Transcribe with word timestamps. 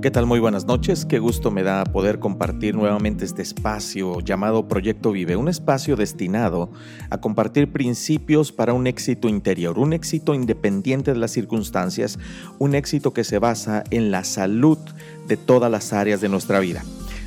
¿Qué 0.00 0.12
tal? 0.12 0.26
Muy 0.26 0.38
buenas 0.38 0.64
noches. 0.64 1.04
Qué 1.04 1.18
gusto 1.18 1.50
me 1.50 1.64
da 1.64 1.82
poder 1.82 2.20
compartir 2.20 2.76
nuevamente 2.76 3.24
este 3.24 3.42
espacio 3.42 4.20
llamado 4.20 4.68
Proyecto 4.68 5.10
Vive, 5.10 5.34
un 5.34 5.48
espacio 5.48 5.96
destinado 5.96 6.70
a 7.10 7.20
compartir 7.20 7.72
principios 7.72 8.52
para 8.52 8.74
un 8.74 8.86
éxito 8.86 9.28
interior, 9.28 9.76
un 9.76 9.92
éxito 9.92 10.34
independiente 10.34 11.12
de 11.12 11.18
las 11.18 11.32
circunstancias, 11.32 12.20
un 12.60 12.76
éxito 12.76 13.12
que 13.12 13.24
se 13.24 13.40
basa 13.40 13.82
en 13.90 14.12
la 14.12 14.22
salud 14.22 14.78
de 15.26 15.36
todas 15.36 15.68
las 15.68 15.92
áreas 15.92 16.20
de 16.20 16.28
nuestra 16.28 16.60
vida. 16.60 16.84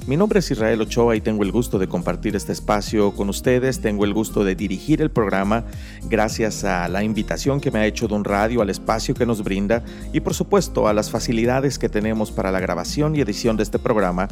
Mi 0.07 0.17
nombre 0.17 0.39
es 0.39 0.49
Israel 0.49 0.81
Ochoa 0.81 1.15
y 1.15 1.21
tengo 1.21 1.43
el 1.43 1.51
gusto 1.51 1.77
de 1.77 1.87
compartir 1.87 2.35
este 2.35 2.51
espacio 2.51 3.11
con 3.11 3.29
ustedes. 3.29 3.81
Tengo 3.81 4.03
el 4.03 4.15
gusto 4.15 4.43
de 4.43 4.55
dirigir 4.55 4.99
el 4.99 5.11
programa 5.11 5.63
gracias 6.09 6.63
a 6.63 6.87
la 6.87 7.03
invitación 7.03 7.61
que 7.61 7.69
me 7.69 7.79
ha 7.79 7.85
hecho 7.85 8.07
Don 8.07 8.23
Radio, 8.23 8.63
al 8.63 8.71
espacio 8.71 9.13
que 9.13 9.27
nos 9.27 9.43
brinda 9.43 9.83
y 10.11 10.21
por 10.21 10.33
supuesto 10.33 10.87
a 10.87 10.93
las 10.93 11.11
facilidades 11.11 11.77
que 11.77 11.87
tenemos 11.87 12.31
para 12.31 12.51
la 12.51 12.59
grabación 12.59 13.15
y 13.15 13.21
edición 13.21 13.57
de 13.57 13.63
este 13.63 13.77
programa 13.77 14.27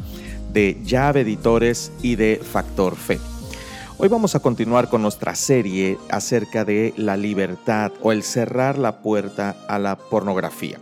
de 0.52 0.76
Llave 0.84 1.20
Editores 1.20 1.92
y 2.02 2.16
de 2.16 2.40
Factor 2.42 2.96
Fe. 2.96 3.20
Hoy 3.96 4.08
vamos 4.08 4.34
a 4.34 4.40
continuar 4.40 4.88
con 4.88 5.02
nuestra 5.02 5.36
serie 5.36 5.98
acerca 6.10 6.64
de 6.64 6.94
la 6.96 7.16
libertad 7.16 7.92
o 8.02 8.10
el 8.10 8.24
cerrar 8.24 8.76
la 8.76 9.02
puerta 9.02 9.54
a 9.68 9.78
la 9.78 9.96
pornografía. 9.96 10.80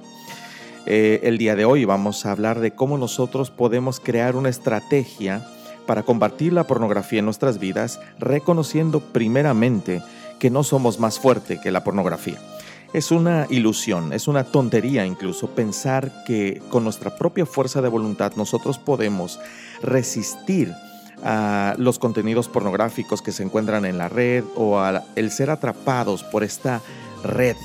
Eh, 0.90 1.20
el 1.28 1.36
día 1.36 1.54
de 1.54 1.66
hoy 1.66 1.84
vamos 1.84 2.24
a 2.24 2.30
hablar 2.30 2.60
de 2.60 2.70
cómo 2.70 2.96
nosotros 2.96 3.50
podemos 3.50 4.00
crear 4.00 4.36
una 4.36 4.48
estrategia 4.48 5.46
para 5.86 6.02
combatir 6.02 6.54
la 6.54 6.66
pornografía 6.66 7.18
en 7.18 7.26
nuestras 7.26 7.58
vidas, 7.58 8.00
reconociendo 8.18 9.00
primeramente 9.00 10.02
que 10.38 10.48
no 10.48 10.64
somos 10.64 10.98
más 10.98 11.18
fuerte 11.18 11.60
que 11.60 11.70
la 11.70 11.84
pornografía. 11.84 12.38
Es 12.94 13.10
una 13.10 13.46
ilusión, 13.50 14.14
es 14.14 14.28
una 14.28 14.44
tontería 14.44 15.04
incluso 15.04 15.48
pensar 15.48 16.10
que 16.26 16.62
con 16.70 16.84
nuestra 16.84 17.14
propia 17.14 17.44
fuerza 17.44 17.82
de 17.82 17.88
voluntad 17.88 18.32
nosotros 18.36 18.78
podemos 18.78 19.38
resistir 19.82 20.72
a 21.22 21.74
los 21.76 21.98
contenidos 21.98 22.48
pornográficos 22.48 23.20
que 23.20 23.32
se 23.32 23.42
encuentran 23.42 23.84
en 23.84 23.98
la 23.98 24.08
red 24.08 24.42
o 24.56 24.78
al 24.80 25.04
ser 25.30 25.50
atrapados 25.50 26.24
por 26.24 26.44
esta 26.44 26.80
red 27.22 27.56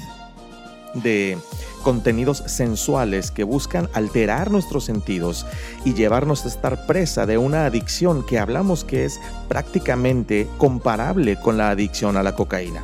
de 0.96 1.38
contenidos 1.84 2.44
sensuales 2.48 3.30
que 3.30 3.44
buscan 3.44 3.90
alterar 3.94 4.50
nuestros 4.50 4.86
sentidos 4.86 5.46
y 5.86 5.94
llevarnos 5.94 6.46
a 6.46 6.48
estar 6.48 6.88
presa 6.88 7.28
de 7.28 7.38
una 7.38 7.66
adicción 7.66 8.26
que 8.26 8.40
hablamos 8.40 8.84
que 8.84 9.06
es 9.06 9.20
prácticamente 9.48 10.48
comparable 10.58 11.36
con 11.36 11.58
la 11.58 11.70
adicción 11.70 12.18
a 12.18 12.24
la 12.24 12.36
cocaína. 12.36 12.84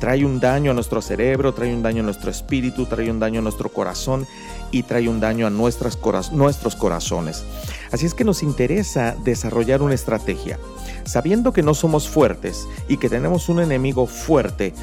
Trae 0.00 0.24
un 0.24 0.38
daño 0.38 0.72
a 0.72 0.74
nuestro 0.74 1.00
cerebro, 1.00 1.54
trae 1.54 1.72
un 1.72 1.82
daño 1.82 2.02
a 2.02 2.04
nuestro 2.04 2.30
espíritu, 2.30 2.84
trae 2.84 3.10
un 3.10 3.20
daño 3.20 3.38
a 3.38 3.42
nuestro 3.42 3.70
corazón 3.70 4.26
y 4.70 4.82
trae 4.82 5.08
un 5.08 5.20
daño 5.20 5.46
a 5.46 5.50
nuestros 5.50 5.96
corazones. 5.96 7.44
Así 7.90 8.04
es 8.04 8.12
que 8.12 8.24
nos 8.24 8.42
interesa 8.42 9.16
desarrollar 9.24 9.80
una 9.80 9.94
estrategia, 9.94 10.58
sabiendo 11.04 11.52
que 11.52 11.62
no 11.62 11.74
somos 11.74 12.08
fuertes 12.08 12.66
y 12.88 12.96
que 12.96 13.08
tenemos 13.08 13.48
un 13.48 13.60
enemigo 13.60 14.06
fuerte 14.06 14.74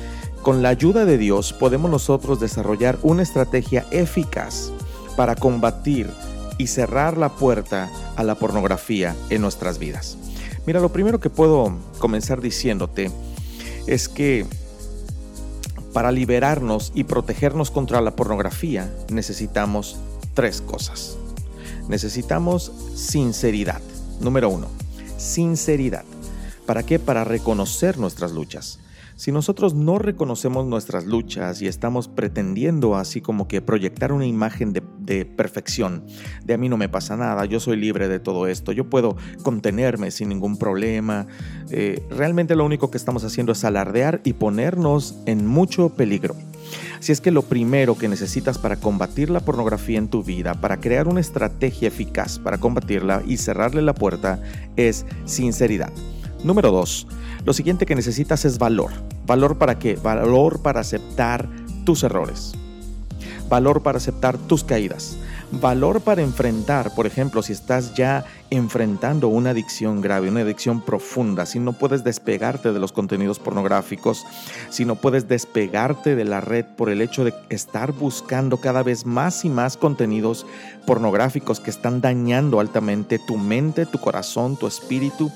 con 0.42 0.64
la 0.64 0.70
ayuda 0.70 1.06
de 1.06 1.18
Dios 1.18 1.54
podemos 1.54 1.92
nosotros 1.92 2.40
desarrollar 2.40 2.98
una 3.04 3.24
estrategia 3.24 3.86
eficaz 3.92 4.72
para 5.16 5.36
combatir 5.36 6.10
y 6.58 6.68
cerrar 6.68 7.18
la 7.18 7.30
puerta 7.30 7.90
a 8.16 8.24
la 8.24 8.36
pornografía 8.36 9.16
en 9.30 9.42
nuestras 9.42 9.78
vidas. 9.78 10.18
Mira, 10.66 10.80
lo 10.80 10.90
primero 10.90 11.20
que 11.20 11.30
puedo 11.30 11.74
comenzar 12.00 12.42
diciéndote 12.42 13.12
es 13.88 14.10
que 14.10 14.46
para 15.94 16.12
liberarnos 16.12 16.92
y 16.96 17.04
protegernos 17.04 17.72
contra 17.72 18.02
la 18.02 18.16
pornografía 18.16 18.94
necesitamos 19.10 19.98
tres 20.34 20.62
cosas. 20.62 21.18
Necesitamos 21.88 22.72
sinceridad. 22.96 23.82
Número 24.22 24.50
uno, 24.50 24.68
sinceridad. 25.18 26.06
¿Para 26.66 26.84
qué? 26.84 27.00
Para 27.00 27.24
reconocer 27.24 27.98
nuestras 27.98 28.32
luchas. 28.32 28.80
Si 29.22 29.32
nosotros 29.32 29.76
no 29.76 30.00
reconocemos 30.00 30.66
nuestras 30.66 31.06
luchas 31.06 31.62
y 31.62 31.68
estamos 31.68 32.08
pretendiendo 32.08 32.96
así 32.96 33.22
como 33.22 33.48
que 33.48 33.62
proyectar 33.62 34.12
una 34.14 34.26
imagen 34.26 34.74
de, 34.74 35.26
perfección, 35.26 36.04
de 36.44 36.56
a 36.56 36.58
mí 36.58 36.70
no 36.70 36.76
me 36.76 36.90
pasa 36.90 37.16
nada, 37.18 37.46
yo 37.46 37.60
soy 37.60 37.78
libre 37.78 38.08
de 38.08 38.20
todo 38.20 38.48
esto, 38.48 38.72
yo 38.72 38.90
puedo 38.90 39.16
contenerme 39.44 40.10
sin 40.10 40.30
ningún 40.30 40.58
problema, 40.58 41.28
eh, 41.70 42.04
realmente 42.10 42.56
lo 42.56 42.66
único 42.66 42.90
que 42.90 42.98
estamos 42.98 43.24
haciendo 43.24 43.52
es 43.52 43.64
alardear 43.64 44.22
y 44.24 44.34
ponernos 44.34 45.16
en 45.28 45.46
mucho 45.46 45.90
peligro. 45.90 46.36
Así 46.98 47.12
es 47.12 47.22
que 47.22 47.30
lo 47.30 47.44
primero 47.44 48.00
que 48.00 48.08
necesitas 48.08 48.58
para 48.58 48.78
combatir 48.78 49.30
la 49.30 49.42
pornografía 49.42 50.00
en 50.00 50.08
tu 50.08 50.24
vida, 50.24 50.56
para 50.56 50.80
crear 50.80 51.08
una 51.08 51.20
estrategia 51.20 51.90
eficaz 51.90 52.40
para 52.40 52.58
combatirla 52.58 53.22
y 53.28 53.38
cerrarle 53.38 53.84
la 53.84 53.94
puerta, 53.94 54.42
es 54.78 55.06
sinceridad. 55.26 55.94
Número 56.44 56.72
dos, 56.72 57.08
lo 57.46 57.54
siguiente 57.54 57.86
que 57.86 57.96
necesitas 57.96 58.46
es 58.46 58.58
valor. 58.58 58.92
¿Valor 59.28 59.58
para 59.58 59.78
qué? 59.78 59.96
Valor 59.96 60.62
para 60.62 60.80
aceptar 60.80 61.48
tus 61.86 62.04
errores. 62.04 62.54
Valor 63.48 63.84
para 63.84 63.98
aceptar 63.98 64.38
tus 64.38 64.64
caídas. 64.64 65.18
Valor 65.52 66.00
para 66.00 66.22
enfrentar, 66.22 66.96
por 66.96 67.06
ejemplo, 67.06 67.44
si 67.44 67.52
estás 67.52 67.94
ya 67.94 68.24
enfrentando 68.50 69.28
una 69.28 69.50
adicción 69.50 70.00
grave, 70.00 70.30
una 70.30 70.40
adicción 70.40 70.80
profunda, 70.80 71.46
si 71.46 71.60
no 71.60 71.74
puedes 71.74 72.06
despegarte 72.06 72.72
de 72.72 72.80
los 72.80 72.94
contenidos 72.94 73.38
pornográficos, 73.38 74.26
si 74.70 74.86
no 74.86 74.96
puedes 74.96 75.28
despegarte 75.28 76.16
de 76.16 76.24
la 76.24 76.40
red 76.40 76.66
por 76.78 76.90
el 76.90 77.02
hecho 77.02 77.26
de 77.26 77.34
estar 77.50 77.92
buscando 77.92 78.58
cada 78.58 78.82
vez 78.82 79.06
más 79.06 79.44
y 79.44 79.50
más 79.50 79.76
contenidos 79.76 80.46
pornográficos 80.88 81.60
que 81.60 81.70
están 81.70 82.00
dañando 82.00 82.62
altamente 82.62 83.20
tu 83.20 83.38
mente, 83.38 83.86
tu 83.86 84.00
corazón, 84.00 84.56
tu 84.56 84.68
espíritu 84.68 85.30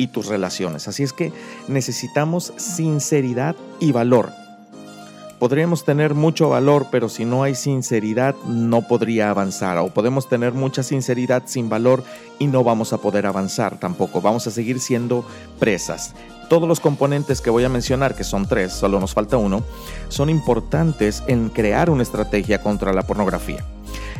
y 0.00 0.06
tus 0.06 0.26
relaciones. 0.26 0.88
Así 0.88 1.02
es 1.02 1.12
que 1.12 1.30
necesitamos 1.68 2.54
sinceridad 2.56 3.54
y 3.80 3.92
valor. 3.92 4.32
Podríamos 5.38 5.84
tener 5.84 6.14
mucho 6.14 6.48
valor, 6.48 6.86
pero 6.90 7.10
si 7.10 7.26
no 7.26 7.42
hay 7.42 7.54
sinceridad 7.54 8.34
no 8.46 8.88
podría 8.88 9.28
avanzar. 9.28 9.76
O 9.76 9.88
podemos 9.88 10.26
tener 10.26 10.54
mucha 10.54 10.82
sinceridad 10.82 11.42
sin 11.44 11.68
valor 11.68 12.02
y 12.38 12.46
no 12.46 12.64
vamos 12.64 12.94
a 12.94 12.98
poder 12.98 13.26
avanzar 13.26 13.78
tampoco. 13.78 14.22
Vamos 14.22 14.46
a 14.46 14.50
seguir 14.50 14.80
siendo 14.80 15.22
presas. 15.58 16.14
Todos 16.48 16.66
los 16.66 16.80
componentes 16.80 17.42
que 17.42 17.50
voy 17.50 17.64
a 17.64 17.68
mencionar, 17.68 18.14
que 18.16 18.24
son 18.24 18.48
tres, 18.48 18.72
solo 18.72 19.00
nos 19.00 19.12
falta 19.12 19.36
uno, 19.36 19.62
son 20.08 20.30
importantes 20.30 21.22
en 21.26 21.50
crear 21.50 21.90
una 21.90 22.02
estrategia 22.02 22.62
contra 22.62 22.94
la 22.94 23.02
pornografía. 23.02 23.66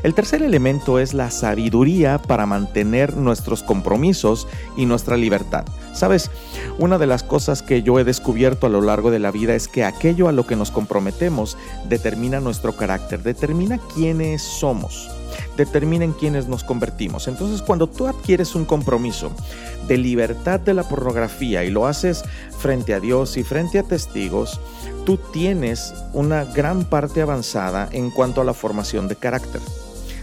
El 0.03 0.15
tercer 0.15 0.43
elemento 0.43 0.99
es 0.99 1.13
la 1.13 1.31
sabiduría 1.31 2.19
para 2.19 2.47
mantener 2.47 3.17
nuestros 3.17 3.63
compromisos 3.63 4.49
y 4.77 4.87
nuestra 4.87 5.17
libertad. 5.17 5.65
Sabes, 5.93 6.31
una 6.79 6.97
de 6.99 7.07
las 7.07 7.23
cosas 7.23 7.63
que 7.63 7.83
yo 7.83 7.99
he 7.99 8.05
descubierto 8.05 8.67
a 8.67 8.71
lo 8.71 8.81
largo 8.81 9.11
de 9.11 9.19
la 9.19 9.31
vida 9.31 9.55
es 9.55 9.69
que 9.69 9.85
aquello 9.85 10.29
a 10.29 10.33
lo 10.33 10.47
que 10.47 10.57
nos 10.57 10.71
comprometemos 10.71 11.59
determina 11.89 12.41
nuestro 12.41 12.75
carácter, 12.75 13.23
determina 13.23 13.79
quiénes 13.95 14.43
somos 14.43 15.11
determina 15.57 16.05
en 16.05 16.13
quiénes 16.13 16.49
nos 16.49 16.65
convertimos. 16.65 17.29
Entonces, 17.29 17.63
cuando 17.63 17.87
tú 17.87 18.07
adquieres 18.07 18.55
un 18.55 18.65
compromiso 18.65 19.31
de 19.87 19.99
libertad 19.99 20.61
de 20.61 20.75
la 20.75 20.85
pornografía 20.85 21.65
y 21.65 21.71
lo 21.71 21.87
haces 21.87 22.25
frente 22.59 22.95
a 22.95 23.01
Dios 23.01 23.37
y 23.37 23.45
frente 23.45 23.79
a 23.79 23.83
testigos, 23.83 24.61
tú 25.05 25.19
tienes 25.33 25.95
una 26.13 26.45
gran 26.45 26.85
parte 26.85 27.23
avanzada 27.23 27.89
en 27.93 28.11
cuanto 28.11 28.41
a 28.41 28.45
la 28.45 28.55
formación 28.55 29.09
de 29.09 29.17
carácter. 29.17 29.61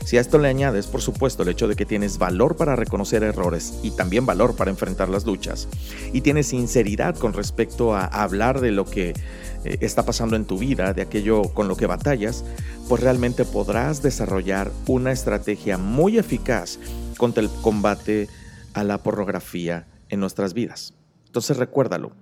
Si 0.08 0.18
a 0.18 0.22
esto 0.22 0.38
le 0.38 0.48
añades, 0.48 0.88
por 0.88 1.02
supuesto, 1.02 1.44
el 1.44 1.50
hecho 1.50 1.68
de 1.68 1.76
que 1.76 1.86
tienes 1.86 2.18
valor 2.18 2.56
para 2.56 2.78
reconocer 2.78 3.24
errores 3.24 3.78
y 3.84 3.92
también 3.92 4.26
valor 4.26 4.56
para 4.56 4.72
enfrentar 4.72 5.10
las 5.10 5.26
luchas, 5.26 5.68
y 6.14 6.22
tienes 6.22 6.48
sinceridad 6.48 7.18
con 7.18 7.34
respecto 7.34 7.94
a 7.94 8.06
hablar 8.06 8.62
de 8.62 8.72
lo 8.72 8.86
que 8.86 9.10
eh, 9.10 9.78
está 9.82 10.06
pasando 10.06 10.38
en 10.38 10.46
tu 10.46 10.60
vida, 10.60 10.94
de 10.94 11.02
aquello 11.02 11.42
con 11.54 11.68
lo 11.68 11.76
que 11.76 11.88
batallas, 11.88 12.46
pues 12.88 13.04
realmente 13.04 13.44
podrás 13.44 14.02
desarrollar 14.02 14.72
una 14.88 15.12
estrategia 15.12 15.78
muy 15.78 16.18
eficaz 16.18 16.80
contra 17.18 17.44
el 17.44 17.50
combate 17.62 18.30
a 18.74 18.86
la 18.86 19.04
pornografía 19.04 19.88
en 20.08 20.22
nuestras 20.22 20.54
vidas. 20.54 20.94
Entonces 21.26 21.58
recuérdalo, 21.58 22.14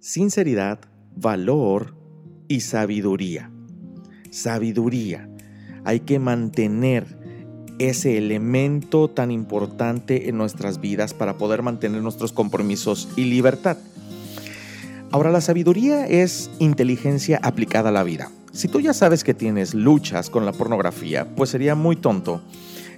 sinceridad, 0.00 0.78
valor 1.14 1.94
y 2.48 2.60
sabiduría. 2.60 3.52
Sabiduría 4.30 5.27
hay 5.88 6.00
que 6.00 6.18
mantener 6.18 7.06
ese 7.78 8.18
elemento 8.18 9.08
tan 9.08 9.30
importante 9.30 10.28
en 10.28 10.36
nuestras 10.36 10.82
vidas 10.82 11.14
para 11.14 11.38
poder 11.38 11.62
mantener 11.62 12.02
nuestros 12.02 12.30
compromisos 12.30 13.08
y 13.16 13.24
libertad. 13.24 13.78
Ahora, 15.10 15.30
la 15.30 15.40
sabiduría 15.40 16.06
es 16.06 16.50
inteligencia 16.58 17.40
aplicada 17.42 17.88
a 17.88 17.92
la 17.92 18.02
vida. 18.02 18.30
Si 18.52 18.68
tú 18.68 18.80
ya 18.80 18.92
sabes 18.92 19.24
que 19.24 19.32
tienes 19.32 19.72
luchas 19.72 20.28
con 20.28 20.44
la 20.44 20.52
pornografía, 20.52 21.26
pues 21.36 21.48
sería 21.48 21.74
muy 21.74 21.96
tonto 21.96 22.42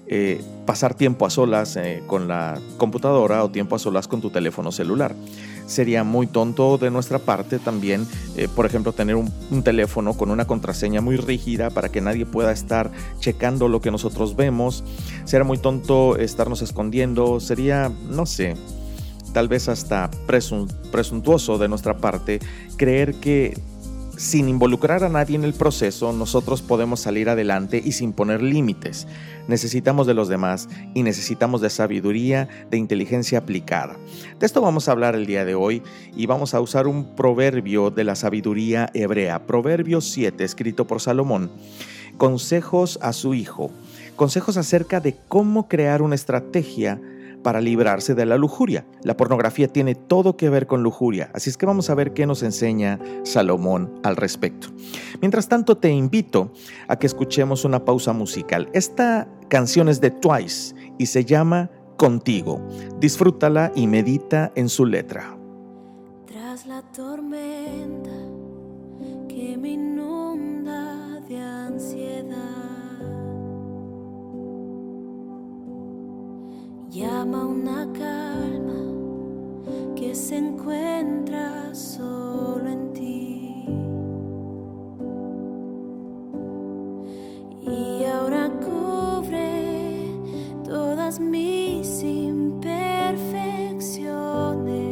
eh, 0.08 0.42
pasar 0.66 0.94
tiempo 0.94 1.26
a 1.26 1.30
solas 1.30 1.76
eh, 1.76 2.02
con 2.08 2.26
la 2.26 2.60
computadora 2.76 3.44
o 3.44 3.52
tiempo 3.52 3.76
a 3.76 3.78
solas 3.78 4.08
con 4.08 4.20
tu 4.20 4.30
teléfono 4.30 4.72
celular. 4.72 5.14
Sería 5.70 6.02
muy 6.02 6.26
tonto 6.26 6.78
de 6.78 6.90
nuestra 6.90 7.20
parte 7.20 7.60
también, 7.60 8.04
eh, 8.36 8.48
por 8.56 8.66
ejemplo, 8.66 8.92
tener 8.92 9.14
un, 9.14 9.32
un, 9.52 9.62
teléfono 9.62 10.14
con 10.14 10.32
una 10.32 10.44
contraseña 10.44 11.00
muy 11.00 11.16
rígida 11.16 11.70
para 11.70 11.90
que 11.90 12.00
nadie 12.00 12.26
pueda 12.26 12.50
estar 12.50 12.90
checando 13.20 13.68
lo 13.68 13.80
que 13.80 13.92
nosotros 13.92 14.34
vemos. 14.34 14.82
Sería 15.24 15.44
muy 15.44 15.58
tonto 15.58 16.16
estarnos 16.16 16.60
escondiendo. 16.60 17.38
Sería, 17.38 17.92
no 18.08 18.26
sé, 18.26 18.56
tal 19.32 19.46
vez 19.46 19.68
hasta 19.68 20.10
presuntuoso 20.26 21.56
de 21.58 21.68
nuestra 21.68 21.98
parte 21.98 22.40
creer 22.76 23.14
que 23.14 23.56
sin 24.20 24.50
involucrar 24.50 25.02
a 25.02 25.08
nadie 25.08 25.34
en 25.34 25.44
el 25.44 25.54
proceso, 25.54 26.12
nosotros 26.12 26.60
podemos 26.60 27.00
salir 27.00 27.30
adelante 27.30 27.80
y 27.82 27.92
sin 27.92 28.12
poner 28.12 28.42
límites. 28.42 29.06
Necesitamos 29.48 30.06
de 30.06 30.12
los 30.12 30.28
demás 30.28 30.68
y 30.92 31.02
necesitamos 31.04 31.62
de 31.62 31.70
sabiduría, 31.70 32.46
de 32.70 32.76
inteligencia 32.76 33.38
aplicada. 33.38 33.96
De 34.38 34.44
esto 34.44 34.60
vamos 34.60 34.88
a 34.88 34.92
hablar 34.92 35.14
el 35.14 35.24
día 35.24 35.46
de 35.46 35.54
hoy 35.54 35.82
y 36.14 36.26
vamos 36.26 36.52
a 36.52 36.60
usar 36.60 36.86
un 36.86 37.16
proverbio 37.16 37.90
de 37.90 38.04
la 38.04 38.14
sabiduría 38.14 38.90
hebrea, 38.92 39.46
Proverbio 39.46 40.02
7, 40.02 40.44
escrito 40.44 40.86
por 40.86 41.00
Salomón. 41.00 41.50
Consejos 42.18 42.98
a 43.00 43.14
su 43.14 43.32
hijo. 43.32 43.70
Consejos 44.16 44.58
acerca 44.58 45.00
de 45.00 45.16
cómo 45.28 45.66
crear 45.66 46.02
una 46.02 46.14
estrategia 46.14 47.00
para 47.42 47.60
librarse 47.60 48.14
de 48.14 48.26
la 48.26 48.36
lujuria. 48.36 48.86
La 49.02 49.16
pornografía 49.16 49.68
tiene 49.68 49.94
todo 49.94 50.36
que 50.36 50.50
ver 50.50 50.66
con 50.66 50.82
lujuria, 50.82 51.30
así 51.34 51.50
es 51.50 51.56
que 51.56 51.66
vamos 51.66 51.90
a 51.90 51.94
ver 51.94 52.12
qué 52.12 52.26
nos 52.26 52.42
enseña 52.42 52.98
Salomón 53.24 54.00
al 54.02 54.16
respecto. 54.16 54.68
Mientras 55.20 55.48
tanto, 55.48 55.76
te 55.76 55.90
invito 55.90 56.52
a 56.88 56.96
que 56.96 57.06
escuchemos 57.06 57.64
una 57.64 57.84
pausa 57.84 58.12
musical. 58.12 58.68
Esta 58.72 59.28
canción 59.48 59.88
es 59.88 60.00
de 60.00 60.10
Twice 60.10 60.74
y 60.98 61.06
se 61.06 61.24
llama 61.24 61.70
Contigo. 61.96 62.60
Disfrútala 62.98 63.72
y 63.74 63.86
medita 63.86 64.52
en 64.54 64.68
su 64.68 64.86
letra. 64.86 65.36
Llama 76.90 77.46
una 77.46 77.90
calma 77.92 78.82
que 79.94 80.14
se 80.14 80.38
encuentra 80.38 81.72
solo 81.72 82.68
en 82.68 82.92
ti. 82.92 83.64
Y 87.62 88.04
ahora 88.04 88.50
cubre 88.58 90.10
todas 90.64 91.20
mis 91.20 92.02
imperfecciones. 92.02 94.90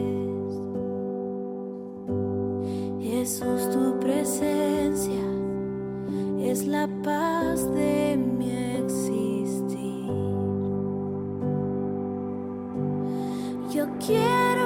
Jesús, 3.00 3.68
tu 3.72 3.98
presencia 3.98 5.24
es 6.40 6.64
la 6.64 6.86
paz 7.02 7.68
de 7.74 8.16
mi 8.16 8.77
Yo 14.08 14.57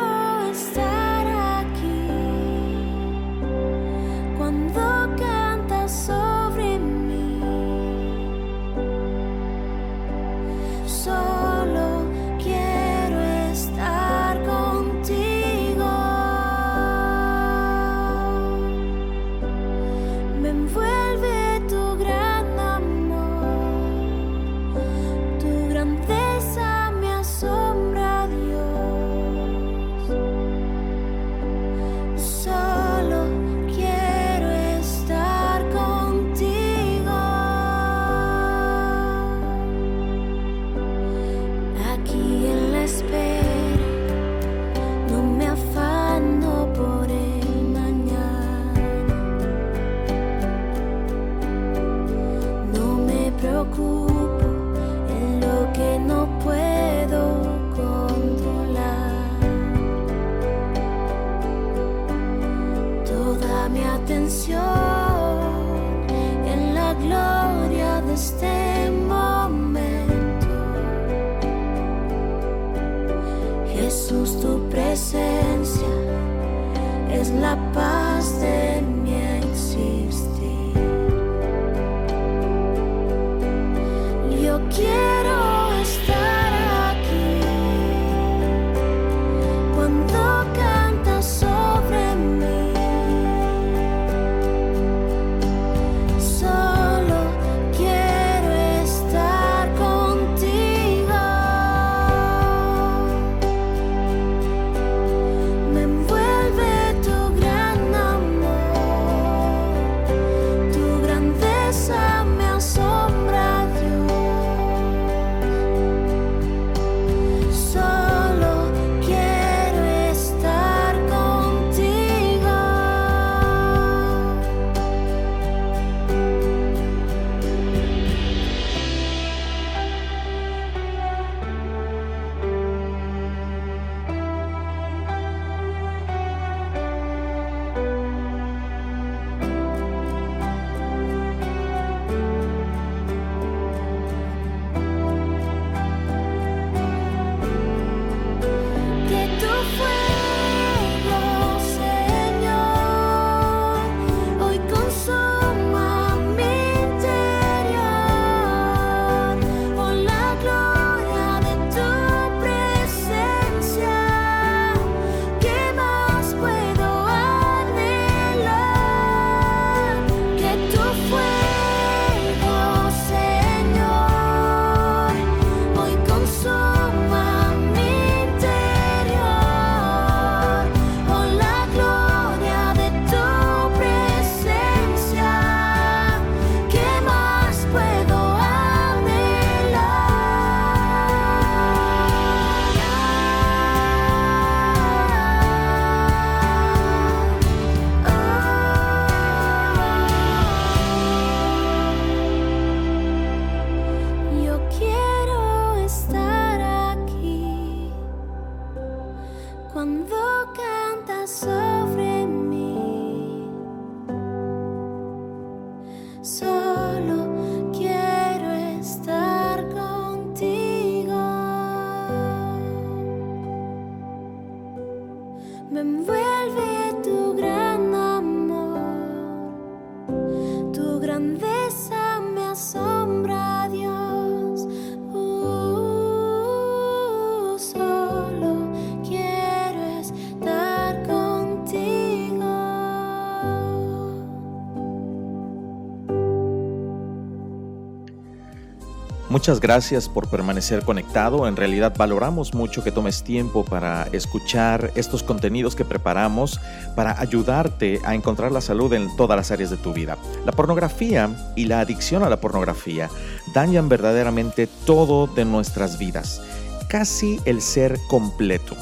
Muchas 249.42 249.58
gracias 249.58 250.08
por 250.08 250.28
permanecer 250.28 250.84
conectado. 250.84 251.48
En 251.48 251.56
realidad 251.56 251.92
valoramos 251.98 252.54
mucho 252.54 252.84
que 252.84 252.92
tomes 252.92 253.24
tiempo 253.24 253.64
para 253.64 254.04
escuchar 254.12 254.92
estos 254.94 255.24
contenidos 255.24 255.74
que 255.74 255.84
preparamos 255.84 256.60
para 256.94 257.20
ayudarte 257.20 257.98
a 258.04 258.14
encontrar 258.14 258.52
la 258.52 258.60
salud 258.60 258.92
en 258.92 259.16
todas 259.16 259.36
las 259.36 259.50
áreas 259.50 259.70
de 259.70 259.78
tu 259.78 259.92
vida. 259.92 260.16
La 260.46 260.52
pornografía 260.52 261.28
y 261.56 261.64
la 261.64 261.80
adicción 261.80 262.22
a 262.22 262.28
la 262.28 262.40
pornografía 262.40 263.10
dañan 263.52 263.88
verdaderamente 263.88 264.68
todo 264.86 265.26
de 265.26 265.44
nuestras 265.44 265.98
vidas, 265.98 266.40
casi 266.88 267.40
el 267.44 267.62
ser 267.62 267.98
completo. 268.08 268.76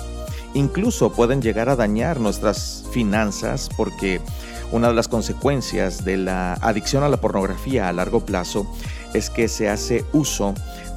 Incluso 0.53 1.11
pueden 1.11 1.41
llegar 1.41 1.71
a 1.71 1.77
dañar 1.77 2.21
nuestras 2.21 2.85
finanzas 2.93 3.71
porque 3.79 4.21
una 4.73 4.89
de 4.89 4.95
las 4.95 5.09
consecuencias 5.09 6.05
de 6.05 6.17
la 6.17 6.53
adicción 6.55 7.03
a 7.03 7.09
la 7.09 7.17
pornografía 7.17 7.89
a 7.89 7.93
largo 7.93 8.21
plazo 8.21 8.67
es 9.15 9.31
que 9.31 9.49
se 9.49 9.69
hace 9.69 10.05
uso 10.13 10.55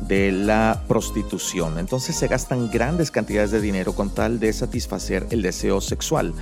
de 0.07 0.31
la 0.31 0.83
prostitución. 0.87 1.79
Entonces 1.79 2.15
se 2.15 2.27
gastan 2.27 2.69
grandes 2.69 3.11
cantidades 3.11 3.51
de 3.51 3.61
dinero 3.61 3.93
con 3.93 4.09
tal 4.09 4.39
de 4.39 4.53
satisfacer 4.53 5.25
el 5.31 5.41
deseo 5.41 5.81
sexual 5.81 6.33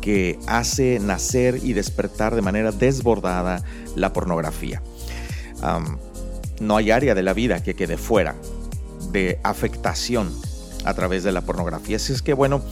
que 0.00 0.38
hace 0.46 0.98
nacer 1.00 1.60
y 1.62 1.72
despertar 1.72 2.34
de 2.34 2.42
manera 2.42 2.70
desbordada 2.70 3.62
la 3.96 4.12
pornografía. 4.12 4.82
no 6.60 6.76
hay 6.76 6.90
área 6.90 7.14
de 7.14 7.22
la 7.22 7.34
vida 7.34 7.62
que 7.62 7.74
quede 7.74 7.96
fuera 7.96 8.34
de 9.12 9.38
afectación 9.42 10.32
a 10.84 10.94
través 10.94 11.24
de 11.24 11.32
la 11.32 11.40
pornografía. 11.40 11.96
Así 11.96 12.12
es 12.12 12.22
que 12.22 12.34
bueno, 12.34 12.62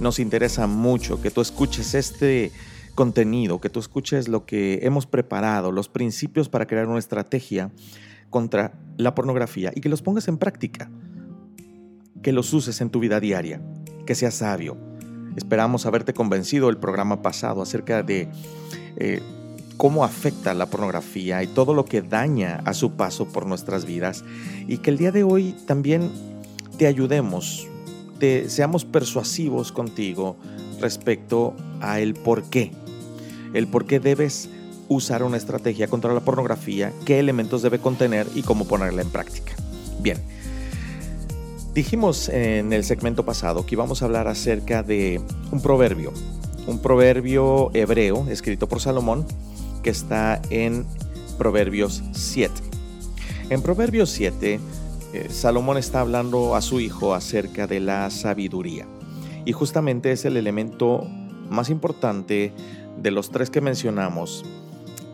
nos 0.00 0.18
interesa 0.18 0.66
mucho 0.66 1.20
que 1.20 1.30
tú 1.30 1.40
escuches 1.40 1.94
este 1.94 2.52
contenido, 2.94 3.60
que 3.60 3.70
tú 3.70 3.80
escuches 3.80 4.28
lo 4.28 4.44
que 4.44 4.80
hemos 4.82 5.06
preparado, 5.06 5.72
los 5.72 5.88
principios 5.88 6.48
para 6.48 6.66
crear 6.66 6.86
una 6.86 6.98
estrategia 6.98 7.70
contra 8.30 8.72
la 8.96 9.14
pornografía 9.14 9.72
y 9.74 9.80
que 9.80 9.88
los 9.88 10.02
pongas 10.02 10.28
en 10.28 10.38
práctica, 10.38 10.90
que 12.22 12.32
los 12.32 12.52
uses 12.52 12.80
en 12.80 12.90
tu 12.90 13.00
vida 13.00 13.20
diaria, 13.20 13.60
que 14.06 14.14
seas 14.14 14.34
sabio. 14.34 14.76
Esperamos 15.36 15.86
haberte 15.86 16.12
convencido 16.12 16.68
el 16.68 16.76
programa 16.76 17.22
pasado 17.22 17.62
acerca 17.62 18.02
de 18.02 18.28
eh, 18.96 19.22
cómo 19.76 20.04
afecta 20.04 20.54
la 20.54 20.66
pornografía 20.66 21.42
y 21.42 21.46
todo 21.46 21.74
lo 21.74 21.84
que 21.84 22.02
daña 22.02 22.62
a 22.64 22.74
su 22.74 22.92
paso 22.92 23.28
por 23.28 23.46
nuestras 23.46 23.86
vidas 23.86 24.24
y 24.68 24.78
que 24.78 24.90
el 24.90 24.98
día 24.98 25.12
de 25.12 25.24
hoy 25.24 25.54
también 25.66 26.10
te 26.76 26.86
ayudemos, 26.86 27.66
te, 28.18 28.50
seamos 28.50 28.84
persuasivos 28.84 29.72
contigo 29.72 30.36
respecto 30.80 31.54
a 31.80 32.00
el 32.00 32.14
por 32.14 32.44
qué 32.44 32.72
el 33.54 33.66
por 33.66 33.86
qué 33.86 34.00
debes 34.00 34.48
usar 34.88 35.22
una 35.22 35.36
estrategia 35.36 35.88
contra 35.88 36.12
la 36.12 36.20
pornografía, 36.20 36.92
qué 37.04 37.18
elementos 37.18 37.62
debe 37.62 37.78
contener 37.78 38.26
y 38.34 38.42
cómo 38.42 38.66
ponerla 38.66 39.02
en 39.02 39.10
práctica. 39.10 39.52
Bien, 40.00 40.18
dijimos 41.74 42.28
en 42.28 42.72
el 42.72 42.84
segmento 42.84 43.24
pasado 43.24 43.64
que 43.64 43.74
íbamos 43.74 44.02
a 44.02 44.06
hablar 44.06 44.28
acerca 44.28 44.82
de 44.82 45.20
un 45.50 45.60
proverbio, 45.60 46.12
un 46.66 46.80
proverbio 46.80 47.70
hebreo 47.74 48.26
escrito 48.28 48.68
por 48.68 48.80
Salomón 48.80 49.24
que 49.82 49.90
está 49.90 50.40
en 50.50 50.84
Proverbios 51.38 52.02
7. 52.12 52.52
En 53.50 53.62
Proverbios 53.62 54.10
7, 54.10 54.60
eh, 55.12 55.26
Salomón 55.30 55.76
está 55.76 56.00
hablando 56.00 56.54
a 56.54 56.62
su 56.62 56.80
hijo 56.80 57.14
acerca 57.14 57.66
de 57.66 57.80
la 57.80 58.08
sabiduría 58.10 58.86
y 59.44 59.52
justamente 59.52 60.12
es 60.12 60.24
el 60.24 60.36
elemento 60.36 61.06
más 61.50 61.68
importante 61.68 62.52
de 63.02 63.10
los 63.10 63.30
tres 63.30 63.50
que 63.50 63.60
mencionamos 63.60 64.44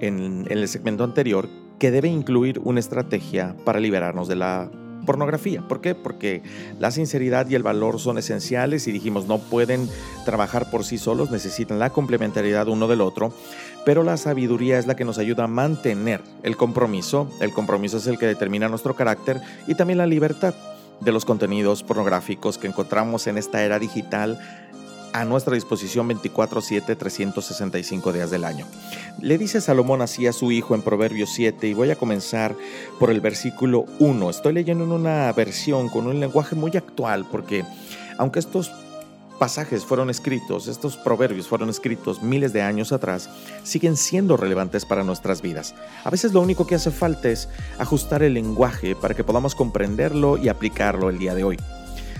en, 0.00 0.46
el 0.48 0.66
segmento 0.68 1.04
anterior 1.04 1.48
que 1.78 1.90
debe 1.90 2.08
incluir 2.08 2.60
una 2.64 2.80
estrategia 2.80 3.56
para 3.64 3.80
liberarnos 3.80 4.28
de 4.28 4.36
la 4.36 4.70
pornografía. 5.06 5.66
¿Por 5.66 5.80
qué? 5.80 5.94
Porque 5.94 6.42
la 6.78 6.90
sinceridad 6.90 7.48
y 7.48 7.54
el 7.54 7.62
valor 7.62 7.98
son 7.98 8.18
esenciales 8.18 8.86
y 8.86 8.92
dijimos 8.92 9.26
no 9.26 9.38
pueden 9.38 9.88
trabajar 10.26 10.70
por 10.70 10.84
sí 10.84 10.98
solos, 10.98 11.30
necesitan 11.30 11.78
la 11.78 11.90
complementariedad 11.90 12.68
uno 12.68 12.88
del 12.88 13.00
otro, 13.00 13.32
pero 13.86 14.02
la 14.02 14.18
sabiduría 14.18 14.78
es 14.78 14.86
la 14.86 14.96
que 14.96 15.06
nos 15.06 15.16
ayuda 15.16 15.44
a 15.44 15.48
mantener 15.48 16.20
el 16.42 16.58
compromiso, 16.58 17.30
el 17.40 17.52
compromiso 17.52 17.96
es 17.96 18.06
el 18.06 18.18
que 18.18 18.26
determina 18.26 18.68
nuestro 18.68 18.94
carácter 18.94 19.40
y 19.66 19.76
también 19.76 19.98
la 19.98 20.06
libertad 20.06 20.54
de 21.00 21.12
los 21.12 21.24
contenidos 21.24 21.82
pornográficos 21.82 22.58
que 22.58 22.66
encontramos 22.66 23.26
en 23.28 23.38
esta 23.38 23.62
era 23.62 23.78
digital 23.78 24.38
a 25.12 25.24
nuestra 25.24 25.54
disposición 25.54 26.08
24/7, 26.08 26.96
365 26.96 28.12
días 28.12 28.30
del 28.30 28.44
año. 28.44 28.66
Le 29.20 29.38
dice 29.38 29.60
Salomón 29.60 30.02
así 30.02 30.26
a 30.26 30.32
su 30.32 30.52
hijo 30.52 30.74
en 30.74 30.82
Proverbios 30.82 31.30
7 31.34 31.68
y 31.68 31.74
voy 31.74 31.90
a 31.90 31.96
comenzar 31.96 32.54
por 32.98 33.10
el 33.10 33.20
versículo 33.20 33.86
1. 33.98 34.30
Estoy 34.30 34.52
leyendo 34.52 34.84
en 34.84 34.92
una 34.92 35.32
versión 35.32 35.88
con 35.88 36.06
un 36.06 36.20
lenguaje 36.20 36.54
muy 36.54 36.76
actual 36.76 37.26
porque 37.30 37.64
aunque 38.18 38.38
estos 38.38 38.70
pasajes 39.38 39.84
fueron 39.84 40.10
escritos, 40.10 40.68
estos 40.68 40.96
proverbios 40.96 41.46
fueron 41.46 41.70
escritos 41.70 42.22
miles 42.22 42.52
de 42.52 42.62
años 42.62 42.92
atrás, 42.92 43.30
siguen 43.62 43.96
siendo 43.96 44.36
relevantes 44.36 44.84
para 44.84 45.04
nuestras 45.04 45.40
vidas. 45.42 45.74
A 46.04 46.10
veces 46.10 46.32
lo 46.32 46.40
único 46.40 46.66
que 46.66 46.74
hace 46.74 46.90
falta 46.90 47.28
es 47.28 47.48
ajustar 47.78 48.22
el 48.22 48.34
lenguaje 48.34 48.96
para 48.96 49.14
que 49.14 49.24
podamos 49.24 49.54
comprenderlo 49.54 50.36
y 50.36 50.48
aplicarlo 50.48 51.08
el 51.08 51.18
día 51.18 51.34
de 51.34 51.44
hoy. 51.44 51.56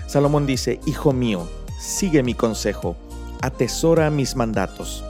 Salomón 0.07 0.47
dice, 0.47 0.79
Hijo 0.87 1.13
mío, 1.13 1.47
sigue 1.79 2.23
mi 2.23 2.33
consejo, 2.33 2.97
atesora 3.41 4.09
mis 4.09 4.35
mandatos. 4.35 5.03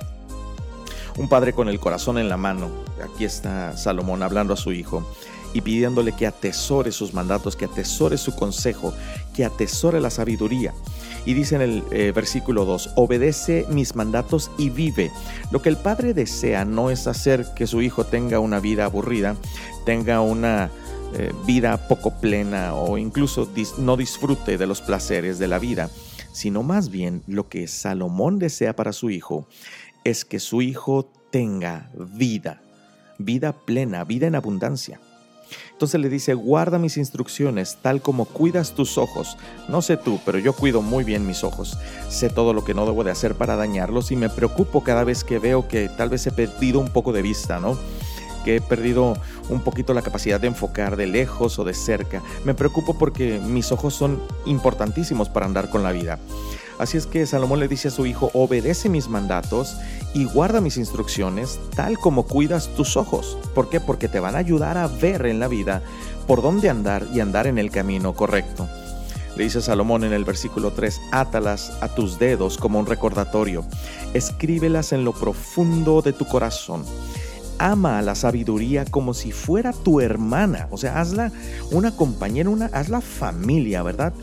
Un 1.17 1.27
padre 1.27 1.51
con 1.51 1.67
el 1.67 1.79
corazón 1.79 2.17
en 2.17 2.29
la 2.29 2.37
mano, 2.37 2.69
aquí 3.03 3.25
está 3.25 3.75
Salomón 3.75 4.23
hablando 4.23 4.53
a 4.53 4.57
su 4.57 4.71
hijo 4.71 5.03
y 5.51 5.61
pidiéndole 5.61 6.11
que 6.11 6.27
atesore 6.27 6.91
sus 6.91 7.13
mandatos, 7.13 7.55
que 7.55 7.65
atesore 7.65 8.17
su 8.17 8.35
consejo, 8.35 8.93
que 9.33 9.43
atesore 9.43 9.99
la 9.99 10.11
sabiduría. 10.11 10.73
Y 11.25 11.33
dice 11.33 11.55
en 11.55 11.61
el 11.61 11.83
eh, 11.91 12.13
versículo 12.15 12.65
2, 12.65 12.91
obedece 12.95 13.65
mis 13.69 13.95
mandatos 13.95 14.51
y 14.57 14.69
vive. 14.69 15.11
Lo 15.51 15.61
que 15.61 15.69
el 15.69 15.77
padre 15.77 16.13
desea 16.13 16.65
no 16.65 16.91
es 16.91 17.07
hacer 17.07 17.47
que 17.55 17.67
su 17.67 17.81
hijo 17.81 18.05
tenga 18.05 18.39
una 18.39 18.59
vida 18.59 18.85
aburrida, 18.85 19.35
tenga 19.85 20.21
una 20.21 20.69
eh, 21.15 21.33
vida 21.47 21.87
poco 21.87 22.11
plena 22.21 22.75
o 22.75 22.99
incluso 22.99 23.49
no 23.79 23.97
disfrute 23.97 24.59
de 24.59 24.67
los 24.67 24.81
placeres 24.81 25.39
de 25.39 25.47
la 25.47 25.57
vida 25.57 25.89
sino 26.39 26.63
más 26.63 26.89
bien 26.89 27.21
lo 27.27 27.49
que 27.49 27.67
Salomón 27.67 28.39
desea 28.39 28.73
para 28.73 28.93
su 28.93 29.09
hijo 29.09 29.45
es 30.05 30.23
que 30.23 30.39
su 30.39 30.61
hijo 30.61 31.11
tenga 31.31 31.91
vida, 31.93 32.61
vida 33.17 33.51
plena, 33.51 34.05
vida 34.05 34.27
en 34.27 34.35
abundancia. 34.35 35.01
Entonces 35.73 35.99
le 35.99 36.07
dice, 36.07 36.35
guarda 36.35 36.79
mis 36.79 36.95
instrucciones 36.95 37.77
tal 37.81 38.01
como 38.01 38.23
cuidas 38.23 38.73
tus 38.73 38.97
ojos. 38.97 39.35
No 39.67 39.81
sé 39.81 39.97
tú, 39.97 40.21
pero 40.25 40.39
yo 40.39 40.53
cuido 40.53 40.81
muy 40.81 41.03
bien 41.03 41.27
mis 41.27 41.43
ojos. 41.43 41.77
Sé 42.07 42.29
todo 42.29 42.53
lo 42.53 42.63
que 42.63 42.73
no 42.73 42.85
debo 42.85 43.03
de 43.03 43.11
hacer 43.11 43.35
para 43.35 43.57
dañarlos 43.57 44.09
y 44.11 44.15
me 44.15 44.29
preocupo 44.29 44.81
cada 44.81 45.03
vez 45.03 45.25
que 45.25 45.39
veo 45.39 45.67
que 45.67 45.89
tal 45.89 46.07
vez 46.07 46.25
he 46.25 46.31
perdido 46.31 46.79
un 46.79 46.89
poco 46.89 47.11
de 47.11 47.21
vista, 47.21 47.59
¿no? 47.59 47.77
Que 48.43 48.57
he 48.57 48.61
perdido 48.61 49.17
un 49.49 49.61
poquito 49.61 49.93
la 49.93 50.01
capacidad 50.01 50.39
de 50.39 50.47
enfocar 50.47 50.95
de 50.95 51.07
lejos 51.07 51.59
o 51.59 51.63
de 51.63 51.73
cerca. 51.73 52.21
Me 52.45 52.53
preocupo 52.53 52.97
porque 52.97 53.39
mis 53.39 53.71
ojos 53.71 53.93
son 53.93 54.21
importantísimos 54.45 55.29
para 55.29 55.45
andar 55.45 55.69
con 55.69 55.83
la 55.83 55.91
vida. 55.91 56.19
Así 56.79 56.97
es 56.97 57.05
que 57.05 57.25
Salomón 57.25 57.59
le 57.59 57.67
dice 57.67 57.89
a 57.89 57.91
su 57.91 58.05
hijo, 58.05 58.31
obedece 58.33 58.87
mis 58.87 59.09
mandatos 59.09 59.75
y 60.13 60.23
guarda 60.23 60.61
mis 60.61 60.77
instrucciones 60.77 61.59
tal 61.75 61.99
como 61.99 62.25
cuidas 62.25 62.69
tus 62.69 62.95
ojos. 62.95 63.37
¿Por 63.53 63.69
qué? 63.69 63.81
Porque 63.81 64.07
te 64.07 64.21
van 64.21 64.35
a 64.35 64.39
ayudar 64.39 64.77
a 64.77 64.87
ver 64.87 65.25
en 65.25 65.41
la 65.41 65.49
vida 65.49 65.81
por 66.25 66.41
dónde 66.41 66.69
andar 66.69 67.05
y 67.13 67.19
andar 67.19 67.47
en 67.47 67.57
el 67.57 67.69
camino 67.69 68.13
correcto. 68.13 68.65
Le 69.35 69.43
dice 69.43 69.61
Salomón 69.61 70.05
en 70.05 70.13
el 70.13 70.23
versículo 70.23 70.71
3, 70.71 71.01
átalas 71.11 71.71
a 71.81 71.89
tus 71.89 72.17
dedos 72.17 72.57
como 72.57 72.79
un 72.79 72.85
recordatorio, 72.85 73.65
escríbelas 74.13 74.93
en 74.93 75.03
lo 75.03 75.11
profundo 75.13 76.01
de 76.01 76.13
tu 76.13 76.25
corazón 76.25 76.85
ama 77.59 77.99
a 77.99 78.01
la 78.01 78.15
sabiduría 78.15 78.85
como 78.85 79.13
si 79.13 79.31
fuera 79.31 79.73
tu 79.73 80.01
hermana. 80.01 80.67
O 80.71 80.77
sea, 80.77 80.99
hazla 80.99 81.31
una 81.71 81.95
compañera, 81.95 82.49
una, 82.49 82.65
hazla 82.67 83.01
familia, 83.01 83.83
¿verdad? 83.83 84.13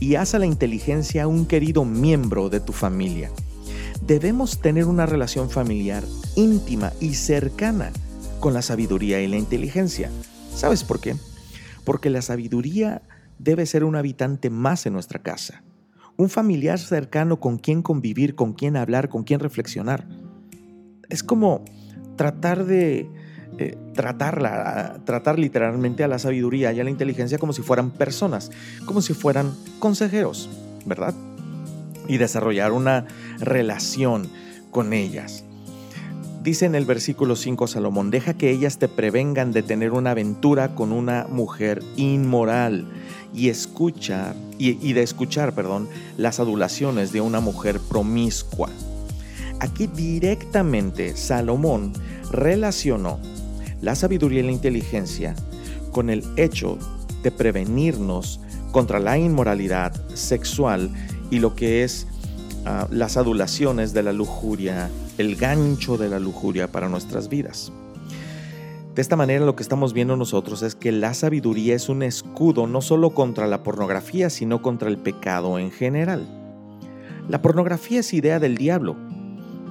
Y 0.00 0.16
haz 0.16 0.34
a 0.34 0.38
la 0.38 0.46
inteligencia 0.46 1.28
un 1.28 1.46
querido 1.46 1.84
miembro 1.84 2.48
de 2.48 2.60
tu 2.60 2.72
familia. 2.72 3.30
Debemos 4.06 4.60
tener 4.60 4.86
una 4.86 5.06
relación 5.06 5.50
familiar 5.50 6.04
íntima 6.34 6.92
y 7.00 7.14
cercana 7.14 7.92
con 8.40 8.54
la 8.54 8.62
sabiduría 8.62 9.20
y 9.20 9.28
la 9.28 9.36
inteligencia. 9.36 10.10
¿Sabes 10.54 10.84
por 10.84 11.00
qué? 11.00 11.16
Porque 11.84 12.10
la 12.10 12.22
sabiduría 12.22 13.02
debe 13.38 13.66
ser 13.66 13.84
un 13.84 13.96
habitante 13.96 14.50
más 14.50 14.86
en 14.86 14.92
nuestra 14.92 15.22
casa. 15.22 15.62
Un 16.16 16.30
familiar 16.30 16.78
cercano 16.78 17.40
con 17.40 17.58
quien 17.58 17.82
convivir, 17.82 18.34
con 18.34 18.54
quien 18.54 18.76
hablar, 18.76 19.08
con 19.08 19.24
quien 19.24 19.40
reflexionar. 19.40 20.06
Es 21.08 21.22
como 21.22 21.64
tratar 22.16 22.64
de 22.64 23.08
eh, 23.58 23.76
tratarla, 23.94 24.98
tratar 25.04 25.38
literalmente 25.38 26.04
a 26.04 26.08
la 26.08 26.18
sabiduría 26.18 26.72
y 26.72 26.80
a 26.80 26.84
la 26.84 26.90
inteligencia 26.90 27.38
como 27.38 27.52
si 27.52 27.62
fueran 27.62 27.90
personas, 27.90 28.50
como 28.84 29.00
si 29.00 29.14
fueran 29.14 29.54
consejeros, 29.78 30.50
¿verdad? 30.84 31.14
Y 32.08 32.18
desarrollar 32.18 32.72
una 32.72 33.06
relación 33.38 34.28
con 34.70 34.92
ellas. 34.92 35.44
Dice 36.42 36.66
en 36.66 36.74
el 36.76 36.84
versículo 36.84 37.34
5 37.34 37.66
Salomón, 37.66 38.10
deja 38.10 38.34
que 38.34 38.50
ellas 38.50 38.78
te 38.78 38.86
prevengan 38.86 39.52
de 39.52 39.62
tener 39.62 39.92
una 39.92 40.12
aventura 40.12 40.76
con 40.76 40.92
una 40.92 41.26
mujer 41.28 41.82
inmoral 41.96 42.86
y 43.34 43.48
escuchar 43.48 44.36
y, 44.58 44.92
de 44.92 45.02
escuchar, 45.02 45.54
perdón, 45.54 45.88
las 46.16 46.38
adulaciones 46.38 47.10
de 47.10 47.20
una 47.20 47.40
mujer 47.40 47.80
promiscua. 47.80 48.68
Aquí 49.60 49.86
directamente 49.86 51.16
Salomón 51.16 51.92
relacionó 52.30 53.18
la 53.80 53.94
sabiduría 53.94 54.40
y 54.40 54.44
la 54.44 54.52
inteligencia 54.52 55.34
con 55.92 56.10
el 56.10 56.24
hecho 56.36 56.78
de 57.22 57.30
prevenirnos 57.30 58.40
contra 58.72 58.98
la 58.98 59.16
inmoralidad 59.16 59.94
sexual 60.14 60.90
y 61.30 61.38
lo 61.38 61.54
que 61.54 61.84
es 61.84 62.06
ah, 62.66 62.86
las 62.90 63.16
adulaciones 63.16 63.94
de 63.94 64.02
la 64.02 64.12
lujuria, 64.12 64.90
el 65.18 65.36
gancho 65.36 65.96
de 65.96 66.08
la 66.08 66.18
lujuria 66.18 66.70
para 66.70 66.88
nuestras 66.88 67.28
vidas. 67.28 67.72
De 68.94 69.02
esta 69.02 69.16
manera 69.16 69.44
lo 69.44 69.56
que 69.56 69.62
estamos 69.62 69.92
viendo 69.92 70.16
nosotros 70.16 70.62
es 70.62 70.74
que 70.74 70.90
la 70.90 71.12
sabiduría 71.12 71.74
es 71.74 71.88
un 71.88 72.02
escudo 72.02 72.66
no 72.66 72.80
solo 72.80 73.10
contra 73.10 73.46
la 73.46 73.62
pornografía, 73.62 74.30
sino 74.30 74.62
contra 74.62 74.88
el 74.88 74.96
pecado 74.96 75.58
en 75.58 75.70
general. 75.70 76.26
La 77.28 77.42
pornografía 77.42 78.00
es 78.00 78.14
idea 78.14 78.38
del 78.38 78.56
diablo. 78.56 78.96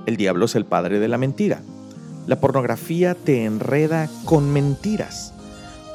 El 0.06 0.18
diablo 0.18 0.46
es 0.46 0.56
el 0.56 0.66
padre 0.66 1.00
de 1.00 1.08
la 1.08 1.18
mentira. 1.18 1.62
La 2.28 2.40
pornografía 2.40 3.16
te 3.16 3.46
enreda 3.46 4.10
con 4.26 4.52
mentiras, 4.52 5.34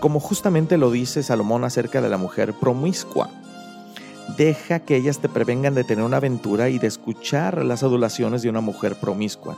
como 0.01 0.21
justamente 0.21 0.79
lo 0.79 0.91
dice 0.91 1.23
Salomón 1.23 1.65
acerca 1.65 2.01
de 2.01 2.09
la 2.09 2.19
mujer 2.19 2.55
promiscua. 2.55 3.31
Deja 4.37 4.81
que 4.81 4.97
ellas 4.97 5.19
te 5.19 5.29
prevengan 5.29 5.75
de 5.75 5.85
tener 5.85 6.05
una 6.05 6.19
aventura 6.19 6.69
y 6.69 6.79
de 6.79 6.87
escuchar 6.87 7.65
las 7.65 7.83
adulaciones 7.83 8.43
de 8.43 8.49
una 8.49 8.61
mujer 8.61 8.97
promiscua. 9.01 9.57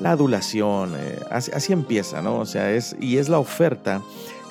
La 0.00 0.12
adulación, 0.12 0.94
eh, 0.96 1.18
así, 1.30 1.72
empieza, 1.72 2.22
¿no? 2.22 2.38
O 2.38 2.46
sea, 2.46 2.72
es, 2.72 2.96
y 3.00 3.18
es 3.18 3.28
la 3.28 3.38
oferta 3.38 4.02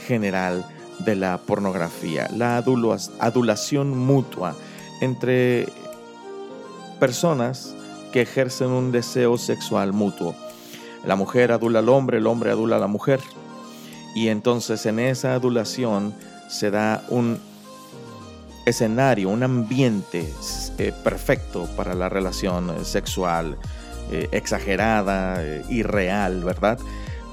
general 0.08 0.66
de 1.00 1.16
la 1.16 1.38
pornografía, 1.40 2.30
la 2.36 2.58
adulación 2.58 3.98
mutua 3.98 4.56
entre 5.02 5.68
personas 7.00 7.76
que 8.16 8.22
ejercen 8.22 8.70
un 8.70 8.94
deseo 8.94 9.38
sexual 9.38 9.92
mutuo. 9.92 10.34
La 11.04 11.18
mujer 11.18 11.52
adula 11.52 11.80
al 11.80 11.90
hombre, 11.90 12.20
el 12.20 12.28
hombre 12.28 12.50
adula 12.50 12.78
a 12.78 12.80
la 12.80 12.88
mujer. 12.88 13.20
Y 14.16 14.30
entonces 14.30 14.86
en 14.86 15.00
esa 15.00 15.34
adulación 15.34 16.16
se 16.48 16.72
da 16.72 17.04
un 17.10 17.38
escenario, 18.66 19.28
un 19.28 19.44
ambiente 19.44 20.32
eh, 20.78 20.94
perfecto 21.04 21.68
para 21.76 21.94
la 21.94 22.08
relación 22.08 22.70
eh, 22.70 22.86
sexual, 22.86 23.58
eh, 24.10 24.30
exagerada, 24.32 25.44
irreal, 25.68 26.42
¿verdad? 26.42 26.80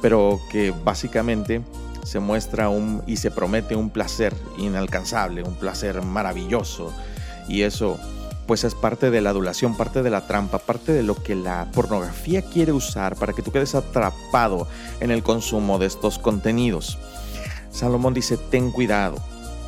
Pero 0.00 0.40
que 0.50 0.74
básicamente 0.84 1.62
se 2.02 2.18
muestra 2.18 2.70
un 2.70 3.04
y 3.06 3.18
se 3.18 3.30
promete 3.30 3.76
un 3.76 3.90
placer 3.90 4.34
inalcanzable, 4.58 5.44
un 5.44 5.54
placer 5.54 6.02
maravilloso. 6.02 6.92
Y 7.46 7.62
eso 7.62 8.00
pues 8.52 8.64
es 8.64 8.74
parte 8.74 9.10
de 9.10 9.22
la 9.22 9.30
adulación, 9.30 9.78
parte 9.78 10.02
de 10.02 10.10
la 10.10 10.26
trampa, 10.26 10.58
parte 10.58 10.92
de 10.92 11.02
lo 11.02 11.14
que 11.14 11.34
la 11.34 11.70
pornografía 11.72 12.42
quiere 12.42 12.70
usar 12.72 13.16
para 13.16 13.32
que 13.32 13.40
tú 13.40 13.50
quedes 13.50 13.74
atrapado 13.74 14.68
en 15.00 15.10
el 15.10 15.22
consumo 15.22 15.78
de 15.78 15.86
estos 15.86 16.18
contenidos. 16.18 16.98
Salomón 17.70 18.12
dice, 18.12 18.36
ten 18.36 18.70
cuidado, 18.70 19.16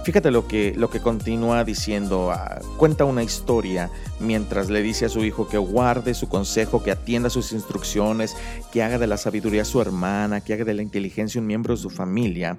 Fíjate 0.05 0.31
lo 0.31 0.47
que, 0.47 0.75
lo 0.77 0.91
que 0.91 1.01
continúa 1.01 1.65
diciendo, 1.65 2.31
ah, 2.31 2.61
cuenta 2.77 3.07
una 3.07 3.23
historia 3.23 3.89
mientras 4.21 4.69
le 4.69 4.83
dice 4.83 5.07
a 5.07 5.09
su 5.09 5.25
hijo 5.25 5.49
que 5.49 5.57
guarde 5.57 6.13
su 6.13 6.29
consejo, 6.29 6.83
que 6.83 6.91
atienda 6.91 7.31
sus 7.31 7.53
instrucciones, 7.53 8.37
que 8.71 8.83
haga 8.83 8.99
de 8.99 9.07
la 9.07 9.17
sabiduría 9.17 9.65
su 9.65 9.81
hermana, 9.81 10.43
que 10.43 10.53
haga 10.53 10.67
de 10.67 10.75
la 10.75 10.83
inteligencia 10.83 11.41
un 11.41 11.47
miembro 11.47 11.75
de 11.75 11.81
su 11.81 11.89
familia, 11.89 12.59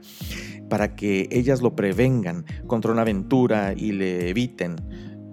para 0.72 0.96
que 0.96 1.30
ellas 1.30 1.62
lo 1.62 1.76
prevengan 1.76 2.46
contra 2.66 2.92
una 2.92 3.04
aventura 3.04 3.74
y 3.78 3.92
le 3.92 4.28
eviten 4.28 4.78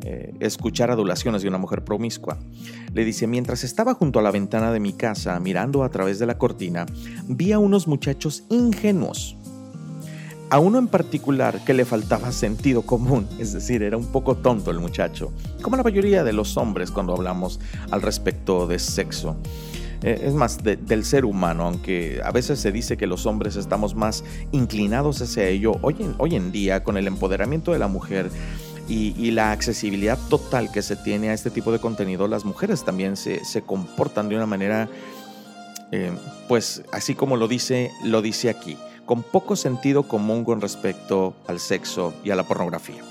eh, 0.05 0.35
escuchar 0.41 0.91
adulaciones 0.91 1.43
de 1.43 1.49
una 1.49 1.59
mujer 1.59 1.85
promiscua. 1.85 2.39
Le 2.93 3.05
dice, 3.05 3.27
mientras 3.27 3.65
estaba 3.65 3.95
junto 3.95 4.19
a 4.19 4.23
la 4.23 4.31
ventana 4.31 4.73
de 4.73 4.81
mi 4.81 4.93
casa 4.93 5.39
mirando 5.41 5.85
a 5.85 5.91
través 5.91 6.19
de 6.19 6.27
la 6.27 6.39
cortina, 6.39 6.87
vi 7.29 7.53
a 7.53 7.59
unos 7.59 7.87
muchachos 7.87 8.45
ingenuos 8.51 9.37
a 10.53 10.59
uno 10.59 10.79
en 10.79 10.87
particular 10.87 11.65
que 11.65 11.73
le 11.73 11.87
faltaba 11.87 12.31
sentido 12.31 12.83
común, 12.83 13.27
es 13.39 13.55
decir, 13.55 13.83
era 13.83 13.97
un 13.97 14.05
poco 14.05 14.37
tonto 14.37 14.71
el 14.71 14.81
muchacho, 14.81 15.33
como 15.63 15.79
la 15.79 15.83
mayoría 15.83 16.25
de 16.25 16.35
los 16.35 16.59
hombres 16.59 16.91
cuando 16.91 17.15
hablamos 17.15 17.59
al 17.91 18.03
respecto 18.03 18.67
de 18.67 18.79
sexo. 18.79 19.35
Eh, 20.03 20.25
es 20.27 20.35
más, 20.35 20.59
del 20.63 21.07
ser 21.07 21.25
humano, 21.25 21.65
aunque 21.65 22.21
a 22.23 22.33
veces 22.33 22.59
se 22.61 22.71
dice 22.71 22.99
que 22.99 23.07
los 23.07 23.25
hombres 23.25 23.57
estamos 23.57 23.95
más 23.95 24.25
inclinados 24.51 25.23
hacia 25.23 25.49
ello, 25.49 25.79
hoy 25.81 25.97
en, 26.01 26.15
hoy 26.19 26.37
en 26.37 26.53
día 26.53 26.85
con 26.85 26.99
el 26.99 27.07
empoderamiento 27.07 27.73
de 27.73 27.79
la 27.79 27.89
mujer, 27.89 28.29
y, 28.89 29.31
la 29.31 29.53
accesibilidad 29.53 30.19
total 30.29 30.71
que 30.71 30.83
se 30.83 30.97
tiene 30.97 31.31
a 31.31 31.33
este 31.33 31.51
tipo 31.51 31.73
de 31.73 31.79
contenido, 31.79 32.29
las 32.29 32.45
mujeres 32.45 32.85
también 32.85 33.17
se, 33.17 33.63
comportan 33.65 34.29
de 34.29 34.37
una 34.37 34.47
manera, 34.47 34.89
eh, 35.91 36.13
pues 36.49 36.83
así 36.93 37.15
como 37.15 37.37
lo 37.37 37.49
dice, 37.49 37.91
lo 38.05 38.21
dice 38.21 38.51
aquí 38.51 38.77
con 39.07 39.23
poco 39.23 39.57
sentido 39.57 40.05
común 40.05 40.45
con 40.45 40.61
respecto 40.61 41.35
al 41.47 41.61
sexo 41.61 42.15
y 42.25 42.31
a 42.31 42.37
la 42.37 42.45
pornografía. 42.45 43.03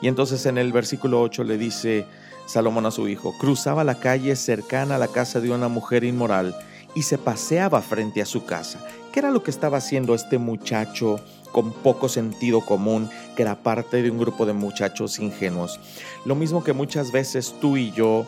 Y 0.00 0.08
entonces 0.08 0.46
en 0.46 0.58
el 0.58 0.72
versículo 0.72 1.22
8 1.22 1.44
le 1.44 1.58
dice 1.58 2.06
Salomón 2.46 2.86
a 2.86 2.90
su 2.90 3.08
hijo, 3.08 3.36
cruzaba 3.38 3.84
la 3.84 3.98
calle 3.98 4.36
cercana 4.36 4.96
a 4.96 4.98
la 4.98 5.08
casa 5.08 5.40
de 5.40 5.50
una 5.50 5.68
mujer 5.68 6.04
inmoral 6.04 6.54
y 6.94 7.02
se 7.02 7.18
paseaba 7.18 7.80
frente 7.80 8.20
a 8.20 8.26
su 8.26 8.44
casa. 8.44 8.84
¿Qué 9.12 9.20
era 9.20 9.30
lo 9.30 9.42
que 9.42 9.50
estaba 9.50 9.78
haciendo 9.78 10.14
este 10.14 10.38
muchacho 10.38 11.18
con 11.52 11.72
poco 11.72 12.08
sentido 12.08 12.60
común, 12.62 13.08
que 13.36 13.42
era 13.42 13.62
parte 13.62 14.02
de 14.02 14.10
un 14.10 14.18
grupo 14.18 14.46
de 14.46 14.54
muchachos 14.54 15.20
ingenuos? 15.20 15.78
Lo 16.24 16.34
mismo 16.34 16.64
que 16.64 16.72
muchas 16.72 17.12
veces 17.12 17.54
tú 17.60 17.76
y 17.76 17.92
yo 17.92 18.26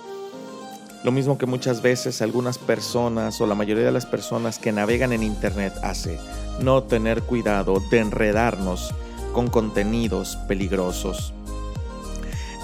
lo 1.05 1.13
mismo 1.13 1.37
que 1.37 1.45
muchas 1.45 1.83
veces 1.83 2.23
algunas 2.23 2.57
personas 2.57 3.39
o 3.43 3.47
la 3.47 3.55
mayoría 3.55 3.85
de 3.85 3.93
las 3.93 4.07
personas 4.07 4.59
que 4.59 4.73
navegan 4.73 5.13
en 5.13 5.23
Internet 5.23 5.75
hace, 5.83 6.19
no 6.61 6.83
tener 6.83 7.21
cuidado 7.21 7.83
de 7.91 7.99
enredarnos 7.99 8.95
con 9.35 9.49
contenidos 9.49 10.37
peligrosos. 10.49 11.35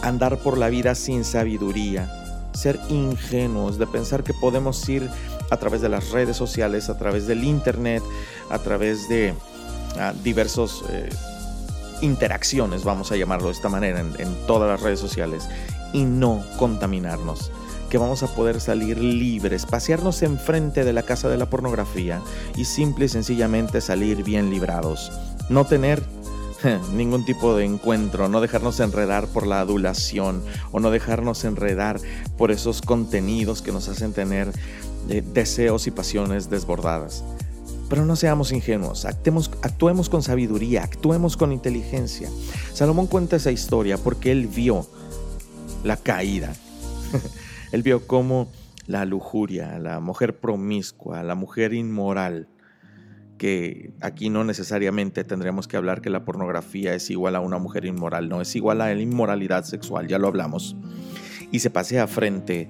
Andar 0.02 0.38
por 0.38 0.56
la 0.56 0.70
vida 0.70 0.94
sin 0.94 1.24
sabiduría, 1.24 2.10
ser 2.54 2.80
ingenuos, 2.88 3.78
de 3.78 3.86
pensar 3.86 4.24
que 4.24 4.32
podemos 4.32 4.88
ir 4.88 5.06
a 5.50 5.58
través 5.58 5.82
de 5.82 5.90
las 5.90 6.10
redes 6.10 6.38
sociales, 6.38 6.88
a 6.88 6.96
través 6.96 7.26
del 7.26 7.44
Internet, 7.44 8.02
a 8.48 8.58
través 8.58 9.06
de 9.10 9.34
ah, 9.98 10.12
diversos... 10.22 10.84
Eh, 10.90 11.08
interacciones, 12.02 12.82
vamos 12.82 13.12
a 13.12 13.16
llamarlo 13.16 13.48
de 13.48 13.52
esta 13.52 13.68
manera, 13.68 14.00
en 14.00 14.46
todas 14.46 14.70
las 14.70 14.80
redes 14.80 14.98
sociales, 14.98 15.50
y 15.92 16.04
no 16.04 16.42
contaminarnos 16.56 17.52
que 17.90 17.98
vamos 17.98 18.22
a 18.22 18.28
poder 18.28 18.60
salir 18.60 18.98
libres, 18.98 19.66
pasearnos 19.66 20.22
enfrente 20.22 20.84
de 20.84 20.92
la 20.92 21.02
casa 21.02 21.28
de 21.28 21.36
la 21.36 21.50
pornografía 21.50 22.22
y 22.56 22.64
simple 22.64 23.06
y 23.06 23.08
sencillamente 23.08 23.80
salir 23.80 24.22
bien 24.22 24.48
librados. 24.48 25.10
No 25.48 25.66
tener 25.66 26.00
ningún 26.94 27.24
tipo 27.24 27.56
de 27.56 27.64
encuentro, 27.64 28.28
no 28.28 28.40
dejarnos 28.40 28.78
enredar 28.78 29.26
por 29.26 29.46
la 29.46 29.60
adulación 29.60 30.42
o 30.70 30.78
no 30.78 30.92
dejarnos 30.92 31.44
enredar 31.44 32.00
por 32.38 32.52
esos 32.52 32.80
contenidos 32.80 33.60
que 33.60 33.72
nos 33.72 33.88
hacen 33.88 34.12
tener 34.12 34.52
eh, 35.08 35.22
deseos 35.34 35.88
y 35.88 35.90
pasiones 35.90 36.48
desbordadas. 36.48 37.24
Pero 37.90 38.06
no 38.06 38.14
seamos 38.14 38.52
ingenuos, 38.52 39.04
actuemos, 39.04 40.08
con 40.08 40.22
sabiduría, 40.22 40.84
actuemos 40.84 41.36
con 41.36 41.50
inteligencia. 41.50 42.30
Salomón 42.72 43.08
cuenta 43.08 43.34
esa 43.34 43.50
historia 43.50 43.98
porque 43.98 44.30
él 44.30 44.46
vio 44.46 44.86
la 45.82 45.96
caída. 45.96 46.54
Él 47.72 47.82
vio 47.84 48.04
cómo 48.06 48.48
la 48.86 49.04
lujuria, 49.04 49.78
la 49.78 50.00
mujer 50.00 50.40
promiscua, 50.40 51.22
la 51.22 51.36
mujer 51.36 51.72
inmoral, 51.72 52.48
que 53.38 53.92
aquí 54.00 54.28
no 54.28 54.42
necesariamente 54.42 55.22
tendríamos 55.22 55.68
que 55.68 55.76
hablar 55.76 56.00
que 56.00 56.10
la 56.10 56.24
pornografía 56.24 56.94
es 56.94 57.10
igual 57.10 57.36
a 57.36 57.40
una 57.40 57.58
mujer 57.58 57.84
inmoral, 57.84 58.28
no, 58.28 58.40
es 58.40 58.56
igual 58.56 58.80
a 58.80 58.92
la 58.92 59.00
inmoralidad 59.00 59.62
sexual, 59.62 60.08
ya 60.08 60.18
lo 60.18 60.26
hablamos, 60.26 60.76
y 61.52 61.60
se 61.60 61.70
pasea 61.70 62.08
frente 62.08 62.68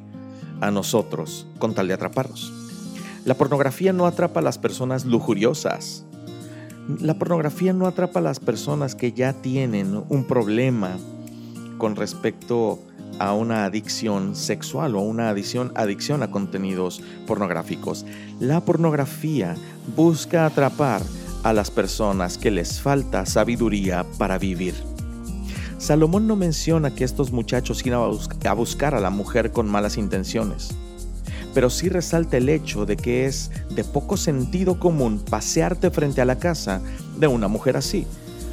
a 0.61 0.71
nosotros 0.71 1.47
con 1.59 1.75
tal 1.75 1.89
de 1.89 1.95
atraparnos. 1.95 2.60
La 3.31 3.37
pornografía 3.37 3.93
no 3.93 4.07
atrapa 4.07 4.41
a 4.41 4.43
las 4.43 4.59
personas 4.59 5.05
lujuriosas. 5.05 6.05
La 6.99 7.15
pornografía 7.15 7.73
no 7.73 7.87
atrapa 7.87 8.19
a 8.19 8.23
las 8.25 8.41
personas 8.41 8.97
que 8.97 9.13
ya 9.13 9.35
tienen 9.35 10.03
un 10.09 10.25
problema 10.25 10.99
con 11.79 11.95
respecto 11.95 12.81
a 13.21 13.33
una 13.33 13.67
adicción 13.67 14.35
sexual 14.35 14.97
o 14.97 15.03
una 15.03 15.29
adicción, 15.29 15.71
adicción 15.77 16.25
a 16.25 16.33
contenidos 16.33 17.03
pornográficos. 17.29 18.05
La 18.41 18.65
pornografía 18.65 19.55
busca 19.95 20.45
atrapar 20.45 21.01
a 21.45 21.53
las 21.53 21.71
personas 21.71 22.37
que 22.37 22.51
les 22.51 22.81
falta 22.81 23.27
sabiduría 23.27 24.05
para 24.19 24.39
vivir. 24.39 24.75
Salomón 25.79 26.27
no 26.27 26.35
menciona 26.35 26.97
que 26.97 27.05
estos 27.05 27.31
muchachos 27.31 27.87
iban 27.87 28.01
a 28.45 28.53
buscar 28.55 28.97
a 28.97 29.01
la 29.01 29.11
mujer 29.11 29.53
con 29.53 29.69
malas 29.69 29.99
intenciones, 29.99 30.75
pero 31.55 31.71
sí 31.71 31.89
resalta 31.89 32.37
el 32.37 32.49
hecho 32.49 32.87
de 32.87 32.97
que 32.97 33.27
es 33.27 33.51
de 33.71 33.85
poco 33.85 34.17
sentido 34.17 34.79
común 34.79 35.19
pasearte 35.19 35.91
frente 35.91 36.21
a 36.21 36.25
la 36.25 36.39
casa 36.39 36.81
de 37.19 37.27
una 37.27 37.49
mujer 37.49 37.77
así. 37.77 38.07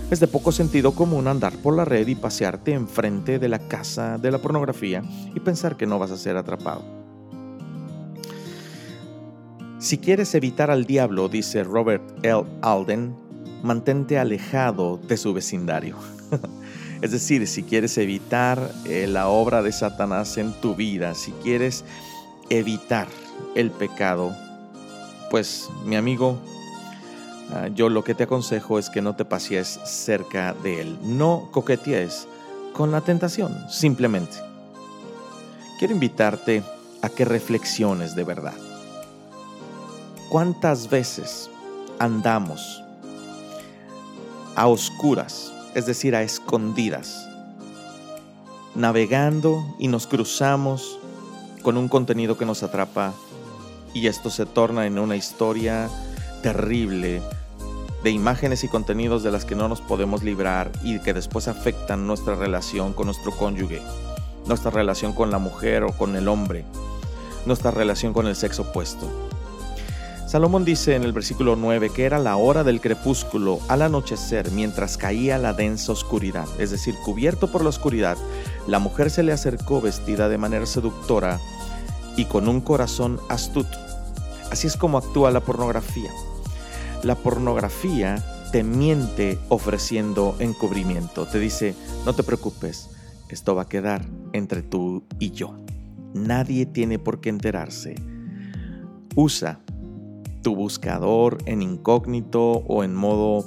Es 0.10 0.20
de 0.20 0.28
poco 0.28 0.52
sentido 0.52 0.94
común 0.94 1.28
andar 1.28 1.54
por 1.58 1.76
la 1.76 1.84
red 1.84 2.08
y 2.08 2.16
pasearte 2.16 2.74
enfrente 2.74 3.40
de 3.40 3.50
la 3.50 3.60
casa 3.60 4.18
de 4.18 4.32
la 4.32 4.38
pornografía 4.38 5.04
y 5.36 5.40
pensar 5.42 5.76
que 5.76 5.86
no 5.86 6.00
vas 6.00 6.12
a 6.12 6.18
ser 6.18 6.38
atrapado. 6.38 6.84
Si 9.80 9.98
quieres 9.98 10.34
evitar 10.34 10.72
al 10.72 10.86
diablo, 10.86 11.30
dice 11.30 11.64
Robert 11.64 12.04
L. 12.24 12.46
Alden, 12.62 13.16
mantente 13.64 14.18
alejado 14.18 14.98
de 14.98 15.18
su 15.18 15.34
vecindario. 15.34 15.98
es 17.02 17.12
decir, 17.12 17.46
si 17.48 17.64
quieres 17.64 17.98
evitar 17.98 18.72
eh, 18.86 19.08
la 19.08 19.28
obra 19.28 19.62
de 19.62 19.72
Satanás 19.72 20.38
en 20.38 20.54
tu 20.62 20.74
vida, 20.74 21.14
si 21.14 21.32
quieres 21.44 21.84
evitar 22.50 23.08
el 23.56 23.72
pecado, 23.72 24.36
pues 25.30 25.70
mi 25.86 25.96
amigo, 25.96 26.38
ah, 27.54 27.68
yo 27.74 27.90
lo 27.90 28.04
que 28.04 28.16
te 28.16 28.24
aconsejo 28.24 28.80
es 28.80 28.90
que 28.90 29.02
no 29.02 29.16
te 29.16 29.26
pasees 29.26 29.80
cerca 29.86 30.54
de 30.54 30.82
él, 30.82 30.98
no 31.04 31.50
coquetees 31.52 32.28
con 32.74 32.92
la 32.92 33.02
tentación, 33.02 33.56
simplemente. 33.70 34.38
Quiero 35.80 35.94
invitarte 35.94 36.64
a 37.02 37.10
que 37.10 37.26
reflexiones 37.26 38.16
de 38.16 38.24
verdad. 38.24 38.56
¿Cuántas 40.30 40.90
veces 40.90 41.50
andamos 42.00 42.84
a 44.56 44.68
oscuras, 44.68 45.54
es 45.76 45.86
decir, 45.86 46.16
a 46.16 46.24
escondidas, 46.24 47.30
navegando 48.74 49.64
y 49.78 49.88
nos 49.88 50.08
cruzamos 50.08 51.00
con 51.67 51.75
un 51.75 51.89
contenido 51.89 52.38
que 52.38 52.45
nos 52.45 52.63
atrapa 52.63 53.12
y 53.93 54.08
esto 54.08 54.30
se 54.30 54.45
torna 54.45 54.86
en 54.86 54.97
una 54.97 55.17
historia 55.17 55.89
terrible 56.41 57.21
de 58.06 58.10
imágenes 58.10 58.63
y 58.63 58.69
contenidos 58.69 59.21
de 59.21 59.32
las 59.32 59.43
que 59.43 59.53
no 59.53 59.67
nos 59.67 59.82
podemos 59.82 60.23
librar 60.23 60.71
y 60.82 60.99
que 60.99 61.13
después 61.13 61.49
afectan 61.49 62.08
nuestra 62.08 62.36
relación 62.36 62.93
con 62.93 63.08
nuestro 63.08 63.34
cónyuge, 63.34 63.82
nuestra 64.45 64.71
relación 64.71 65.12
con 65.12 65.30
la 65.30 65.39
mujer 65.39 65.84
o 65.84 65.91
con 65.91 66.15
el 66.15 66.30
hombre, 66.30 66.63
nuestra 67.45 67.69
relación 67.69 68.13
con 68.13 68.27
el 68.27 68.38
sexo 68.38 68.62
opuesto. 68.62 69.06
Salomón 70.25 70.63
dice 70.63 70.95
en 70.95 71.03
el 71.03 71.12
versículo 71.12 71.58
9 71.58 71.89
que 71.89 72.06
era 72.06 72.17
la 72.17 72.38
hora 72.38 72.63
del 72.63 72.80
crepúsculo 72.80 73.60
al 73.67 73.82
anochecer 73.82 74.51
mientras 74.51 74.97
caía 74.97 75.38
la 75.38 75.51
densa 75.51 75.91
oscuridad, 75.91 76.47
es 76.60 76.71
decir, 76.71 76.95
cubierto 77.03 77.51
por 77.51 77.62
la 77.62 77.69
oscuridad, 77.69 78.17
la 78.67 78.80
mujer 78.80 79.10
se 79.10 79.23
le 79.23 79.34
acercó 79.34 79.82
vestida 79.82 80.30
de 80.30 80.38
manera 80.38 80.65
seductora 80.65 81.41
y 82.17 82.25
con 82.25 82.49
un 82.49 82.60
corazón 82.60 83.19
astuto. 83.30 83.77
Así 84.51 84.67
es 84.67 84.75
como 84.75 84.97
actúa 84.97 85.32
la 85.32 85.41
pornografía. 85.41 86.12
La 87.03 87.15
pornografía 87.15 88.23
te 88.51 88.63
miente 88.63 89.39
ofreciendo 89.49 90.36
encubrimiento, 90.39 91.25
te 91.25 91.39
dice, 91.39 91.75
no 92.06 92.13
te 92.13 92.23
preocupes, 92.23 92.89
esto 93.30 93.56
va 93.56 93.63
a 93.63 93.69
quedar 93.69 94.06
entre 94.34 94.63
tú 94.63 95.03
y 95.19 95.32
yo. 95.32 95.53
Nadie 96.13 96.65
tiene 96.65 96.97
por 96.97 97.21
qué 97.21 97.30
enterarse. 97.30 97.95
Usa 99.15 99.60
tu 100.41 100.56
buscador 100.56 101.38
en 101.45 101.62
incógnito 101.62 102.63
o 102.67 102.84
en 102.84 102.95
modo 102.95 103.45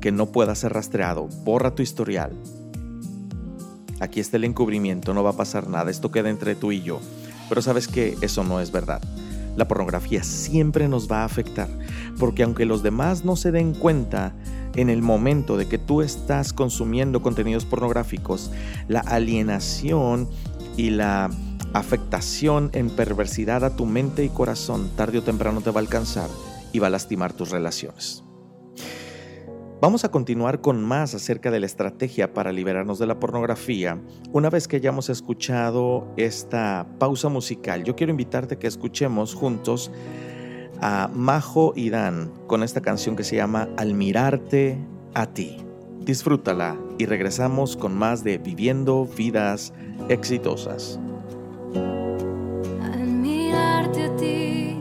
que 0.00 0.12
no 0.12 0.32
pueda 0.32 0.54
ser 0.54 0.72
rastreado. 0.72 1.28
Borra 1.44 1.74
tu 1.74 1.82
historial. 1.82 2.36
Aquí 4.00 4.18
está 4.18 4.38
el 4.38 4.44
encubrimiento, 4.44 5.14
no 5.14 5.22
va 5.22 5.30
a 5.30 5.36
pasar 5.36 5.68
nada, 5.68 5.90
esto 5.90 6.10
queda 6.10 6.30
entre 6.30 6.54
tú 6.56 6.72
y 6.72 6.82
yo. 6.82 7.00
Pero 7.50 7.60
sabes 7.60 7.86
que 7.86 8.16
eso 8.22 8.42
no 8.44 8.60
es 8.60 8.72
verdad. 8.72 9.02
La 9.56 9.68
pornografía 9.68 10.22
siempre 10.22 10.88
nos 10.88 11.10
va 11.10 11.20
a 11.20 11.24
afectar, 11.26 11.68
porque 12.18 12.44
aunque 12.44 12.64
los 12.64 12.82
demás 12.82 13.26
no 13.26 13.36
se 13.36 13.52
den 13.52 13.74
cuenta 13.74 14.32
en 14.74 14.88
el 14.88 15.02
momento 15.02 15.58
de 15.58 15.66
que 15.66 15.76
tú 15.76 16.00
estás 16.00 16.54
consumiendo 16.54 17.20
contenidos 17.20 17.66
pornográficos, 17.66 18.50
la 18.88 19.00
alienación 19.00 20.28
y 20.78 20.90
la 20.90 21.30
afectación 21.72 22.70
en 22.72 22.88
perversidad 22.88 23.64
a 23.64 23.76
tu 23.76 23.84
mente 23.84 24.24
y 24.24 24.28
corazón 24.28 24.88
tarde 24.96 25.18
o 25.18 25.22
temprano 25.22 25.60
te 25.60 25.70
va 25.70 25.80
a 25.80 25.82
alcanzar 25.82 26.30
y 26.72 26.78
va 26.78 26.86
a 26.86 26.90
lastimar 26.90 27.32
tus 27.32 27.50
relaciones. 27.50 28.24
Vamos 29.80 30.04
a 30.04 30.10
continuar 30.10 30.60
con 30.60 30.84
más 30.84 31.14
acerca 31.14 31.50
de 31.50 31.58
la 31.58 31.64
estrategia 31.64 32.34
para 32.34 32.52
liberarnos 32.52 32.98
de 32.98 33.06
la 33.06 33.18
pornografía. 33.18 33.98
Una 34.30 34.50
vez 34.50 34.68
que 34.68 34.76
hayamos 34.76 35.08
escuchado 35.08 36.06
esta 36.18 36.86
pausa 36.98 37.30
musical, 37.30 37.82
yo 37.82 37.96
quiero 37.96 38.10
invitarte 38.10 38.56
a 38.56 38.58
que 38.58 38.66
escuchemos 38.66 39.34
juntos 39.34 39.90
a 40.82 41.08
Majo 41.14 41.72
y 41.74 41.88
Dan 41.88 42.30
con 42.46 42.62
esta 42.62 42.82
canción 42.82 43.16
que 43.16 43.24
se 43.24 43.36
llama 43.36 43.70
Al 43.78 43.94
mirarte 43.94 44.76
a 45.14 45.26
ti. 45.26 45.56
Disfrútala 46.00 46.76
y 46.98 47.06
regresamos 47.06 47.78
con 47.78 47.96
más 47.96 48.22
de 48.22 48.36
Viviendo 48.36 49.06
vidas 49.06 49.72
exitosas. 50.10 51.00
conocer 54.10 54.79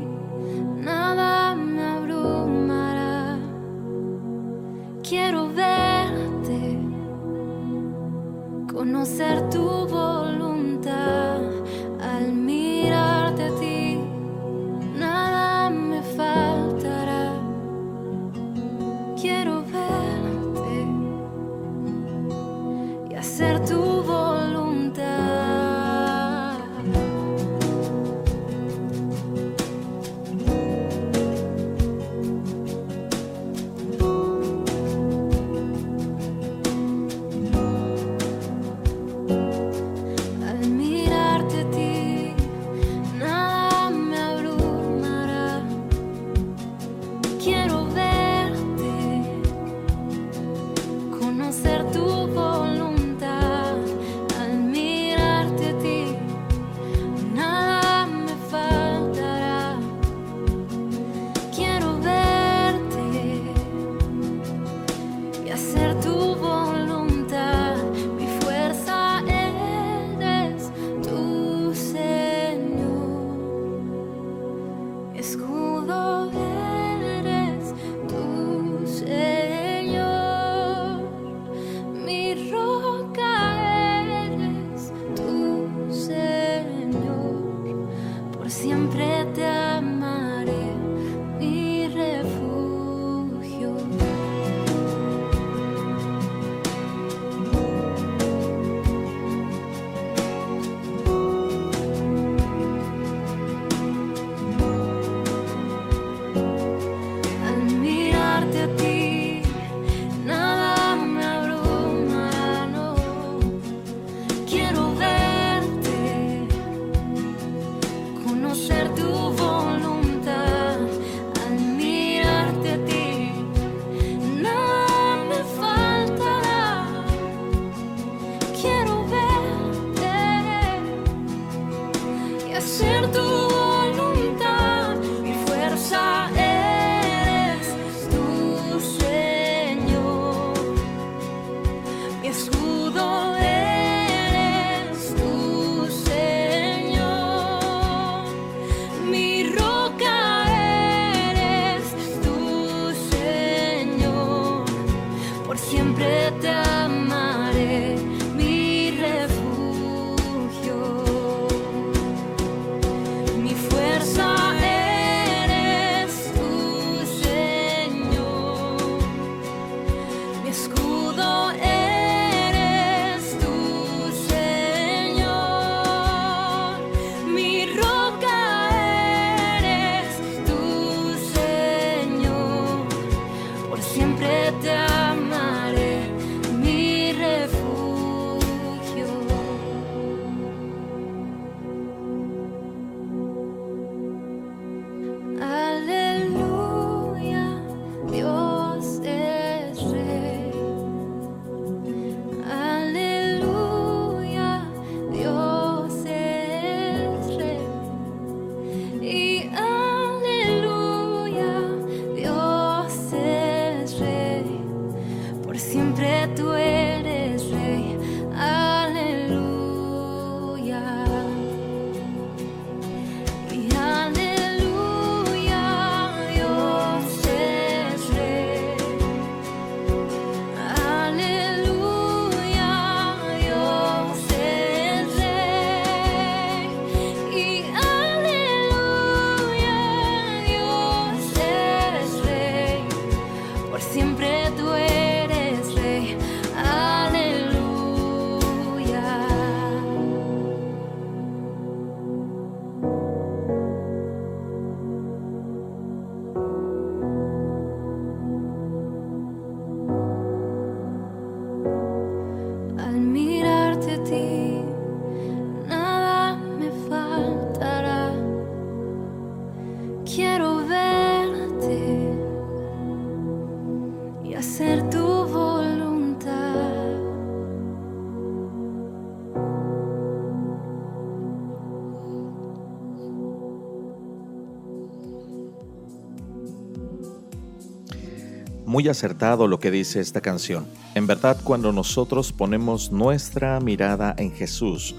Muy 288.80 288.88
acertado 288.88 289.46
lo 289.50 289.60
que 289.60 289.72
dice 289.72 290.00
esta 290.00 290.22
canción. 290.22 290.66
En 290.96 291.06
verdad, 291.06 291.36
cuando 291.44 291.74
nosotros 291.74 292.32
ponemos 292.32 292.94
nuestra 292.94 293.60
mirada 293.60 294.16
en 294.18 294.32
Jesús, 294.32 294.96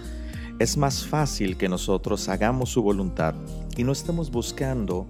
es 0.59 0.77
más 0.77 1.07
fácil 1.07 1.57
que 1.57 1.67
nosotros 1.67 2.29
hagamos 2.29 2.69
su 2.69 2.83
voluntad 2.83 3.35
y 3.79 3.85
no 3.85 3.93
estemos 3.93 4.31
buscando 4.31 5.07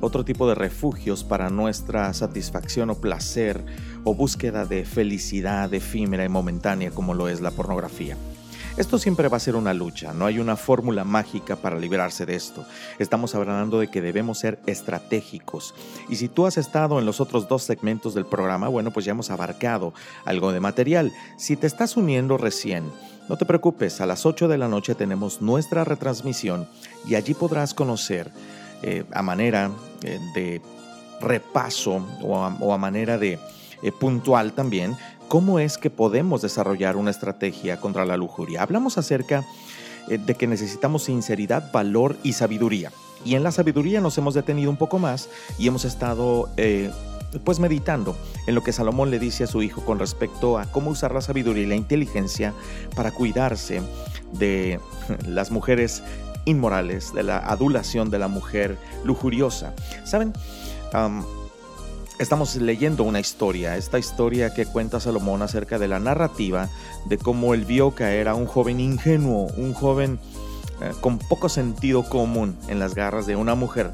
otro 0.00 0.24
tipo 0.24 0.48
de 0.48 0.56
refugios 0.56 1.22
para 1.22 1.50
nuestra 1.50 2.12
satisfacción 2.12 2.90
o 2.90 2.96
placer 2.96 3.64
o 4.02 4.12
búsqueda 4.12 4.64
de 4.64 4.84
felicidad 4.84 5.72
efímera 5.72 6.24
y 6.24 6.28
momentánea 6.28 6.90
como 6.90 7.14
lo 7.14 7.28
es 7.28 7.40
la 7.40 7.52
pornografía. 7.52 8.16
Esto 8.80 8.98
siempre 8.98 9.28
va 9.28 9.36
a 9.36 9.40
ser 9.40 9.56
una 9.56 9.74
lucha, 9.74 10.14
no 10.14 10.24
hay 10.24 10.38
una 10.38 10.56
fórmula 10.56 11.04
mágica 11.04 11.54
para 11.54 11.78
librarse 11.78 12.24
de 12.24 12.34
esto. 12.34 12.64
Estamos 12.98 13.34
hablando 13.34 13.78
de 13.78 13.88
que 13.88 14.00
debemos 14.00 14.38
ser 14.38 14.58
estratégicos. 14.64 15.74
Y 16.08 16.16
si 16.16 16.28
tú 16.28 16.46
has 16.46 16.56
estado 16.56 16.98
en 16.98 17.04
los 17.04 17.20
otros 17.20 17.46
dos 17.46 17.62
segmentos 17.62 18.14
del 18.14 18.24
programa, 18.24 18.68
bueno, 18.68 18.90
pues 18.90 19.04
ya 19.04 19.10
hemos 19.10 19.30
abarcado 19.30 19.92
algo 20.24 20.50
de 20.50 20.60
material. 20.60 21.12
Si 21.36 21.56
te 21.56 21.66
estás 21.66 21.98
uniendo 21.98 22.38
recién, 22.38 22.90
no 23.28 23.36
te 23.36 23.44
preocupes, 23.44 24.00
a 24.00 24.06
las 24.06 24.24
8 24.24 24.48
de 24.48 24.56
la 24.56 24.66
noche 24.66 24.94
tenemos 24.94 25.42
nuestra 25.42 25.84
retransmisión 25.84 26.66
y 27.06 27.16
allí 27.16 27.34
podrás 27.34 27.74
conocer 27.74 28.32
eh, 28.80 29.04
a 29.12 29.20
manera 29.20 29.72
eh, 30.02 30.18
de 30.34 30.62
repaso 31.20 32.02
o 32.22 32.72
a, 32.72 32.78
manera 32.78 33.18
de 33.18 33.38
eh, 33.82 33.92
puntual 33.92 34.54
también 34.54 34.96
cómo 35.30 35.60
es 35.60 35.78
que 35.78 35.90
podemos 35.90 36.42
desarrollar 36.42 36.96
una 36.96 37.12
estrategia 37.12 37.80
contra 37.80 38.04
la 38.04 38.16
lujuria. 38.16 38.62
Hablamos 38.62 38.98
acerca 38.98 39.44
eh, 40.08 40.18
de 40.18 40.34
que 40.34 40.48
necesitamos 40.48 41.04
sinceridad, 41.04 41.70
valor 41.70 42.16
y 42.24 42.32
sabiduría. 42.32 42.90
Y 43.24 43.36
en 43.36 43.44
la 43.44 43.52
sabiduría 43.52 44.00
nos 44.00 44.18
hemos 44.18 44.34
detenido 44.34 44.70
un 44.70 44.76
poco 44.76 44.98
más 44.98 45.28
y 45.56 45.68
hemos 45.68 45.84
estado 45.84 46.48
eh, 46.56 46.90
pues 47.44 47.60
meditando 47.60 48.16
en 48.48 48.56
lo 48.56 48.64
que 48.64 48.72
Salomón 48.72 49.12
le 49.12 49.20
dice 49.20 49.44
a 49.44 49.46
su 49.46 49.62
hijo 49.62 49.84
con 49.84 50.00
respecto 50.00 50.58
a 50.58 50.66
cómo 50.66 50.90
usar 50.90 51.14
la 51.14 51.20
sabiduría 51.20 51.62
y 51.62 51.66
la 51.68 51.76
inteligencia 51.76 52.52
para 52.96 53.12
cuidarse 53.12 53.82
de 54.32 54.80
las 55.28 55.52
mujeres 55.52 56.02
inmorales, 56.44 57.14
de 57.14 57.22
la 57.22 57.38
adulación 57.38 58.10
de 58.10 58.18
la 58.18 58.26
mujer 58.26 58.78
lujuriosa. 59.04 59.74
¿Saben? 60.02 60.32
Am, 60.92 61.24
Estamos 62.20 62.54
leyendo 62.56 63.04
una 63.04 63.18
historia, 63.18 63.78
esta 63.78 63.98
historia 63.98 64.52
que 64.52 64.66
cuenta 64.66 65.00
Salomón 65.00 65.40
acerca 65.40 65.78
de 65.78 65.88
la 65.88 65.98
narrativa 65.98 66.68
de 67.06 67.16
cómo 67.16 67.54
él 67.54 67.64
vio 67.64 67.92
caer 67.92 68.28
a 68.28 68.34
un 68.34 68.44
joven 68.44 68.78
ingenuo, 68.78 69.46
un 69.56 69.72
joven 69.72 70.18
eh, 70.82 70.92
con 71.00 71.18
poco 71.18 71.48
sentido 71.48 72.02
común 72.02 72.58
en 72.68 72.78
las 72.78 72.94
garras 72.94 73.26
de 73.26 73.36
una 73.36 73.54
mujer 73.54 73.92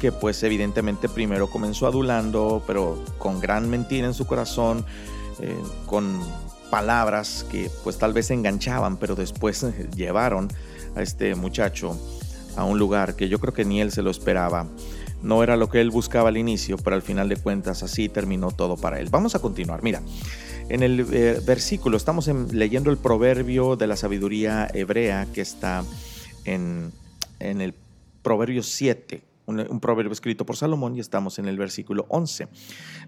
que 0.00 0.10
pues 0.10 0.42
evidentemente 0.42 1.08
primero 1.08 1.48
comenzó 1.50 1.86
adulando, 1.86 2.64
pero 2.66 3.00
con 3.16 3.38
gran 3.38 3.70
mentira 3.70 4.08
en 4.08 4.14
su 4.14 4.26
corazón, 4.26 4.84
eh, 5.38 5.56
con 5.86 6.20
palabras 6.70 7.46
que 7.48 7.70
pues 7.84 7.96
tal 7.96 8.12
vez 8.12 8.32
enganchaban, 8.32 8.96
pero 8.96 9.14
después 9.14 9.64
llevaron 9.94 10.48
a 10.96 11.02
este 11.02 11.36
muchacho 11.36 11.96
a 12.56 12.64
un 12.64 12.80
lugar 12.80 13.14
que 13.14 13.28
yo 13.28 13.38
creo 13.38 13.54
que 13.54 13.64
ni 13.64 13.80
él 13.80 13.92
se 13.92 14.02
lo 14.02 14.10
esperaba. 14.10 14.66
No 15.22 15.42
era 15.42 15.56
lo 15.56 15.68
que 15.68 15.80
él 15.80 15.90
buscaba 15.90 16.28
al 16.28 16.36
inicio, 16.36 16.76
pero 16.78 16.94
al 16.96 17.02
final 17.02 17.28
de 17.28 17.36
cuentas 17.36 17.82
así 17.82 18.08
terminó 18.08 18.50
todo 18.52 18.76
para 18.76 19.00
él. 19.00 19.08
Vamos 19.10 19.34
a 19.34 19.40
continuar. 19.40 19.82
Mira, 19.82 20.00
en 20.68 20.82
el 20.82 21.06
eh, 21.12 21.40
versículo 21.44 21.96
estamos 21.96 22.28
en- 22.28 22.56
leyendo 22.56 22.90
el 22.90 22.98
proverbio 22.98 23.74
de 23.76 23.86
la 23.88 23.96
sabiduría 23.96 24.68
hebrea 24.72 25.26
que 25.32 25.40
está 25.40 25.82
en, 26.44 26.92
en 27.40 27.60
el 27.60 27.74
proverbio 28.22 28.62
7, 28.62 29.22
un, 29.48 29.80
proverbio 29.80 30.12
escrito 30.12 30.46
por 30.46 30.56
Salomón 30.56 30.94
y 30.96 31.00
estamos 31.00 31.38
en 31.38 31.46
el 31.46 31.58
versículo 31.58 32.06
11. 32.08 32.48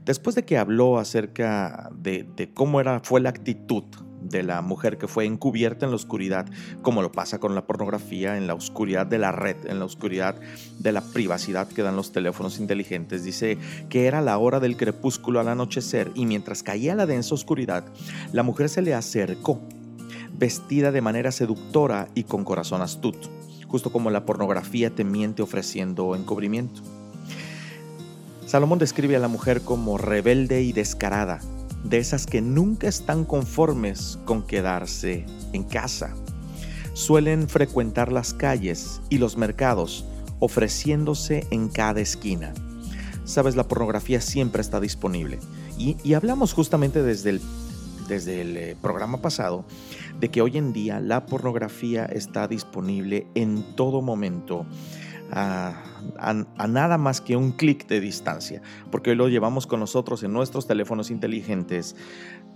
Después 0.04 0.34
de 0.34 0.44
que 0.44 0.58
habló 0.58 0.98
acerca 0.98 1.90
de, 1.94 2.26
de 2.36 2.52
cómo 2.52 2.80
era, 2.80 3.00
fue 3.00 3.20
la 3.20 3.30
actitud 3.30 3.84
de 4.22 4.42
la 4.42 4.60
mujer 4.62 4.98
que 4.98 5.08
fue 5.08 5.24
encubierta 5.24 5.86
en 5.86 5.90
la 5.90 5.96
oscuridad, 5.96 6.46
como 6.82 7.02
lo 7.02 7.12
pasa 7.12 7.38
con 7.38 7.54
la 7.54 7.66
pornografía, 7.66 8.36
en 8.36 8.46
la 8.46 8.54
oscuridad 8.54 9.06
de 9.06 9.18
la 9.18 9.32
red, 9.32 9.56
en 9.66 9.78
la 9.78 9.84
oscuridad 9.84 10.36
de 10.78 10.92
la 10.92 11.00
privacidad 11.00 11.68
que 11.68 11.82
dan 11.82 11.96
los 11.96 12.12
teléfonos 12.12 12.58
inteligentes. 12.58 13.24
Dice 13.24 13.58
que 13.88 14.06
era 14.06 14.20
la 14.20 14.38
hora 14.38 14.60
del 14.60 14.76
crepúsculo 14.76 15.40
al 15.40 15.48
anochecer 15.48 16.10
y 16.14 16.26
mientras 16.26 16.62
caía 16.62 16.94
la 16.94 17.06
densa 17.06 17.34
oscuridad, 17.34 17.84
la 18.32 18.42
mujer 18.42 18.68
se 18.68 18.82
le 18.82 18.94
acercó, 18.94 19.60
vestida 20.32 20.92
de 20.92 21.00
manera 21.00 21.32
seductora 21.32 22.08
y 22.14 22.24
con 22.24 22.44
corazón 22.44 22.82
astuto, 22.82 23.28
justo 23.70 23.92
como 23.92 24.10
la 24.10 24.26
pornografía 24.26 24.90
te 24.90 25.04
miente 25.04 25.42
ofreciendo 25.42 26.16
encubrimiento. 26.16 26.82
Salomón 28.46 28.80
describe 28.80 29.14
a 29.14 29.20
la 29.20 29.28
mujer 29.28 29.62
como 29.62 29.96
rebelde 29.96 30.62
y 30.62 30.72
descarada, 30.72 31.40
de 31.84 31.98
esas 31.98 32.26
que 32.26 32.40
nunca 32.40 32.88
están 32.88 33.24
conformes 33.24 34.18
con 34.24 34.42
quedarse 34.42 35.24
en 35.52 35.62
casa. 35.62 36.14
Suelen 36.94 37.48
frecuentar 37.48 38.10
las 38.10 38.34
calles 38.34 39.00
y 39.08 39.18
los 39.18 39.36
mercados, 39.36 40.04
ofreciéndose 40.40 41.46
en 41.52 41.68
cada 41.68 42.00
esquina. 42.00 42.52
Sabes, 43.24 43.54
la 43.54 43.68
pornografía 43.68 44.20
siempre 44.20 44.62
está 44.62 44.80
disponible. 44.80 45.38
Y, 45.78 46.12
hablamos 46.14 46.52
justamente 46.52 47.02
desde 47.02 47.30
el, 47.30 47.40
desde 48.10 48.40
el 48.42 48.56
eh, 48.56 48.76
programa 48.82 49.22
pasado 49.22 49.64
de 50.18 50.28
que 50.30 50.42
hoy 50.42 50.58
en 50.58 50.72
día 50.72 51.00
la 51.00 51.24
pornografía 51.26 52.04
está 52.04 52.48
disponible 52.48 53.26
en 53.34 53.62
todo 53.76 54.02
momento. 54.02 54.66
A, 55.32 55.84
nada 56.66 56.98
más 56.98 57.20
que 57.20 57.36
un 57.36 57.52
clic 57.52 57.86
de 57.86 58.00
distancia, 58.00 58.62
porque 58.90 59.10
hoy 59.10 59.16
lo 59.16 59.28
llevamos 59.28 59.68
con 59.68 59.78
nosotros 59.78 60.24
en 60.24 60.32
nuestros 60.32 60.66
teléfonos 60.66 61.08
inteligentes 61.12 61.94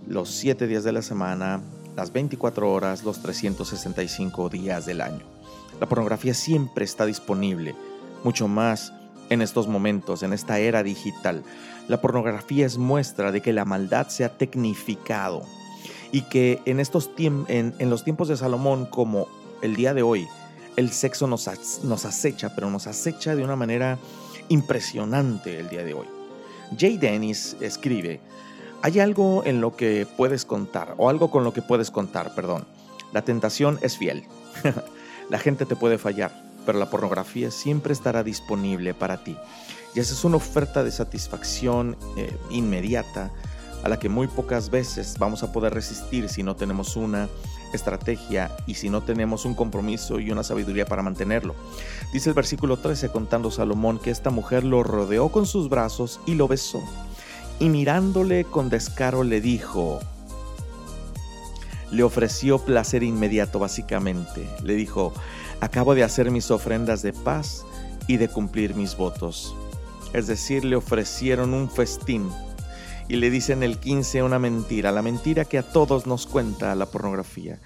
los 0.05 0.29
7 0.31 0.67
días 0.67 0.83
de 0.83 0.91
la 0.91 1.01
semana, 1.01 1.61
las 1.95 2.11
24 2.11 2.69
horas, 2.69 3.05
los 3.05 3.21
365 3.21 4.49
días 4.49 4.85
del 4.85 4.99
año. 4.99 5.23
La 5.79 5.87
pornografía 5.87 6.33
siempre 6.33 6.83
está 6.83 7.05
disponible, 7.05 7.75
mucho 8.25 8.49
más 8.49 8.91
en 9.29 9.41
estos 9.41 9.69
momentos, 9.69 10.21
en 10.23 10.33
esta 10.33 10.59
era 10.59 10.83
digital. 10.83 11.43
La 11.87 12.01
pornografía 12.01 12.65
es 12.65 12.77
muestra 12.77 13.31
de 13.31 13.41
que 13.41 13.53
la 13.53 13.65
maldad 13.65 14.07
se 14.07 14.25
ha 14.25 14.37
tecnificado 14.37 15.43
y 16.11 16.21
que 16.21 16.61
en, 16.65 16.79
estos 16.79 17.11
en, 17.17 17.75
en 17.77 17.89
los 17.89 18.03
tiempos 18.03 18.27
de 18.27 18.37
Salomón 18.37 18.85
como 18.85 19.27
el 19.61 19.75
día 19.75 19.93
de 19.93 20.01
hoy, 20.01 20.27
el 20.75 20.91
sexo 20.91 21.27
nos, 21.27 21.49
nos 21.83 22.05
acecha, 22.05 22.53
pero 22.55 22.69
nos 22.69 22.87
acecha 22.87 23.35
de 23.35 23.43
una 23.43 23.55
manera 23.55 23.97
impresionante 24.49 25.59
el 25.59 25.69
día 25.69 25.83
de 25.83 25.93
hoy. 25.93 26.07
Jay 26.77 26.97
Dennis 26.97 27.57
escribe, 27.61 28.19
hay 28.81 28.99
algo 28.99 29.43
en 29.45 29.61
lo 29.61 29.75
que 29.75 30.07
puedes 30.17 30.45
contar, 30.45 30.95
o 30.97 31.09
algo 31.09 31.31
con 31.31 31.43
lo 31.43 31.53
que 31.53 31.61
puedes 31.61 31.91
contar, 31.91 32.35
perdón. 32.35 32.65
La 33.13 33.23
tentación 33.23 33.79
es 33.81 33.97
fiel. 33.97 34.25
la 35.29 35.39
gente 35.39 35.65
te 35.65 35.75
puede 35.75 35.97
fallar, 35.97 36.31
pero 36.65 36.79
la 36.79 36.89
pornografía 36.89 37.51
siempre 37.51 37.93
estará 37.93 38.23
disponible 38.23 38.93
para 38.93 39.23
ti. 39.23 39.37
Y 39.93 39.99
esa 39.99 40.13
es 40.13 40.23
una 40.25 40.37
oferta 40.37 40.83
de 40.83 40.91
satisfacción 40.91 41.95
eh, 42.17 42.35
inmediata 42.49 43.31
a 43.83 43.89
la 43.89 43.99
que 43.99 44.09
muy 44.09 44.27
pocas 44.27 44.69
veces 44.69 45.17
vamos 45.19 45.43
a 45.43 45.51
poder 45.51 45.73
resistir 45.73 46.27
si 46.27 46.43
no 46.43 46.55
tenemos 46.55 46.95
una 46.95 47.29
estrategia 47.71 48.51
y 48.65 48.75
si 48.75 48.89
no 48.89 49.03
tenemos 49.03 49.45
un 49.45 49.53
compromiso 49.53 50.19
y 50.19 50.31
una 50.31 50.43
sabiduría 50.43 50.85
para 50.85 51.03
mantenerlo. 51.03 51.55
Dice 52.11 52.29
el 52.29 52.35
versículo 52.35 52.77
13 52.77 53.09
contando 53.09 53.51
Salomón 53.51 53.99
que 53.99 54.11
esta 54.11 54.31
mujer 54.31 54.63
lo 54.63 54.83
rodeó 54.83 55.29
con 55.29 55.45
sus 55.45 55.69
brazos 55.69 56.19
y 56.25 56.35
lo 56.35 56.47
besó. 56.47 56.81
Y 57.59 57.69
mirándole 57.69 58.43
con 58.43 58.69
descaro 58.69 59.23
le 59.23 59.39
dijo, 59.39 59.99
le 61.91 62.03
ofreció 62.03 62.59
placer 62.59 63.03
inmediato 63.03 63.59
básicamente. 63.59 64.49
Le 64.63 64.75
dijo, 64.75 65.13
acabo 65.61 65.95
de 65.95 66.03
hacer 66.03 66.31
mis 66.31 66.51
ofrendas 66.51 67.01
de 67.01 67.13
paz 67.13 67.65
y 68.07 68.17
de 68.17 68.27
cumplir 68.27 68.75
mis 68.75 68.95
votos. 68.97 69.55
Es 70.13 70.27
decir, 70.27 70.63
le 70.63 70.75
ofrecieron 70.75 71.53
un 71.53 71.69
festín 71.69 72.29
y 73.07 73.17
le 73.17 73.29
dicen 73.29 73.63
el 73.63 73.79
15 73.79 74.23
una 74.23 74.39
mentira, 74.39 74.91
la 74.91 75.01
mentira 75.01 75.45
que 75.45 75.57
a 75.57 75.63
todos 75.63 76.07
nos 76.07 76.25
cuenta 76.25 76.75
la 76.75 76.85
pornografía. 76.85 77.59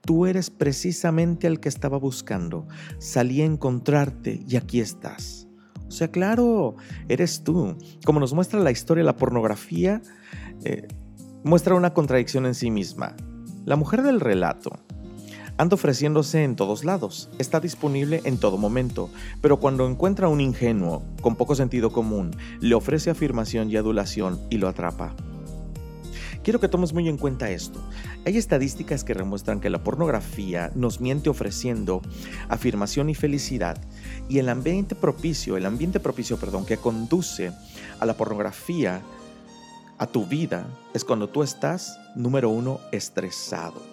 Tú 0.00 0.26
eres 0.26 0.50
precisamente 0.50 1.46
el 1.46 1.58
que 1.58 1.68
estaba 1.68 1.98
buscando. 1.98 2.66
Salí 2.98 3.42
a 3.42 3.44
encontrarte 3.44 4.40
y 4.46 4.56
aquí 4.56 4.80
estás. 4.80 5.48
O 5.88 5.90
sea, 5.90 6.08
claro, 6.08 6.76
eres 7.08 7.42
tú. 7.42 7.76
Como 8.04 8.20
nos 8.20 8.32
muestra 8.32 8.60
la 8.60 8.70
historia 8.70 9.02
la 9.04 9.16
pornografía, 9.16 10.00
eh, 10.64 10.86
muestra 11.42 11.74
una 11.74 11.92
contradicción 11.92 12.46
en 12.46 12.54
sí 12.54 12.70
misma. 12.70 13.16
La 13.64 13.76
mujer 13.76 14.02
del 14.02 14.20
relato 14.20 14.85
anda 15.58 15.74
ofreciéndose 15.74 16.44
en 16.44 16.56
todos 16.56 16.84
lados, 16.84 17.30
está 17.38 17.60
disponible 17.60 18.20
en 18.24 18.38
todo 18.38 18.58
momento, 18.58 19.10
pero 19.40 19.58
cuando 19.58 19.88
encuentra 19.88 20.28
un 20.28 20.40
ingenuo 20.40 21.02
con 21.20 21.36
poco 21.36 21.54
sentido 21.54 21.90
común, 21.90 22.36
le 22.60 22.74
ofrece 22.74 23.10
afirmación 23.10 23.70
y 23.70 23.76
adulación 23.76 24.40
y 24.50 24.58
lo 24.58 24.68
atrapa. 24.68 25.14
Quiero 26.42 26.60
que 26.60 26.68
tomes 26.68 26.92
muy 26.92 27.08
en 27.08 27.16
cuenta 27.16 27.50
esto. 27.50 27.80
Hay 28.24 28.36
estadísticas 28.36 29.02
que 29.02 29.14
demuestran 29.14 29.58
que 29.58 29.70
la 29.70 29.82
pornografía 29.82 30.70
nos 30.76 31.00
miente 31.00 31.28
ofreciendo 31.28 32.02
afirmación 32.48 33.10
y 33.10 33.14
felicidad 33.14 33.78
y 34.28 34.38
el 34.38 34.48
ambiente 34.48 34.94
propicio, 34.94 35.56
el 35.56 35.66
ambiente 35.66 35.98
propicio, 35.98 36.36
perdón, 36.36 36.64
que 36.64 36.76
conduce 36.76 37.50
a 37.98 38.06
la 38.06 38.14
pornografía 38.14 39.02
a 39.98 40.06
tu 40.06 40.26
vida 40.26 40.66
es 40.94 41.04
cuando 41.04 41.28
tú 41.28 41.42
estás, 41.42 41.98
número 42.14 42.50
uno, 42.50 42.80
estresado 42.92 43.85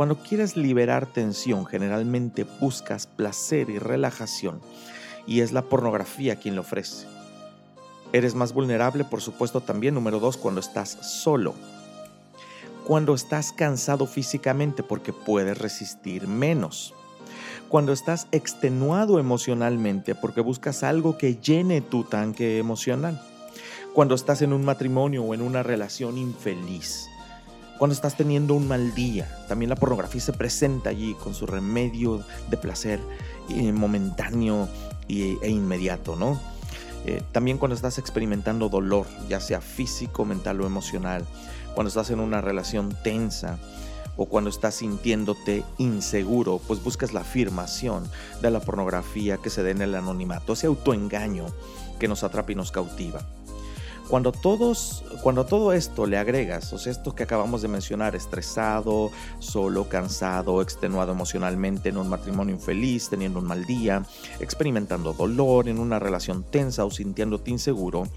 cuando 0.00 0.16
quieres 0.16 0.56
liberar 0.56 1.04
tensión, 1.04 1.66
generalmente 1.66 2.46
buscas 2.58 3.06
placer 3.06 3.68
y 3.68 3.78
relajación, 3.78 4.62
y 5.26 5.42
es 5.42 5.52
la 5.52 5.60
pornografía 5.60 6.36
quien 6.36 6.56
lo 6.56 6.62
ofrece. 6.62 7.06
Eres 8.10 8.34
más 8.34 8.54
vulnerable, 8.54 9.04
por 9.04 9.20
supuesto, 9.20 9.60
también, 9.60 9.92
número 9.92 10.18
dos, 10.18 10.38
cuando 10.38 10.62
estás 10.62 10.96
solo. 11.02 11.54
Cuando 12.86 13.12
estás 13.12 13.52
cansado 13.52 14.06
físicamente 14.06 14.82
porque 14.82 15.12
puedes 15.12 15.58
resistir 15.58 16.26
menos. 16.26 16.94
Cuando 17.68 17.92
estás 17.92 18.26
extenuado 18.32 19.18
emocionalmente 19.18 20.14
porque 20.14 20.40
buscas 20.40 20.82
algo 20.82 21.18
que 21.18 21.36
llene 21.36 21.82
tu 21.82 22.04
tanque 22.04 22.56
emocional. 22.56 23.20
Cuando 23.92 24.14
estás 24.14 24.40
en 24.40 24.54
un 24.54 24.64
matrimonio 24.64 25.24
o 25.24 25.34
en 25.34 25.42
una 25.42 25.62
relación 25.62 26.16
infeliz 26.16 27.10
cuando 27.80 27.94
estás 27.94 28.14
teniendo 28.14 28.52
un 28.52 28.68
mal 28.68 28.94
día. 28.94 29.26
También 29.48 29.70
la 29.70 29.74
pornografía 29.74 30.20
se 30.20 30.34
presenta 30.34 30.90
allí 30.90 31.14
con 31.14 31.32
su 31.32 31.46
remedio 31.46 32.22
de 32.50 32.58
placer 32.58 33.00
eh, 33.48 33.72
momentáneo 33.72 34.68
e 35.08 35.48
inmediato, 35.48 36.14
¿no? 36.14 36.38
Eh, 37.06 37.22
también 37.32 37.56
cuando 37.56 37.74
estás 37.74 37.96
experimentando 37.96 38.68
dolor, 38.68 39.06
ya 39.30 39.40
sea 39.40 39.62
físico, 39.62 40.26
mental 40.26 40.60
o 40.60 40.66
emocional, 40.66 41.24
cuando 41.74 41.88
estás 41.88 42.10
en 42.10 42.20
una 42.20 42.42
relación 42.42 42.94
tensa 43.02 43.56
o 44.18 44.26
cuando 44.26 44.50
estás 44.50 44.74
sintiéndote 44.74 45.64
inseguro, 45.78 46.60
pues 46.68 46.84
buscas 46.84 47.14
la 47.14 47.20
afirmación 47.20 48.04
de 48.42 48.50
la 48.50 48.60
pornografía 48.60 49.38
que 49.38 49.48
se 49.48 49.62
dé 49.62 49.70
en 49.70 49.80
el 49.80 49.94
anonimato, 49.94 50.52
ese 50.52 50.66
autoengaño 50.66 51.46
que 51.98 52.08
nos 52.08 52.24
atrapa 52.24 52.52
y 52.52 52.56
nos 52.56 52.72
cautiva. 52.72 53.22
Cuando, 54.10 54.32
todos, 54.32 55.04
cuando 55.22 55.46
todo 55.46 55.72
esto 55.72 56.04
le 56.04 56.18
agregas, 56.18 56.72
o 56.72 56.78
sea, 56.78 56.90
esto 56.90 57.14
que 57.14 57.22
acabamos 57.22 57.62
de 57.62 57.68
mencionar, 57.68 58.16
estresado, 58.16 59.12
solo, 59.38 59.88
cansado, 59.88 60.62
extenuado 60.62 61.12
emocionalmente 61.12 61.90
en 61.90 61.96
un 61.96 62.08
matrimonio 62.08 62.56
infeliz, 62.56 63.08
teniendo 63.08 63.38
un 63.38 63.44
mal 63.44 63.64
día, 63.66 64.04
experimentando 64.40 65.12
dolor 65.12 65.68
en 65.68 65.78
una 65.78 66.00
relación 66.00 66.42
tensa 66.42 66.84
o 66.84 66.90
sintiéndote 66.90 67.52
inseguro, 67.52 68.08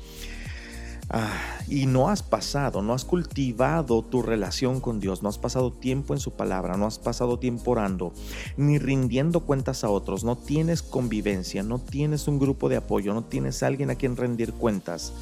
ah, 1.11 1.29
y 1.67 1.85
no 1.85 2.09
has 2.09 2.23
pasado, 2.23 2.81
no 2.81 2.93
has 2.93 3.05
cultivado 3.05 4.01
tu 4.01 4.23
relación 4.23 4.81
con 4.81 4.99
Dios, 4.99 5.21
no 5.21 5.29
has 5.29 5.37
pasado 5.37 5.71
tiempo 5.71 6.15
en 6.15 6.19
su 6.19 6.31
palabra, 6.31 6.75
no 6.75 6.87
has 6.87 6.97
pasado 6.97 7.37
tiempo 7.37 7.69
orando, 7.69 8.13
ni 8.57 8.79
rindiendo 8.79 9.41
cuentas 9.41 9.83
a 9.83 9.91
otros, 9.91 10.23
no 10.23 10.37
tienes 10.37 10.81
convivencia, 10.81 11.61
no 11.61 11.77
tienes 11.77 12.27
un 12.27 12.39
grupo 12.39 12.67
de 12.67 12.77
apoyo, 12.77 13.13
no 13.13 13.25
tienes 13.25 13.61
alguien 13.61 13.91
a 13.91 13.95
quien 13.95 14.17
rendir 14.17 14.53
cuentas 14.53 15.13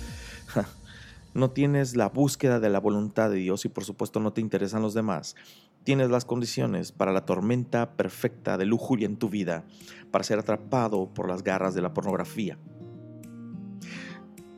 no 1.33 1.51
tienes 1.51 1.95
la 1.95 2.09
búsqueda 2.09 2.59
de 2.59 2.69
la 2.69 2.79
voluntad 2.79 3.29
de 3.29 3.37
Dios 3.37 3.65
y 3.65 3.69
por 3.69 3.83
supuesto 3.83 4.19
no 4.19 4.33
te 4.33 4.41
interesan 4.41 4.81
los 4.81 4.93
demás, 4.93 5.35
tienes 5.83 6.09
las 6.09 6.25
condiciones 6.25 6.91
para 6.91 7.11
la 7.11 7.25
tormenta 7.25 7.93
perfecta 7.93 8.57
de 8.57 8.65
lujuria 8.65 9.05
en 9.05 9.17
tu 9.17 9.29
vida, 9.29 9.63
para 10.11 10.23
ser 10.23 10.39
atrapado 10.39 11.13
por 11.13 11.27
las 11.27 11.43
garras 11.43 11.73
de 11.73 11.81
la 11.81 11.93
pornografía. 11.93 12.57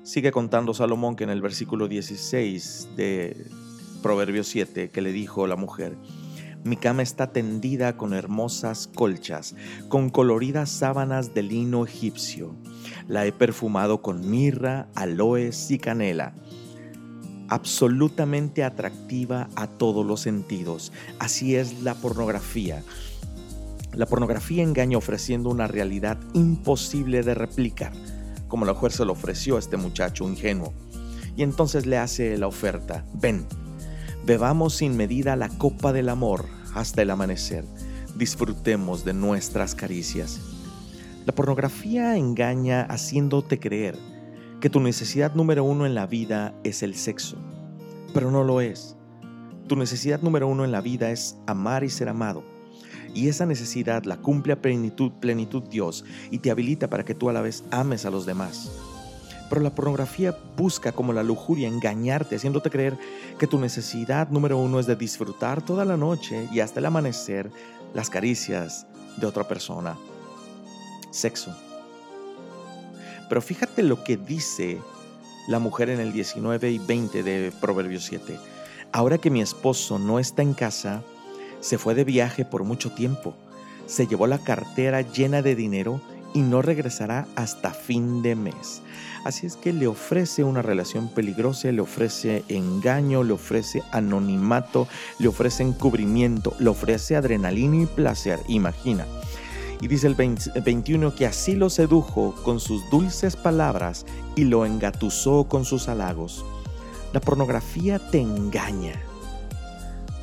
Sigue 0.04 0.32
contando 0.32 0.74
Salomón 0.74 1.16
que 1.16 1.24
en 1.24 1.30
el 1.30 1.42
versículo 1.42 1.88
16 1.88 2.90
de 2.98 3.48
Proverbios 4.02 4.48
7 4.48 4.90
que 4.90 5.02
le 5.02 5.14
dijo 5.14 5.48
la 5.48 5.56
mujer, 5.56 5.98
mi 6.66 6.78
cama 6.78 7.04
está 7.04 7.32
tendida 7.32 7.98
con 7.98 8.14
hermosas 8.14 8.90
colchas, 8.94 9.54
con 9.90 10.10
coloridas 10.10 10.70
sábanas 10.70 11.34
de 11.34 11.44
lino 11.44 11.86
egipcio. 11.86 12.56
La 13.08 13.26
he 13.26 13.34
perfumado 13.34 14.02
con 14.02 14.30
mirra, 14.30 14.88
aloes 14.96 15.72
y 15.72 15.78
canela. 15.78 16.34
Absolutamente 17.50 18.64
atractiva 18.64 19.50
a 19.56 19.68
todos 19.68 20.06
los 20.06 20.22
sentidos. 20.22 20.92
Así 21.20 21.56
es 21.56 21.82
la 21.82 21.96
pornografía. 21.96 22.84
La 23.94 24.06
pornografía 24.06 24.64
engaña 24.64 24.98
ofreciendo 24.98 25.50
una 25.50 25.68
realidad 25.68 26.18
imposible 26.34 27.22
de 27.22 27.36
replicar, 27.36 27.94
como 28.48 28.66
la 28.66 28.76
se 28.90 29.06
lo 29.06 29.14
ofreció 29.14 29.56
a 29.56 29.60
este 29.60 29.78
muchacho 29.78 30.28
ingenuo. 30.28 30.74
Y 31.36 31.44
entonces 31.44 31.86
le 31.86 31.98
hace 31.98 32.38
la 32.38 32.48
oferta, 32.48 33.06
ven, 33.14 33.46
Bebamos 34.26 34.76
sin 34.76 34.96
medida 34.96 35.36
la 35.36 35.50
copa 35.50 35.92
del 35.92 36.08
amor 36.08 36.46
hasta 36.74 37.02
el 37.02 37.12
amanecer. 37.12 37.66
Disfrutemos 38.16 39.04
de 39.04 39.14
nuestras 39.14 39.76
caricias. 39.76 40.40
La 41.26 41.36
pornografía 41.36 42.16
engaña 42.16 42.84
haciéndote 42.84 43.60
creer 43.60 43.98
que 44.64 44.70
tu 44.70 44.80
necesidad 44.80 45.36
número 45.36 45.66
uno 45.66 45.86
en 45.86 45.94
la 45.94 46.08
vida 46.08 46.56
es 46.64 46.84
el 46.84 46.96
sexo. 46.96 47.36
pero 48.14 48.32
no 48.32 48.46
lo 48.46 48.62
es. 48.62 48.96
Tu 49.68 49.76
necesidad 49.76 50.22
número 50.22 50.48
uno 50.48 50.64
en 50.64 50.72
la 50.72 50.80
vida 50.80 51.12
es 51.12 51.36
amar 51.48 51.84
y 51.84 51.90
ser 51.90 52.08
amado. 52.08 52.46
Y 53.14 53.28
esa 53.28 53.46
necesidad 53.46 54.06
la 54.06 54.22
cumple 54.22 54.54
a 54.54 54.62
plenitud, 54.62 55.12
plenitud 55.20 55.64
Dios 55.64 56.06
y 56.32 56.38
te 56.38 56.50
habilita 56.50 56.90
para 56.90 57.04
que 57.04 57.14
tú 57.14 57.30
a 57.30 57.34
la 57.34 57.42
vez 57.42 57.66
ames 57.72 58.06
a 58.06 58.10
los 58.10 58.26
demás. 58.26 58.72
Pero 59.50 59.60
la 59.60 59.76
pornografía 59.76 60.38
busca 60.56 60.94
como 60.94 61.12
la 61.12 61.24
lujuria 61.24 61.68
engañarte, 61.68 62.38
haciéndote 62.38 62.70
creer 62.70 62.98
que 63.38 63.48
tu 63.48 63.60
necesidad 63.60 64.30
número 64.30 64.58
uno 64.58 64.80
es 64.80 64.86
de 64.86 64.96
disfrutar 64.96 65.62
toda 65.62 65.84
la 65.84 65.98
noche 65.98 66.48
y 66.54 66.62
hasta 66.62 66.80
el 66.80 66.86
amanecer 66.86 67.52
las 67.94 68.10
caricias 68.10 68.88
de 69.18 69.28
otra 69.28 69.46
persona. 69.46 69.98
Sexo. 71.12 71.54
Pero 73.34 73.42
fíjate 73.42 73.82
lo 73.82 74.04
que 74.04 74.16
dice 74.16 74.80
la 75.48 75.58
mujer 75.58 75.90
en 75.90 76.00
el 76.00 76.14
19 76.14 76.70
y 76.70 76.78
20 76.78 77.24
de 77.24 77.52
Proverbios 77.60 78.04
7. 78.04 78.38
Ahora 78.92 79.18
que 79.18 79.32
mi 79.32 79.42
esposo 79.42 79.98
no 79.98 80.20
está 80.20 80.44
en 80.44 80.54
casa, 80.54 81.02
se 81.60 81.80
fue 81.80 81.96
de 81.96 82.04
viaje 82.04 82.46
por 82.46 82.64
mucho 82.64 82.92
tiempo. 82.92 83.34
Se 83.88 84.06
llevó 84.06 84.28
la 84.28 84.38
cartera 84.38 85.02
llena 85.02 85.42
de 85.42 85.56
dinero 85.56 86.00
y 86.36 86.42
no 86.42 86.62
regresará 86.62 87.26
hasta 87.36 87.72
fin 87.72 88.22
de 88.22 88.36
mes. 88.36 88.84
Así 89.26 89.48
es 89.48 89.56
que 89.56 89.74
le 89.74 89.88
ofrece 89.88 90.44
una 90.44 90.62
relación 90.62 91.08
peligrosa, 91.08 91.72
le 91.72 91.82
ofrece 91.82 92.44
engaño, 92.50 93.24
le 93.24 93.34
ofrece 93.34 93.82
anonimato, 93.92 94.88
le 95.18 95.28
ofrece 95.28 95.64
encubrimiento, 95.64 96.56
le 96.60 96.70
ofrece 96.70 97.16
adrenalina 97.16 97.82
y 97.82 97.86
placer. 97.88 98.40
Imagina. 98.48 99.08
Y 99.84 99.90
dice 99.90 100.08
el 100.08 100.16
21 100.16 101.14
que 101.14 101.26
así 101.26 101.56
lo 101.56 101.70
sedujo 101.70 102.34
con 102.46 102.62
sus 102.62 102.90
dulces 102.90 103.36
palabras 103.36 104.06
y 104.34 104.46
lo 104.46 104.66
engatusó 104.66 105.44
con 105.44 105.66
sus 105.66 105.90
halagos. 105.90 106.46
La 107.12 107.20
pornografía 107.20 108.00
te 108.00 108.22
engaña 108.22 108.94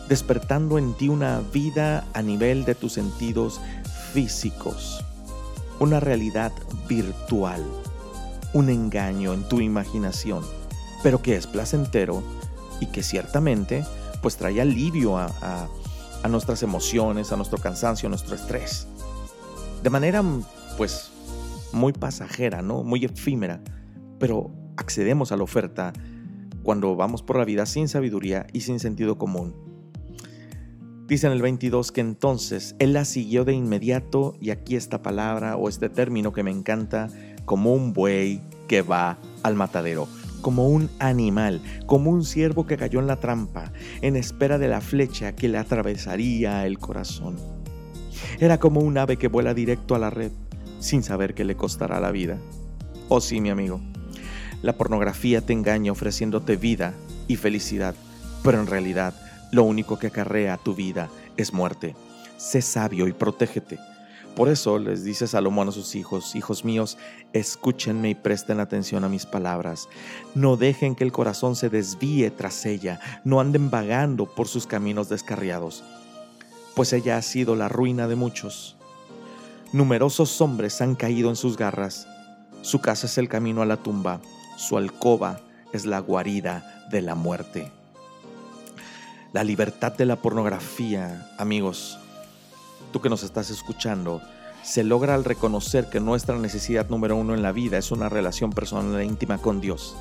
despertando 0.08 0.78
en 0.78 0.94
ti 0.94 1.10
una 1.10 1.42
vida 1.52 2.06
a 2.14 2.22
nivel 2.22 2.64
de 2.64 2.74
tus 2.74 2.94
sentidos 2.94 3.60
físicos, 4.14 5.04
una 5.78 6.00
realidad 6.00 6.52
virtual, 6.88 7.62
un 8.54 8.70
engaño 8.70 9.34
en 9.34 9.46
tu 9.46 9.60
imaginación, 9.60 10.42
pero 11.02 11.20
que 11.20 11.36
es 11.36 11.46
placentero 11.46 12.22
y 12.80 12.86
que 12.86 13.02
ciertamente 13.02 13.84
pues 14.22 14.38
trae 14.38 14.58
alivio 14.62 15.18
a, 15.18 15.28
a 16.22 16.28
nuestras 16.28 16.62
emociones, 16.62 17.30
a 17.30 17.36
nuestro 17.36 17.58
cansancio, 17.58 18.06
a 18.06 18.10
nuestro 18.10 18.34
estrés. 18.34 18.86
De 19.82 19.90
manera 19.90 20.22
pues 20.76 21.10
muy 21.72 21.92
pasajera, 21.92 22.62
¿no? 22.62 22.82
Muy 22.82 23.04
efímera, 23.04 23.60
pero 24.18 24.50
accedemos 24.76 25.32
a 25.32 25.36
la 25.36 25.42
oferta 25.42 25.92
cuando 26.62 26.96
vamos 26.96 27.22
por 27.22 27.38
la 27.38 27.44
vida 27.44 27.66
sin 27.66 27.88
sabiduría 27.88 28.46
y 28.52 28.60
sin 28.60 28.80
sentido 28.80 29.18
común 29.18 29.70
Dice 31.10 31.26
en 31.26 31.32
el 31.32 31.42
22 31.42 31.90
que 31.90 32.00
entonces 32.00 32.76
él 32.78 32.92
la 32.92 33.04
siguió 33.04 33.44
de 33.44 33.52
inmediato 33.52 34.36
y 34.40 34.50
aquí 34.50 34.76
esta 34.76 35.02
palabra 35.02 35.56
o 35.56 35.68
este 35.68 35.88
término 35.88 36.32
que 36.32 36.44
me 36.44 36.52
encanta, 36.52 37.08
como 37.44 37.74
un 37.74 37.92
buey 37.92 38.40
que 38.68 38.82
va 38.82 39.18
al 39.42 39.56
matadero, 39.56 40.06
como 40.40 40.68
un 40.68 40.88
animal, 41.00 41.62
como 41.86 42.12
un 42.12 42.24
ciervo 42.24 42.64
que 42.64 42.76
cayó 42.76 43.00
en 43.00 43.08
la 43.08 43.16
trampa, 43.16 43.72
en 44.02 44.14
espera 44.14 44.56
de 44.56 44.68
la 44.68 44.80
flecha 44.80 45.34
que 45.34 45.48
le 45.48 45.58
atravesaría 45.58 46.64
el 46.64 46.78
corazón. 46.78 47.59
Era 48.38 48.58
como 48.58 48.80
un 48.80 48.96
ave 48.98 49.16
que 49.16 49.28
vuela 49.28 49.54
directo 49.54 49.94
a 49.94 49.98
la 49.98 50.10
red, 50.10 50.32
sin 50.78 51.02
saber 51.02 51.34
que 51.34 51.44
le 51.44 51.56
costará 51.56 52.00
la 52.00 52.10
vida. 52.10 52.38
Oh 53.08 53.20
sí, 53.20 53.40
mi 53.40 53.50
amigo, 53.50 53.80
la 54.62 54.74
pornografía 54.74 55.40
te 55.40 55.52
engaña 55.52 55.92
ofreciéndote 55.92 56.56
vida 56.56 56.94
y 57.28 57.36
felicidad, 57.36 57.94
pero 58.42 58.60
en 58.60 58.66
realidad 58.66 59.14
lo 59.52 59.64
único 59.64 59.98
que 59.98 60.08
acarrea 60.08 60.58
tu 60.58 60.74
vida 60.74 61.08
es 61.36 61.52
muerte. 61.52 61.96
Sé 62.36 62.62
sabio 62.62 63.08
y 63.08 63.12
protégete. 63.12 63.78
Por 64.36 64.48
eso 64.48 64.78
les 64.78 65.02
dice 65.02 65.26
Salomón 65.26 65.68
a 65.68 65.72
sus 65.72 65.94
hijos, 65.96 66.36
hijos 66.36 66.64
míos, 66.64 66.98
escúchenme 67.32 68.10
y 68.10 68.14
presten 68.14 68.60
atención 68.60 69.02
a 69.02 69.08
mis 69.08 69.26
palabras. 69.26 69.88
No 70.34 70.56
dejen 70.56 70.94
que 70.94 71.04
el 71.04 71.12
corazón 71.12 71.56
se 71.56 71.68
desvíe 71.68 72.30
tras 72.30 72.64
ella, 72.64 73.00
no 73.24 73.40
anden 73.40 73.70
vagando 73.70 74.26
por 74.26 74.46
sus 74.46 74.66
caminos 74.66 75.08
descarriados, 75.08 75.82
pues 76.80 76.94
ella 76.94 77.18
ha 77.18 77.20
sido 77.20 77.56
la 77.56 77.68
ruina 77.68 78.08
de 78.08 78.16
muchos. 78.16 78.74
Numerosos 79.70 80.40
hombres 80.40 80.80
han 80.80 80.94
caído 80.94 81.28
en 81.28 81.36
sus 81.36 81.58
garras. 81.58 82.08
Su 82.62 82.80
casa 82.80 83.04
es 83.04 83.18
el 83.18 83.28
camino 83.28 83.60
a 83.60 83.66
la 83.66 83.76
tumba, 83.76 84.22
su 84.56 84.78
alcoba 84.78 85.40
es 85.74 85.84
la 85.84 85.98
guarida 85.98 86.86
de 86.90 87.02
la 87.02 87.14
muerte. 87.14 87.70
La 89.34 89.44
libertad 89.44 89.92
de 89.92 90.06
la 90.06 90.16
pornografía, 90.16 91.30
amigos, 91.36 91.98
tú 92.94 93.02
que 93.02 93.10
nos 93.10 93.24
estás 93.24 93.50
escuchando, 93.50 94.22
se 94.62 94.82
logra 94.82 95.14
al 95.14 95.24
reconocer 95.24 95.90
que 95.90 96.00
nuestra 96.00 96.38
necesidad 96.38 96.88
número 96.88 97.14
uno 97.14 97.34
en 97.34 97.42
la 97.42 97.52
vida 97.52 97.76
es 97.76 97.90
una 97.90 98.08
relación 98.08 98.54
personal 98.54 98.98
e 98.98 99.04
íntima 99.04 99.36
con 99.36 99.60
Dios. 99.60 99.96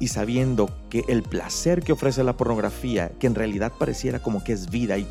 Y 0.00 0.08
sabiendo 0.08 0.70
que 0.88 1.04
el 1.06 1.22
placer 1.22 1.84
que 1.84 1.92
ofrece 1.92 2.24
la 2.24 2.36
pornografía, 2.36 3.12
que 3.20 3.28
en 3.28 3.36
realidad 3.36 3.70
pareciera 3.78 4.18
como 4.18 4.42
que 4.42 4.54
es 4.54 4.70
vida 4.70 4.98
y, 4.98 5.06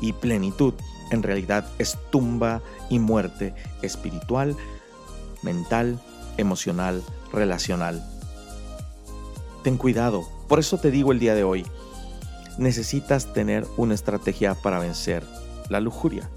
y 0.00 0.12
plenitud, 0.12 0.74
en 1.10 1.22
realidad 1.22 1.66
es 1.78 1.98
tumba 2.10 2.62
y 2.88 2.98
muerte 2.98 3.54
espiritual, 3.82 4.56
mental, 5.42 6.00
emocional, 6.36 7.02
relacional. 7.32 8.04
Ten 9.62 9.76
cuidado. 9.76 10.26
Por 10.48 10.58
eso 10.58 10.78
te 10.78 10.90
digo 10.90 11.12
el 11.12 11.18
día 11.18 11.34
de 11.34 11.44
hoy, 11.44 11.66
necesitas 12.58 13.32
tener 13.32 13.66
una 13.76 13.94
estrategia 13.94 14.54
para 14.54 14.78
vencer 14.78 15.24
la 15.68 15.80
lujuria. 15.80 16.28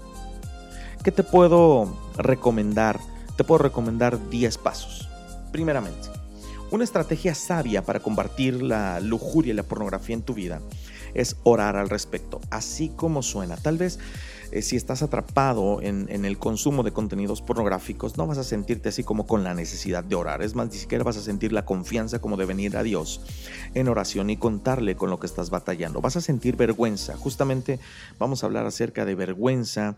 ¿Qué 1.02 1.10
te 1.10 1.22
puedo 1.22 1.94
recomendar? 2.16 3.00
Te 3.36 3.44
puedo 3.44 3.62
recomendar 3.62 4.30
10 4.30 4.58
pasos. 4.58 5.08
Primeramente, 5.52 6.08
una 6.70 6.84
estrategia 6.84 7.34
sabia 7.34 7.84
para 7.84 8.00
combatir 8.00 8.62
la 8.62 9.00
lujuria 9.00 9.52
y 9.52 9.56
la 9.56 9.62
pornografía 9.62 10.14
en 10.14 10.22
tu 10.22 10.34
vida 10.34 10.60
es 11.14 11.36
orar 11.44 11.76
al 11.76 11.88
respecto, 11.88 12.40
así 12.50 12.90
como 12.90 13.22
suena. 13.22 13.56
Tal 13.56 13.78
vez 13.78 13.98
eh, 14.54 14.62
si 14.62 14.76
estás 14.76 15.02
atrapado 15.02 15.82
en, 15.82 16.08
el 16.24 16.38
consumo 16.38 16.84
de 16.84 16.92
contenidos 16.92 17.42
pornográficos, 17.42 18.16
no 18.16 18.26
vas 18.28 18.38
a 18.38 18.44
sentirte 18.44 18.88
así 18.88 19.02
como 19.02 19.26
con 19.26 19.42
la 19.42 19.52
necesidad 19.52 20.04
de 20.04 20.14
orar. 20.14 20.42
Es 20.42 20.54
más, 20.54 20.68
ni 20.70 20.78
siquiera 20.78 21.02
vas 21.02 21.16
a 21.16 21.22
sentir 21.22 21.52
la 21.52 21.64
confianza 21.64 22.20
como 22.20 22.36
de 22.36 22.44
venir 22.44 22.76
a 22.76 22.84
Dios 22.84 23.20
en 23.74 23.88
oración 23.88 24.30
y 24.30 24.36
contarle 24.36 24.94
con 24.94 25.10
lo 25.10 25.18
que 25.18 25.26
estás 25.26 25.50
batallando. 25.50 26.00
Vas 26.00 26.16
a 26.16 26.20
sentir 26.20 26.56
vergüenza. 26.56 27.16
Justamente 27.16 27.80
vamos 28.20 28.42
a 28.42 28.46
hablar 28.46 28.64
acerca 28.64 29.04
de 29.04 29.16
vergüenza 29.16 29.96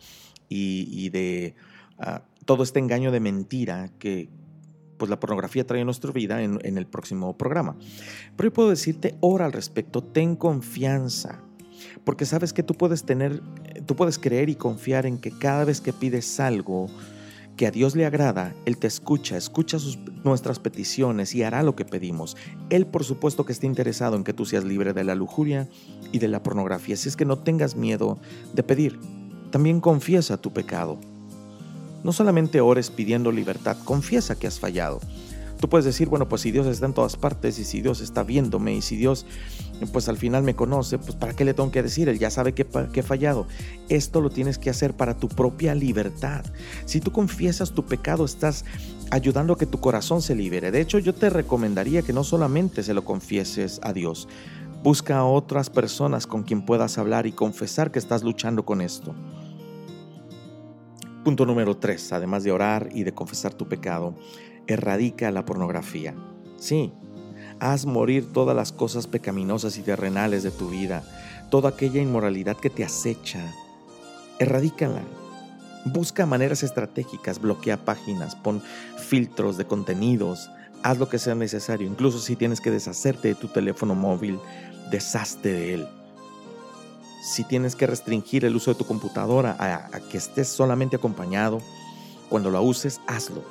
y, 0.49 1.11
de 1.11 1.55
uh, 1.99 2.21
todo 2.47 2.62
este 2.62 2.79
engaño 2.79 3.11
de 3.11 3.21
mentira 3.21 3.91
que, 3.99 4.31
pues 4.97 5.11
la 5.11 5.21
pornografía 5.21 5.67
trae 5.67 5.81
en 5.81 5.87
nuestra 5.87 6.13
vida 6.13 6.43
en, 6.43 6.61
el 6.63 6.87
próximo 6.87 7.37
programa. 7.37 7.77
Pero 8.37 8.49
yo 8.49 8.53
puedo 8.53 8.71
decirte, 8.71 9.17
ora 9.21 9.47
al 9.47 9.53
respecto, 9.53 10.03
ten 10.03 10.37
confianza. 10.37 11.43
Porque 12.05 12.25
sabes 12.25 12.53
que 12.53 12.63
tú 12.63 12.75
puedes 12.75 13.05
tener, 13.05 13.43
tú 13.87 13.97
puedes 13.97 14.19
creer 14.19 14.49
y 14.49 14.55
confiar 14.55 15.07
en 15.07 15.19
que 15.19 15.31
cada 15.31 15.65
vez 15.65 15.81
que 15.81 15.93
pides 15.93 16.41
algo 16.41 16.89
que 17.57 17.67
a 17.67 17.71
Dios 17.71 17.97
le 17.97 18.05
agrada, 18.05 18.55
Él 18.67 18.77
te 18.77 18.87
escucha, 18.87 19.37
escucha 19.37 19.79
nuestras 20.25 20.59
peticiones 20.59 21.35
y 21.35 21.43
hará 21.43 21.63
lo 21.63 21.75
que 21.75 21.85
pedimos. 21.85 22.37
Él 22.71 22.87
por 22.87 23.05
supuesto 23.05 23.47
que 23.47 23.53
está 23.53 23.67
interesado 23.67 24.17
en 24.17 24.25
que 24.25 24.35
tú 24.35 24.45
seas 24.45 24.65
libre 24.65 24.93
de 24.93 25.05
la 25.05 25.15
lujuria 25.15 25.69
y 26.13 26.19
de 26.19 26.29
la 26.29 26.43
pornografía. 26.43 26.95
Así 26.95 27.09
es 27.09 27.17
que 27.17 27.25
no 27.25 27.39
tengas 27.39 27.77
miedo 27.77 28.19
de 28.55 28.63
pedir. 28.63 29.01
También 29.51 29.81
confiesa 29.81 30.37
tu 30.37 30.53
pecado. 30.53 31.01
No 32.07 32.13
solamente 32.13 32.61
ores 32.61 32.91
pidiendo 32.91 33.33
libertad, 33.33 33.77
confiesa 33.85 34.37
que 34.37 34.47
has 34.47 34.61
fallado. 34.61 35.01
Tú 35.59 35.69
puedes 35.69 35.85
decir, 35.85 36.09
bueno, 36.09 36.29
pues 36.29 36.43
si 36.43 36.53
Dios 36.53 36.69
está 36.69 36.87
en 36.87 36.93
todas 36.93 37.17
partes 37.17 37.59
y 37.59 37.65
si 37.65 37.83
Dios 37.83 38.01
está 38.01 38.23
viéndome 38.23 38.75
y 38.77 38.81
si 38.81 38.95
Dios 38.95 39.27
pues 39.93 40.09
al 40.09 40.17
final 40.17 40.45
me 40.45 40.55
conoce, 40.55 40.99
pues 40.99 41.17
¿para 41.17 41.35
qué 41.35 41.45
le 41.45 41.53
tengo 41.53 41.73
que 41.73 41.83
decir? 41.83 42.09
Él 42.09 42.21
ya 42.21 42.31
sabe 42.31 42.53
que, 42.53 42.65
que 42.65 43.01
he 43.01 43.03
fallado. 43.03 43.49
Esto 43.89 44.21
lo 44.21 44.31
tienes 44.31 44.57
que 44.57 44.71
hacer 44.71 44.95
para 44.95 45.17
tu 45.17 45.29
propia 45.29 45.75
libertad. 45.75 46.45
Si 46.85 47.01
tú 47.01 47.11
confiesas 47.11 47.73
tu 47.73 47.85
pecado, 47.85 48.25
estás 48.25 48.65
ayudando 49.11 49.55
a 49.55 49.59
que 49.59 49.67
tu 49.67 49.81
corazón 49.81 50.23
se 50.23 50.37
libere. 50.37 50.71
De 50.71 50.81
hecho, 50.81 51.01
yo 51.01 51.13
te 51.13 51.29
recomendaría 51.29 52.03
que 52.03 52.13
no 52.13 52.23
solamente 52.23 52.85
se 52.85 52.95
lo 52.95 53.05
confieses 53.05 53.81
a 53.83 53.93
Dios, 53.93 54.29
busca 54.85 55.19
a 55.19 55.25
otras 55.25 55.71
personas 55.71 56.29
con 56.29 56.45
quien 56.45 56.65
puedas 56.65 56.99
hablar 56.99 57.27
y 57.27 57.33
confesar 57.33 57.91
que 57.91 57.99
estás 57.99 58.23
luchando 58.23 58.65
con 58.65 58.81
esto. 58.81 59.13
Punto 61.27 61.45
número 61.45 61.77
3, 61.77 62.12
además 62.12 62.45
de 62.45 62.53
orar 62.53 62.89
y 62.95 63.03
de 63.03 63.12
confesar 63.12 63.53
tu 63.53 63.66
pecado, 63.66 64.14
erradica 64.68 65.29
la 65.33 65.45
pornografía. 65.45 66.14
Sí, 66.57 66.93
haz 67.59 67.85
morir 67.85 68.33
todas 68.33 68.55
las 68.55 68.70
cosas 68.70 69.09
pecaminosas 69.09 69.77
y 69.77 69.83
terrenales 69.83 70.45
de 70.45 70.53
tu 70.53 70.68
vida, 70.70 71.03
toda 71.51 71.70
aquella 71.70 72.01
inmoralidad 72.01 72.57
que 72.57 72.70
te 72.70 72.85
acecha. 72.85 73.41
Erradícala. 74.39 75.03
Busca 75.85 76.27
maneras 76.27 76.62
estratégicas, 76.62 77.41
bloquea 77.41 77.85
páginas, 77.85 78.37
pon 78.37 78.62
filtros 78.97 79.57
de 79.57 79.66
contenidos, 79.66 80.49
haz 80.85 80.97
lo 81.01 81.09
que 81.09 81.18
sea 81.18 81.35
necesario. 81.35 81.89
Incluso 81.89 82.20
si 82.20 82.37
tienes 82.37 82.61
que 82.61 82.70
deshacerte 82.70 83.27
de 83.27 83.35
tu 83.35 83.49
teléfono 83.49 83.97
móvil, 83.97 84.39
deshazte 84.93 85.53
de 85.53 85.74
él. 85.74 85.89
Si 87.27 87.43
tienes 87.43 87.74
que 87.74 87.89
restringir 87.89 88.45
el 88.45 88.55
uso 88.55 88.70
de 88.70 88.79
tu 88.79 88.87
computadora 88.87 89.57
a, 89.59 89.99
que 89.99 90.16
estés 90.16 90.47
solamente 90.47 90.95
acompañado, 90.95 91.61
cuando 92.29 92.53
la 92.53 92.61
uses, 92.61 93.01
hazlo. 93.09 93.43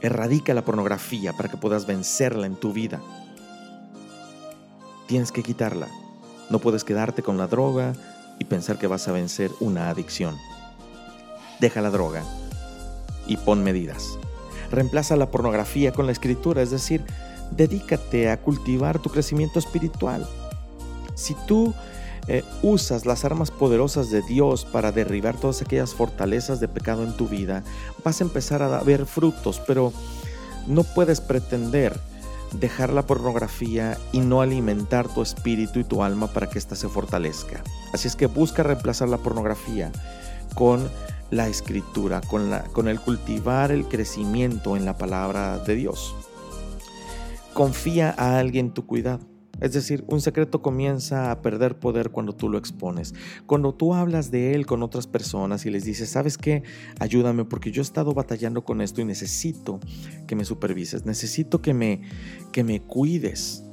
Erradica 0.00 0.52
la 0.52 0.64
pornografía 0.64 1.32
para 1.32 1.48
que 1.48 1.56
puedas 1.56 1.86
vencerla 1.86 2.46
en 2.46 2.56
tu 2.56 2.72
vida. 2.72 3.00
Tienes 5.06 5.30
que 5.30 5.44
quitarla. 5.44 5.86
No 6.50 6.58
puedes 6.58 6.82
quedarte 6.82 7.22
con 7.22 7.38
la 7.38 7.46
droga 7.46 7.92
y 8.40 8.46
pensar 8.46 8.80
que 8.80 8.88
vas 8.88 9.06
a 9.06 9.12
vencer 9.12 9.52
una 9.60 9.88
adicción. 9.88 10.36
Deja 11.60 11.80
la 11.80 11.90
droga 11.90 12.24
y 13.28 13.36
pon 13.36 13.62
medidas. 13.62 14.18
Reemplaza 14.72 15.14
la 15.14 15.30
pornografía 15.30 15.92
con 15.92 16.06
la 16.06 16.12
escritura, 16.12 16.62
es 16.62 16.72
decir, 16.72 17.04
dedícate 17.52 18.28
a 18.28 18.40
cultivar 18.42 18.98
tu 18.98 19.08
crecimiento 19.08 19.60
espiritual. 19.60 20.26
Si 21.14 21.34
tú 21.46 21.74
eh, 22.28 22.44
usas 22.62 23.06
las 23.06 23.24
armas 23.24 23.50
poderosas 23.50 24.10
de 24.10 24.20
Dios 24.22 24.66
para 24.66 24.92
derribar 24.92 25.36
todas 25.36 25.62
aquellas 25.62 25.94
fortalezas 25.94 26.60
de 26.60 26.68
pecado 26.68 27.02
en 27.02 27.16
tu 27.16 27.26
vida, 27.26 27.64
vas 28.04 28.20
a 28.20 28.24
empezar 28.24 28.62
a 28.62 28.82
ver 28.82 29.06
frutos, 29.06 29.62
pero 29.66 29.92
no 30.66 30.84
puedes 30.84 31.22
pretender 31.22 31.98
dejar 32.52 32.92
la 32.92 33.06
pornografía 33.06 33.98
y 34.12 34.20
no 34.20 34.42
alimentar 34.42 35.08
tu 35.08 35.22
espíritu 35.22 35.80
y 35.80 35.84
tu 35.84 36.02
alma 36.02 36.26
para 36.28 36.48
que 36.48 36.58
ésta 36.58 36.76
se 36.76 36.88
fortalezca. 36.88 37.62
Así 37.92 38.08
es 38.08 38.16
que 38.16 38.26
busca 38.26 38.62
reemplazar 38.62 39.08
la 39.08 39.18
pornografía 39.18 39.90
con 40.54 40.88
la 41.30 41.48
escritura, 41.48 42.20
con, 42.20 42.50
la, 42.50 42.64
con 42.64 42.88
el 42.88 43.00
cultivar 43.00 43.70
el 43.70 43.86
crecimiento 43.86 44.76
en 44.76 44.84
la 44.84 44.96
palabra 44.96 45.58
de 45.58 45.74
Dios. 45.74 46.14
Confía 47.54 48.14
a 48.16 48.38
alguien 48.38 48.72
tu 48.72 48.86
cuidado. 48.86 49.37
Es 49.60 49.72
decir, 49.72 50.04
un 50.06 50.20
secreto 50.20 50.62
comienza 50.62 51.30
a 51.30 51.42
perder 51.42 51.78
poder 51.78 52.10
cuando 52.10 52.34
tú 52.34 52.48
lo 52.48 52.58
expones. 52.58 53.14
Cuando 53.46 53.74
tú 53.74 53.94
hablas 53.94 54.30
de 54.30 54.54
él 54.54 54.66
con 54.66 54.82
otras 54.82 55.06
personas 55.06 55.66
y 55.66 55.70
les 55.70 55.84
dices, 55.84 56.10
¿sabes 56.10 56.38
qué? 56.38 56.62
Ayúdame 57.00 57.44
porque 57.44 57.70
yo 57.70 57.82
he 57.82 57.84
estado 57.84 58.14
batallando 58.14 58.64
con 58.64 58.80
esto 58.80 59.00
y 59.00 59.04
necesito 59.04 59.80
que 60.26 60.36
me 60.36 60.44
supervises, 60.44 61.06
necesito 61.06 61.60
que 61.60 61.74
me, 61.74 62.02
que 62.52 62.64
me 62.64 62.80
cuides. 62.80 63.64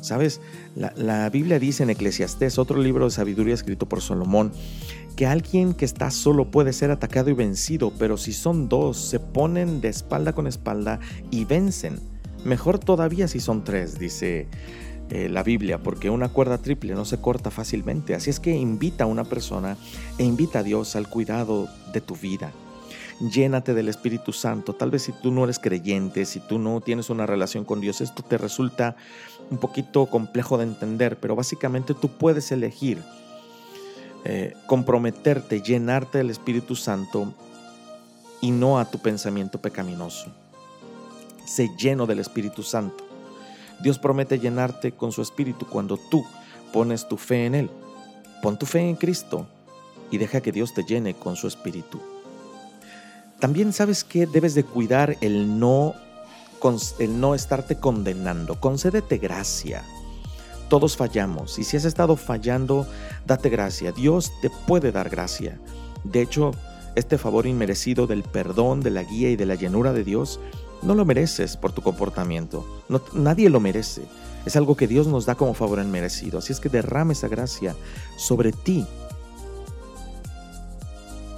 ¿Sabes? 0.00 0.40
La, 0.76 0.92
la 0.96 1.28
Biblia 1.30 1.58
dice 1.58 1.82
en 1.82 1.90
Eclesiastés, 1.90 2.58
otro 2.58 2.80
libro 2.80 3.06
de 3.06 3.10
sabiduría 3.10 3.54
escrito 3.54 3.88
por 3.88 4.00
Salomón, 4.00 4.52
que 5.16 5.26
alguien 5.26 5.72
que 5.72 5.86
está 5.86 6.10
solo 6.10 6.50
puede 6.50 6.72
ser 6.72 6.90
atacado 6.90 7.30
y 7.30 7.32
vencido, 7.32 7.92
pero 7.98 8.16
si 8.16 8.32
son 8.32 8.68
dos, 8.68 8.98
se 8.98 9.18
ponen 9.18 9.80
de 9.80 9.88
espalda 9.88 10.32
con 10.34 10.46
espalda 10.46 11.00
y 11.30 11.44
vencen. 11.46 11.98
Mejor 12.46 12.78
todavía 12.78 13.26
si 13.26 13.40
son 13.40 13.64
tres, 13.64 13.98
dice 13.98 14.46
eh, 15.10 15.28
la 15.28 15.42
Biblia, 15.42 15.82
porque 15.82 16.10
una 16.10 16.28
cuerda 16.28 16.58
triple 16.58 16.94
no 16.94 17.04
se 17.04 17.20
corta 17.20 17.50
fácilmente. 17.50 18.14
Así 18.14 18.30
es 18.30 18.38
que 18.38 18.54
invita 18.54 19.02
a 19.02 19.08
una 19.08 19.24
persona 19.24 19.76
e 20.16 20.22
invita 20.22 20.60
a 20.60 20.62
Dios 20.62 20.94
al 20.94 21.08
cuidado 21.08 21.68
de 21.92 22.00
tu 22.00 22.14
vida. 22.14 22.52
Llénate 23.32 23.74
del 23.74 23.88
Espíritu 23.88 24.32
Santo. 24.32 24.74
Tal 24.74 24.92
vez 24.92 25.02
si 25.02 25.12
tú 25.12 25.32
no 25.32 25.42
eres 25.42 25.58
creyente, 25.58 26.24
si 26.24 26.38
tú 26.38 26.60
no 26.60 26.80
tienes 26.80 27.10
una 27.10 27.26
relación 27.26 27.64
con 27.64 27.80
Dios, 27.80 28.00
esto 28.00 28.22
te 28.22 28.38
resulta 28.38 28.94
un 29.50 29.58
poquito 29.58 30.06
complejo 30.06 30.56
de 30.56 30.64
entender, 30.64 31.18
pero 31.18 31.34
básicamente 31.34 31.94
tú 31.94 32.10
puedes 32.10 32.52
elegir 32.52 33.02
eh, 34.24 34.52
comprometerte, 34.68 35.62
llenarte 35.62 36.18
del 36.18 36.30
Espíritu 36.30 36.76
Santo 36.76 37.34
y 38.40 38.52
no 38.52 38.78
a 38.78 38.88
tu 38.88 39.00
pensamiento 39.00 39.60
pecaminoso 39.60 40.30
sé 41.46 41.70
lleno 41.78 42.06
del 42.06 42.18
Espíritu 42.18 42.62
Santo. 42.62 43.04
Dios 43.80 43.98
promete 43.98 44.38
llenarte 44.38 44.92
con 44.92 45.12
su 45.12 45.22
Espíritu 45.22 45.66
cuando 45.66 45.96
tú 45.96 46.24
pones 46.72 47.08
tu 47.08 47.16
fe 47.16 47.46
en 47.46 47.54
Él. 47.54 47.70
Pon 48.42 48.58
tu 48.58 48.66
fe 48.66 48.80
en 48.80 48.96
Cristo 48.96 49.46
y 50.10 50.18
deja 50.18 50.40
que 50.40 50.52
Dios 50.52 50.74
te 50.74 50.84
llene 50.84 51.14
con 51.14 51.36
su 51.36 51.46
Espíritu. 51.46 52.00
También 53.38 53.72
sabes 53.72 54.02
que 54.04 54.26
debes 54.26 54.54
de 54.54 54.64
cuidar 54.64 55.16
el 55.20 55.58
no, 55.58 55.94
el 56.98 57.20
no 57.20 57.34
estarte 57.34 57.76
condenando. 57.76 58.58
Concédete 58.60 59.18
gracia. 59.18 59.82
Todos 60.68 60.96
fallamos 60.96 61.58
y 61.58 61.64
si 61.64 61.76
has 61.76 61.84
estado 61.84 62.16
fallando, 62.16 62.86
date 63.26 63.50
gracia. 63.50 63.92
Dios 63.92 64.32
te 64.40 64.50
puede 64.50 64.90
dar 64.90 65.10
gracia. 65.10 65.58
De 66.02 66.22
hecho, 66.22 66.52
este 66.96 67.18
favor 67.18 67.46
inmerecido 67.46 68.06
del 68.06 68.22
perdón, 68.22 68.80
de 68.80 68.90
la 68.90 69.04
guía 69.04 69.30
y 69.30 69.36
de 69.36 69.46
la 69.46 69.54
llenura 69.54 69.92
de 69.92 70.02
Dios 70.02 70.40
no 70.82 70.94
lo 70.94 71.04
mereces 71.04 71.56
por 71.56 71.72
tu 71.72 71.82
comportamiento. 71.82 72.66
nadie 73.12 73.50
lo 73.50 73.60
merece. 73.60 74.02
Es 74.44 74.56
algo 74.56 74.76
que 74.76 74.86
Dios 74.86 75.06
nos 75.06 75.26
da 75.26 75.34
como 75.34 75.54
favor 75.54 75.84
merecido. 75.84 76.38
Así 76.38 76.52
es 76.52 76.60
que 76.60 76.68
derrame 76.68 77.14
esa 77.14 77.28
gracia 77.28 77.74
sobre 78.16 78.52
ti. 78.52 78.86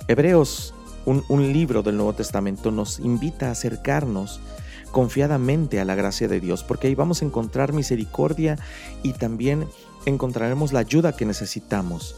Hebreos, 0.09 0.74
un, 1.07 1.24
un 1.28 1.53
libro 1.53 1.82
del 1.82 1.97
Nuevo 1.97 2.12
Testamento, 2.12 2.70
nos 2.70 2.99
invita 2.99 3.49
a 3.49 3.53
acercarnos 3.53 4.41
confiadamente 4.91 5.80
a 5.80 5.84
la 5.84 5.95
gracia 5.95 6.28
de 6.28 6.41
Dios, 6.41 6.64
porque 6.64 6.89
ahí 6.89 6.95
vamos 6.95 7.22
a 7.22 7.24
encontrar 7.24 7.72
misericordia 7.72 8.59
y 9.03 9.12
también 9.12 9.66
encontraremos 10.07 10.72
la 10.72 10.80
ayuda 10.80 11.16
que 11.16 11.26
necesitamos. 11.26 12.16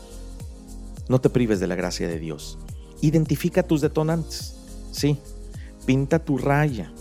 No 1.09 1.21
te 1.21 1.31
prives 1.31 1.61
de 1.61 1.66
la 1.66 1.75
gracia 1.75 2.07
de 2.07 2.18
Dios. 2.18 2.59
Identifica 3.01 3.62
tus 3.62 3.81
detonantes. 3.81 4.55
Sí, 4.93 5.18
pinta 5.87 6.21
tu 6.21 6.39
raya. 6.39 6.93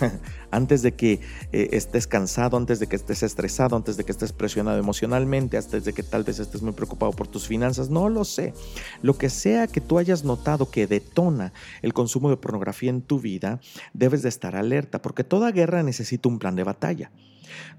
antes 0.50 0.82
de 0.82 0.92
que 0.92 1.20
eh, 1.52 1.68
estés 1.72 2.06
cansado, 2.06 2.56
antes 2.56 2.80
de 2.80 2.86
que 2.86 2.96
estés 2.96 3.22
estresado, 3.22 3.76
antes 3.76 3.96
de 3.96 4.04
que 4.04 4.12
estés 4.12 4.32
presionado 4.32 4.78
emocionalmente, 4.78 5.56
antes 5.56 5.84
de 5.84 5.92
que 5.92 6.02
tal 6.02 6.24
vez 6.24 6.38
estés 6.38 6.62
muy 6.62 6.72
preocupado 6.72 7.12
por 7.12 7.28
tus 7.28 7.46
finanzas, 7.46 7.90
no 7.90 8.08
lo 8.08 8.24
sé. 8.24 8.54
Lo 9.02 9.16
que 9.16 9.30
sea 9.30 9.66
que 9.66 9.80
tú 9.80 9.98
hayas 9.98 10.24
notado 10.24 10.70
que 10.70 10.86
detona 10.86 11.52
el 11.82 11.92
consumo 11.92 12.30
de 12.30 12.36
pornografía 12.36 12.90
en 12.90 13.02
tu 13.02 13.20
vida, 13.20 13.60
debes 13.92 14.22
de 14.22 14.28
estar 14.28 14.56
alerta, 14.56 15.02
porque 15.02 15.24
toda 15.24 15.52
guerra 15.52 15.82
necesita 15.82 16.28
un 16.28 16.38
plan 16.38 16.56
de 16.56 16.64
batalla. 16.64 17.10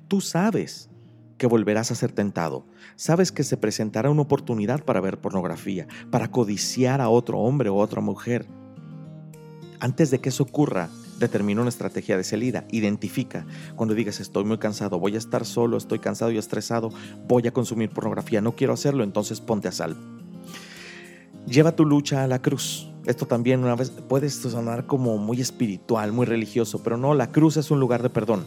Tú 0.08 0.22
sabes 0.22 0.90
que 1.38 1.48
volverás 1.48 1.92
a 1.92 1.96
ser 1.96 2.12
tentado. 2.12 2.66
Sabes 2.96 3.32
que 3.32 3.44
se 3.44 3.58
presentará 3.58 4.10
una 4.10 4.22
oportunidad 4.22 4.84
para 4.84 5.02
ver 5.02 5.20
pornografía, 5.20 5.88
para 6.10 6.32
codiciar 6.32 7.02
a 7.02 7.10
otro 7.10 7.40
hombre 7.40 7.70
o 7.70 7.76
otra 7.76 8.02
mujer. 8.02 8.46
Antes 9.80 10.12
de 10.12 10.20
que 10.20 10.30
eso 10.30 10.44
ocurra, 10.44 10.90
determina 11.20 11.62
una 11.62 11.70
estrategia 11.70 12.18
de 12.18 12.24
salida, 12.24 12.66
identifica. 12.72 13.46
Cuando 13.76 13.96
digas 13.96 14.20
estoy 14.20 14.44
muy 14.44 14.58
cansado, 14.58 15.00
voy 15.00 15.16
a 15.16 15.18
estar 15.18 15.46
solo, 15.46 15.78
estoy 15.78 16.00
cansado 16.00 16.32
y 16.32 16.38
estresado, 16.38 16.92
voy 17.28 17.48
a 17.48 17.54
consumir 17.54 17.90
pornografía, 17.90 18.42
no 18.42 18.54
quiero 18.54 18.74
hacerlo, 18.74 19.04
entonces 19.04 19.42
ponte 19.42 19.68
a 19.68 19.72
salvo. 19.72 20.00
Lleva 21.48 21.76
tu 21.76 21.86
lucha 21.86 22.24
a 22.24 22.28
la 22.28 22.42
cruz. 22.42 22.90
Esto 23.06 23.28
también 23.28 23.64
una 23.64 23.76
vez 23.76 23.92
puede 23.92 24.32
sonar 24.32 24.88
como 24.88 25.20
muy 25.20 25.40
espiritual, 25.40 26.12
muy 26.12 26.26
religioso, 26.26 26.82
pero 26.82 26.98
no, 26.98 27.14
la 27.14 27.32
cruz 27.32 27.56
es 27.58 27.70
un 27.70 27.80
lugar 27.80 28.02
de 28.02 28.10
perdón 28.10 28.44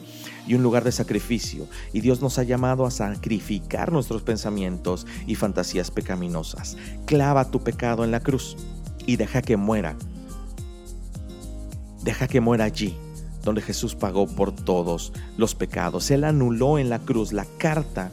y 0.49 0.55
un 0.55 0.65
lugar 0.65 0.83
de 0.83 0.91
sacrificio. 0.91 1.69
Y 1.93 2.01
Dios 2.01 2.21
nos 2.21 2.41
ha 2.41 2.43
llamado 2.43 2.85
a 2.85 2.91
sacrificar 2.91 3.93
nuestros 3.93 4.23
pensamientos 4.23 5.07
y 5.29 5.37
fantasías 5.37 5.93
pecaminosas. 5.93 6.77
Clava 7.07 7.53
tu 7.53 7.63
pecado 7.63 8.03
en 8.03 8.11
la 8.11 8.19
cruz 8.19 8.57
y 9.07 9.15
deja 9.15 9.43
que 9.43 9.57
muera 9.57 9.97
Deja 12.09 12.27
que 12.27 12.41
muera 12.41 12.65
allí, 12.65 12.97
donde 13.45 13.61
Jesús 13.61 13.95
pagó 13.95 14.27
por 14.27 14.51
todos 14.51 15.13
los 15.37 15.55
pecados. 15.55 16.11
Él 16.11 16.25
anuló 16.25 16.79
en 16.79 16.89
la 16.89 17.01
cruz 17.01 17.35
la 17.35 17.45
carta 17.59 18.13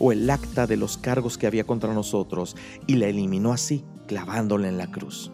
o 0.00 0.10
el 0.10 0.28
acta 0.28 0.66
de 0.66 0.76
los 0.76 0.96
cargos 0.98 1.38
que 1.38 1.46
había 1.46 1.62
contra 1.62 1.94
nosotros 1.94 2.56
y 2.88 2.96
la 2.96 3.06
eliminó 3.06 3.52
así, 3.52 3.84
clavándola 4.08 4.66
en 4.66 4.78
la 4.78 4.90
cruz. 4.90 5.30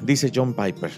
Dice 0.00 0.30
John 0.32 0.54
Piper, 0.54 0.92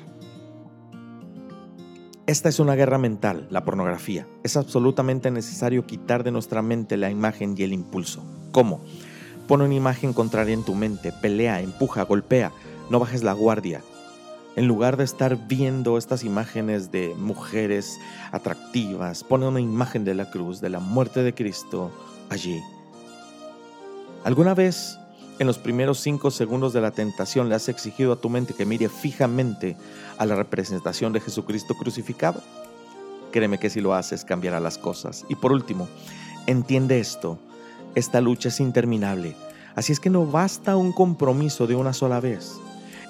esta 2.26 2.51
es 2.51 2.61
una 2.61 2.74
guerra 2.74 2.98
mental, 2.98 3.46
la 3.48 3.64
pornografía. 3.64 4.26
Es 4.42 4.59
absolutamente 4.59 5.30
necesario 5.30 5.86
quitar 5.86 6.24
de 6.24 6.30
nuestra 6.30 6.61
mente 6.61 6.98
la 6.98 7.09
imagen 7.09 7.55
y 7.57 7.62
el 7.62 7.72
impulso. 7.72 8.22
¿Cómo? 8.53 8.82
Pone 9.48 9.64
una 9.64 9.74
imagen 9.76 10.12
contraria 10.12 10.53
en 10.53 10.62
tu 10.62 10.74
mente, 10.74 11.11
pelea, 11.22 11.62
empuja, 11.62 12.03
golpea, 12.03 12.53
no 12.90 12.98
bajes 12.98 13.22
la 13.22 13.32
guardia, 13.32 13.82
en 14.61 14.68
lugar 14.68 14.98
de 14.98 15.04
estar 15.04 15.38
viendo 15.48 15.96
estas 15.96 16.22
imágenes 16.22 16.92
de 16.92 17.14
mujeres 17.16 17.98
atractivas, 18.30 19.24
pone 19.24 19.48
una 19.48 19.58
imagen 19.58 20.04
de 20.04 20.14
la 20.14 20.30
cruz, 20.30 20.61
de 20.61 20.68
la 20.68 20.80
muerte 20.80 21.22
de 21.22 21.34
Cristo 21.34 21.90
allí. 22.28 22.61
¿Alguna 24.22 24.52
vez 24.52 24.98
en 25.38 25.46
los 25.46 25.56
primeros 25.56 26.00
cinco 26.00 26.30
segundos 26.30 26.74
de 26.74 26.82
la 26.82 26.90
tentación 26.90 27.48
le 27.48 27.54
has 27.54 27.70
exigido 27.70 28.12
a 28.12 28.20
tu 28.20 28.28
mente 28.28 28.52
que 28.52 28.66
mire 28.66 28.90
fijamente 28.90 29.78
a 30.18 30.26
la 30.26 30.34
representación 30.34 31.14
de 31.14 31.20
Jesucristo 31.20 31.74
crucificado? 31.74 32.42
Créeme 33.32 33.56
que 33.56 33.70
si 33.70 33.80
lo 33.80 33.94
haces 33.94 34.26
cambiará 34.26 34.61
las 34.61 34.76
cosas. 34.76 35.24
Y 35.30 35.36
por 35.36 35.52
último, 35.52 35.88
entiende 36.46 37.00
esto, 37.00 37.38
esta 37.94 38.20
lucha 38.20 38.50
es 38.50 38.61
interminable, 38.61 39.34
así 39.74 39.90
es 39.90 40.00
que 40.00 40.11
no 40.11 40.26
basta 40.26 40.76
un 40.76 40.92
compromiso 40.92 41.66
de 41.66 41.76
una 41.76 41.94
sola 41.94 42.20
vez 42.20 42.61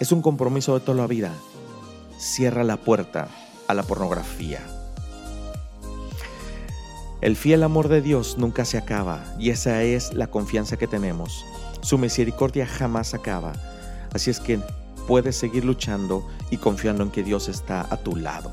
es 0.01 0.12
un 0.12 0.22
compromiso 0.22 0.74
de 0.74 0.80
toda 0.80 0.96
la 0.96 1.07
vida. 1.07 1.32
cierra 2.18 2.64
la 2.64 2.76
puerta 2.76 3.28
a 3.66 3.74
la 3.74 3.82
pornografía. 3.82 4.61
El 7.20 7.36
fiel 7.36 7.62
amor 7.62 7.88
de 7.88 8.03
Dios 8.03 8.36
nunca 8.36 8.64
se 8.64 8.76
acaba 8.76 9.22
y 9.38 9.51
esa 9.51 9.82
es 9.82 10.12
la 10.12 10.26
confianza 10.26 10.76
que 10.76 10.86
tenemos. 10.86 11.46
Su 11.82 11.96
misericordia 11.96 12.66
jamás 12.66 13.14
acaba. 13.14 13.53
Así 14.12 14.30
es 14.30 14.40
que 14.40 14.59
puedes 15.07 15.36
seguir 15.36 15.64
luchando 15.64 16.26
y 16.51 16.57
confiando 16.57 17.03
en 17.03 17.11
que 17.11 17.22
Dios 17.22 17.48
está 17.48 17.86
a 17.90 17.96
tu 17.98 18.16
lado. 18.16 18.51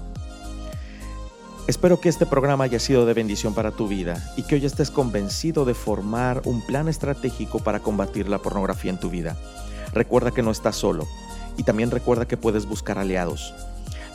Espero 1.67 1.99
que 1.99 2.07
este 2.07 2.25
programa 2.25 2.65
haya 2.65 2.79
sido 2.79 3.05
de 3.05 3.13
bendición 3.13 3.53
para 3.53 3.71
tu 3.71 3.87
vida 3.89 4.33
y 4.37 4.43
que 4.43 4.55
hoy 4.55 4.65
estés 4.65 4.91
convencido 4.91 5.65
de 5.65 5.73
formar 5.73 6.41
un 6.45 6.61
plan 6.61 6.87
estratégico 6.87 7.59
para 7.59 7.79
combatir 7.79 8.29
la 8.29 8.37
pornografía 8.37 8.91
en 8.91 8.99
tu 8.99 9.09
vida. 9.09 9.35
Recuerda 9.93 10.31
que 10.31 10.43
no 10.43 10.51
estás 10.51 10.75
solo 10.75 11.07
y 11.57 11.63
también 11.63 11.91
recuerda 11.91 12.27
que 12.27 12.37
puedes 12.37 12.65
buscar 12.65 12.97
aliados. 12.97 13.53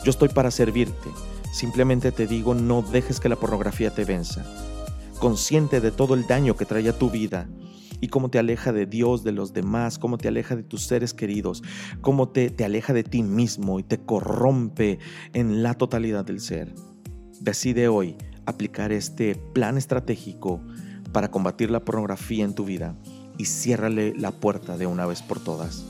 Yo 0.03 0.09
estoy 0.09 0.29
para 0.29 0.51
servirte 0.51 1.09
Simplemente 1.53 2.11
te 2.11 2.25
digo, 2.25 2.55
no 2.55 2.81
dejes 2.81 3.19
que 3.19 3.29
la 3.29 3.35
pornografía 3.35 3.93
te 3.93 4.05
venza. 4.05 4.43
Consciente 5.19 5.81
de 5.81 5.91
todo 5.91 6.15
el 6.15 6.25
daño 6.25 6.57
que 6.57 6.65
trae 6.65 6.89
a 6.89 6.97
tu 6.97 7.11
vida 7.11 7.47
y 8.01 8.07
cómo 8.07 8.29
te 8.29 8.39
aleja 8.39 8.73
de 8.73 8.87
Dios, 8.87 9.23
de 9.23 9.33
los 9.33 9.53
demás, 9.53 9.99
cómo 9.99 10.17
te 10.17 10.27
aleja 10.27 10.55
de 10.55 10.63
tus 10.63 10.87
seres 10.87 11.13
queridos, 11.13 11.61
cómo 12.01 12.29
te, 12.29 12.49
te 12.49 12.65
aleja 12.65 12.91
de 12.91 13.03
ti 13.03 13.21
mismo 13.21 13.77
y 13.77 13.83
te 13.83 13.99
corrompe 13.99 14.97
en 15.33 15.61
la 15.61 15.75
totalidad 15.75 16.25
del 16.25 16.39
ser. 16.39 16.73
Decide 17.39 17.87
hoy 17.87 18.17
aplicar 18.47 18.91
este 18.91 19.35
plan 19.35 19.77
estratégico 19.77 20.59
para 21.11 21.29
combatir 21.29 21.69
la 21.69 21.85
pornografía 21.85 22.45
en 22.45 22.55
tu 22.55 22.65
vida 22.65 22.97
y 23.37 23.45
ciérrale 23.45 24.15
la 24.17 24.31
puerta 24.31 24.75
de 24.75 24.87
una 24.87 25.05
vez 25.05 25.21
por 25.21 25.39
todas. 25.39 25.85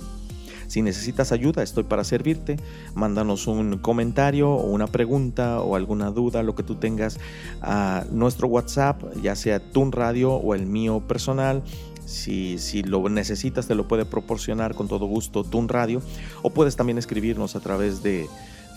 Si 0.73 0.81
necesitas 0.81 1.31
ayuda, 1.31 1.61
estoy 1.61 1.83
para 1.83 2.03
servirte. 2.03 2.57
Mándanos 2.95 3.45
un 3.45 3.77
comentario 3.77 4.49
o 4.49 4.71
una 4.71 4.87
pregunta 4.87 5.61
o 5.61 5.75
alguna 5.75 6.09
duda, 6.09 6.41
lo 6.41 6.55
que 6.55 6.63
tú 6.63 6.73
tengas 6.73 7.19
a 7.61 8.05
nuestro 8.09 8.47
WhatsApp, 8.47 8.99
ya 9.21 9.35
sea 9.35 9.59
Tun 9.59 9.91
Radio 9.91 10.33
o 10.33 10.55
el 10.55 10.65
mío 10.65 11.03
personal. 11.07 11.61
Si, 12.07 12.57
si, 12.57 12.81
lo 12.81 13.07
necesitas, 13.07 13.67
te 13.67 13.75
lo 13.75 13.87
puede 13.87 14.05
proporcionar 14.05 14.73
con 14.73 14.87
todo 14.87 15.05
gusto 15.05 15.43
Tun 15.43 15.69
Radio. 15.69 16.01
O 16.41 16.49
puedes 16.49 16.75
también 16.75 16.97
escribirnos 16.97 17.55
a 17.55 17.59
través 17.59 18.01
de 18.01 18.27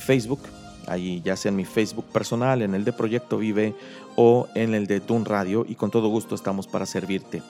Facebook, 0.05 0.41
ahí 0.87 1.23
ya 1.25 1.35
sea 1.35 1.49
en 1.49 1.57
mi 1.57 1.65
Facebook 1.65 2.05
personal, 2.13 2.61
en 2.61 2.75
el 2.75 2.85
de 2.85 2.93
Proyecto 2.93 3.39
Vive 3.39 3.75
o 4.17 4.49
en 4.55 4.75
el 4.75 4.87
de 4.87 5.01
Tun 5.01 5.25
Radio. 5.25 5.65
Y 5.67 5.77
con 5.77 5.91
todo 5.91 6.09
gusto 6.09 6.35
estamos 6.35 6.67
para 6.67 6.85
servirte. 6.85 7.41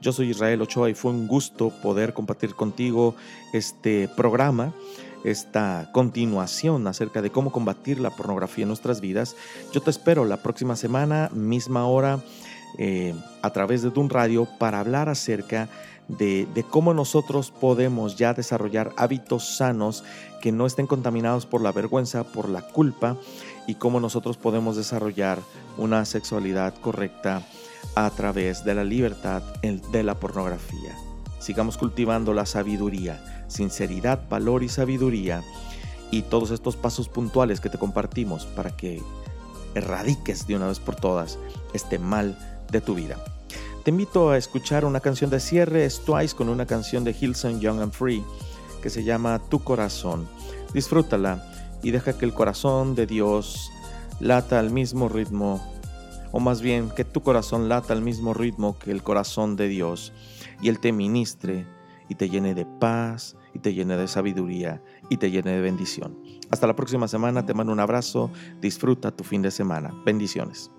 Yo 0.00 0.12
soy 0.12 0.30
Israel 0.30 0.62
Ochoa 0.62 0.90
y 0.90 0.94
fue 0.94 1.10
un 1.10 1.26
gusto 1.26 1.70
poder 1.82 2.14
compartir 2.14 2.54
contigo 2.54 3.16
este 3.52 4.08
programa, 4.08 4.72
esta 5.24 5.90
continuación 5.92 6.86
acerca 6.86 7.20
de 7.20 7.30
cómo 7.30 7.50
combatir 7.50 7.98
la 7.98 8.10
pornografía 8.10 8.62
en 8.62 8.68
nuestras 8.68 9.00
vidas. 9.00 9.34
Yo 9.72 9.80
te 9.80 9.90
espero 9.90 10.24
la 10.24 10.36
próxima 10.36 10.76
semana, 10.76 11.30
misma 11.34 11.86
hora, 11.86 12.20
eh, 12.78 13.12
a 13.42 13.50
través 13.50 13.82
de 13.82 13.88
un 13.88 14.08
radio 14.08 14.46
para 14.58 14.78
hablar 14.78 15.08
acerca 15.08 15.68
de, 16.06 16.46
de, 16.54 16.62
cómo 16.62 16.94
nosotros 16.94 17.50
podemos 17.50 18.16
ya 18.16 18.34
desarrollar 18.34 18.92
hábitos 18.96 19.56
sanos 19.56 20.04
que 20.40 20.52
no 20.52 20.64
estén 20.64 20.86
contaminados 20.86 21.44
por 21.44 21.60
la 21.60 21.72
vergüenza, 21.72 22.24
por 22.24 22.48
la 22.48 22.62
culpa 22.62 23.16
y 23.66 23.74
cómo 23.74 24.00
nosotros 24.00 24.36
podemos 24.36 24.76
desarrollar 24.76 25.40
una 25.76 26.04
sexualidad 26.04 26.74
correcta 26.80 27.42
a 27.94 28.10
través 28.10 28.64
de 28.64 28.74
la 28.74 28.84
libertad 28.84 29.42
de 29.62 30.02
la 30.02 30.14
pornografía. 30.14 30.96
Sigamos 31.40 31.78
cultivando 31.78 32.34
la 32.34 32.46
sabiduría, 32.46 33.44
sinceridad, 33.48 34.28
valor 34.28 34.62
y 34.62 34.68
sabiduría 34.68 35.42
y 36.10 36.22
todos 36.22 36.50
estos 36.50 36.76
pasos 36.76 37.08
puntuales 37.08 37.60
que 37.60 37.70
te 37.70 37.78
compartimos 37.78 38.46
para 38.46 38.76
que 38.76 39.02
erradiques 39.74 40.46
de 40.46 40.56
una 40.56 40.68
vez 40.68 40.80
por 40.80 40.96
todas 40.96 41.38
este 41.72 41.98
mal 41.98 42.38
de 42.70 42.80
tu 42.80 42.94
vida. 42.94 43.16
Te 43.84 43.90
invito 43.90 44.30
a 44.30 44.36
escuchar 44.36 44.84
una 44.84 45.00
canción 45.00 45.30
de 45.30 45.40
cierre, 45.40 45.84
es 45.84 46.02
con 46.36 46.48
una 46.48 46.66
canción 46.66 47.04
de 47.04 47.16
Hilson 47.18 47.60
Young 47.60 47.80
and 47.80 47.92
Free 47.92 48.22
que 48.82 48.90
se 48.90 49.04
llama 49.04 49.40
Tu 49.48 49.60
corazón. 49.60 50.28
Disfrútala 50.74 51.42
y 51.82 51.90
deja 51.90 52.12
que 52.12 52.24
el 52.24 52.34
corazón 52.34 52.94
de 52.94 53.06
Dios 53.06 53.70
lata 54.20 54.58
al 54.58 54.70
mismo 54.70 55.08
ritmo 55.08 55.77
o 56.32 56.40
más 56.40 56.60
bien 56.62 56.90
que 56.90 57.04
tu 57.04 57.22
corazón 57.22 57.68
lata 57.68 57.92
al 57.92 58.02
mismo 58.02 58.34
ritmo 58.34 58.78
que 58.78 58.90
el 58.90 59.02
corazón 59.02 59.56
de 59.56 59.68
Dios, 59.68 60.12
y 60.60 60.68
Él 60.68 60.80
te 60.80 60.92
ministre 60.92 61.66
y 62.08 62.14
te 62.14 62.28
llene 62.28 62.54
de 62.54 62.64
paz, 62.64 63.36
y 63.54 63.58
te 63.58 63.74
llene 63.74 63.96
de 63.96 64.08
sabiduría, 64.08 64.82
y 65.10 65.18
te 65.18 65.30
llene 65.30 65.52
de 65.52 65.60
bendición. 65.60 66.18
Hasta 66.50 66.66
la 66.66 66.74
próxima 66.74 67.06
semana, 67.06 67.44
te 67.44 67.54
mando 67.54 67.72
un 67.72 67.80
abrazo, 67.80 68.30
disfruta 68.60 69.10
tu 69.10 69.24
fin 69.24 69.42
de 69.42 69.50
semana. 69.50 69.92
Bendiciones. 70.04 70.70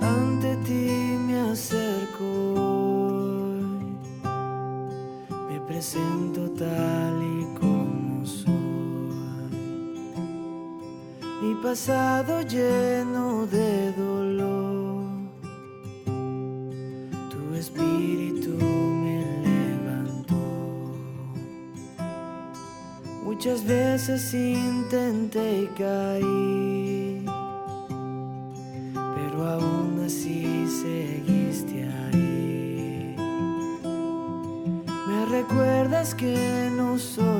Ante 0.00 0.56
ti 0.56 1.16
me 1.26 1.40
acerco, 1.40 2.24
me 5.48 5.60
presento 5.60 6.50
tal 6.50 7.22
y 7.22 7.58
como 7.58 8.26
soy. 8.26 8.52
Mi 11.40 11.54
pasado 11.62 12.42
lleno 12.42 13.46
de 13.46 13.92
dolor 13.92 14.61
Muchas 23.44 23.64
veces 23.64 24.34
intenté 24.34 25.68
caer, 25.76 27.24
pero 28.94 29.44
aún 29.44 30.02
así 30.06 30.64
seguiste 30.68 31.84
ahí. 31.84 33.16
Me 35.08 35.26
recuerdas 35.26 36.14
que 36.14 36.70
no 36.76 36.96
soy 36.98 37.31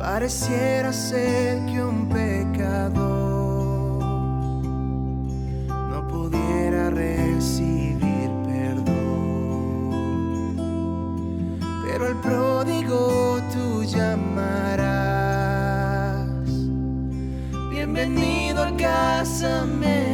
Pareciera 0.00 0.92
ser 0.94 1.64
que 1.66 1.84
un 1.84 2.08
pecador 2.08 4.02
no 5.68 6.08
pudiera 6.08 6.88
recibir 6.88 8.30
perdón, 8.46 9.90
pero 11.84 12.08
el 12.08 12.16
pródigo 12.16 13.42
tú 13.52 13.84
llamarás. 13.84 14.70
Bienvenido 17.70 18.62
al 18.62 18.76
casamento. 18.78 20.09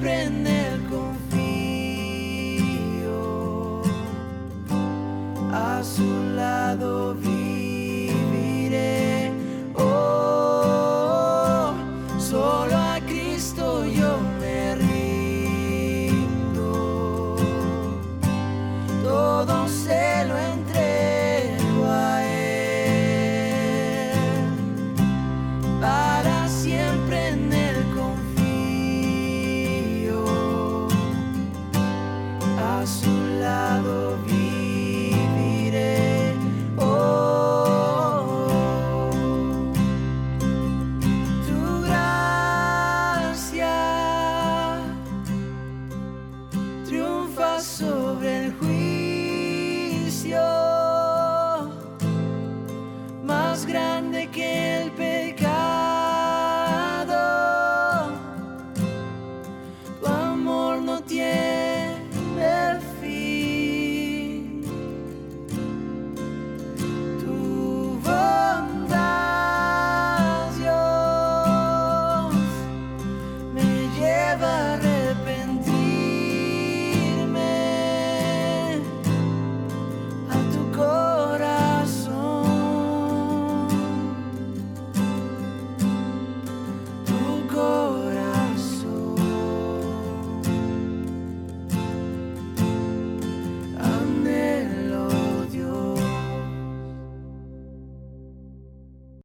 aprender. 0.00 0.49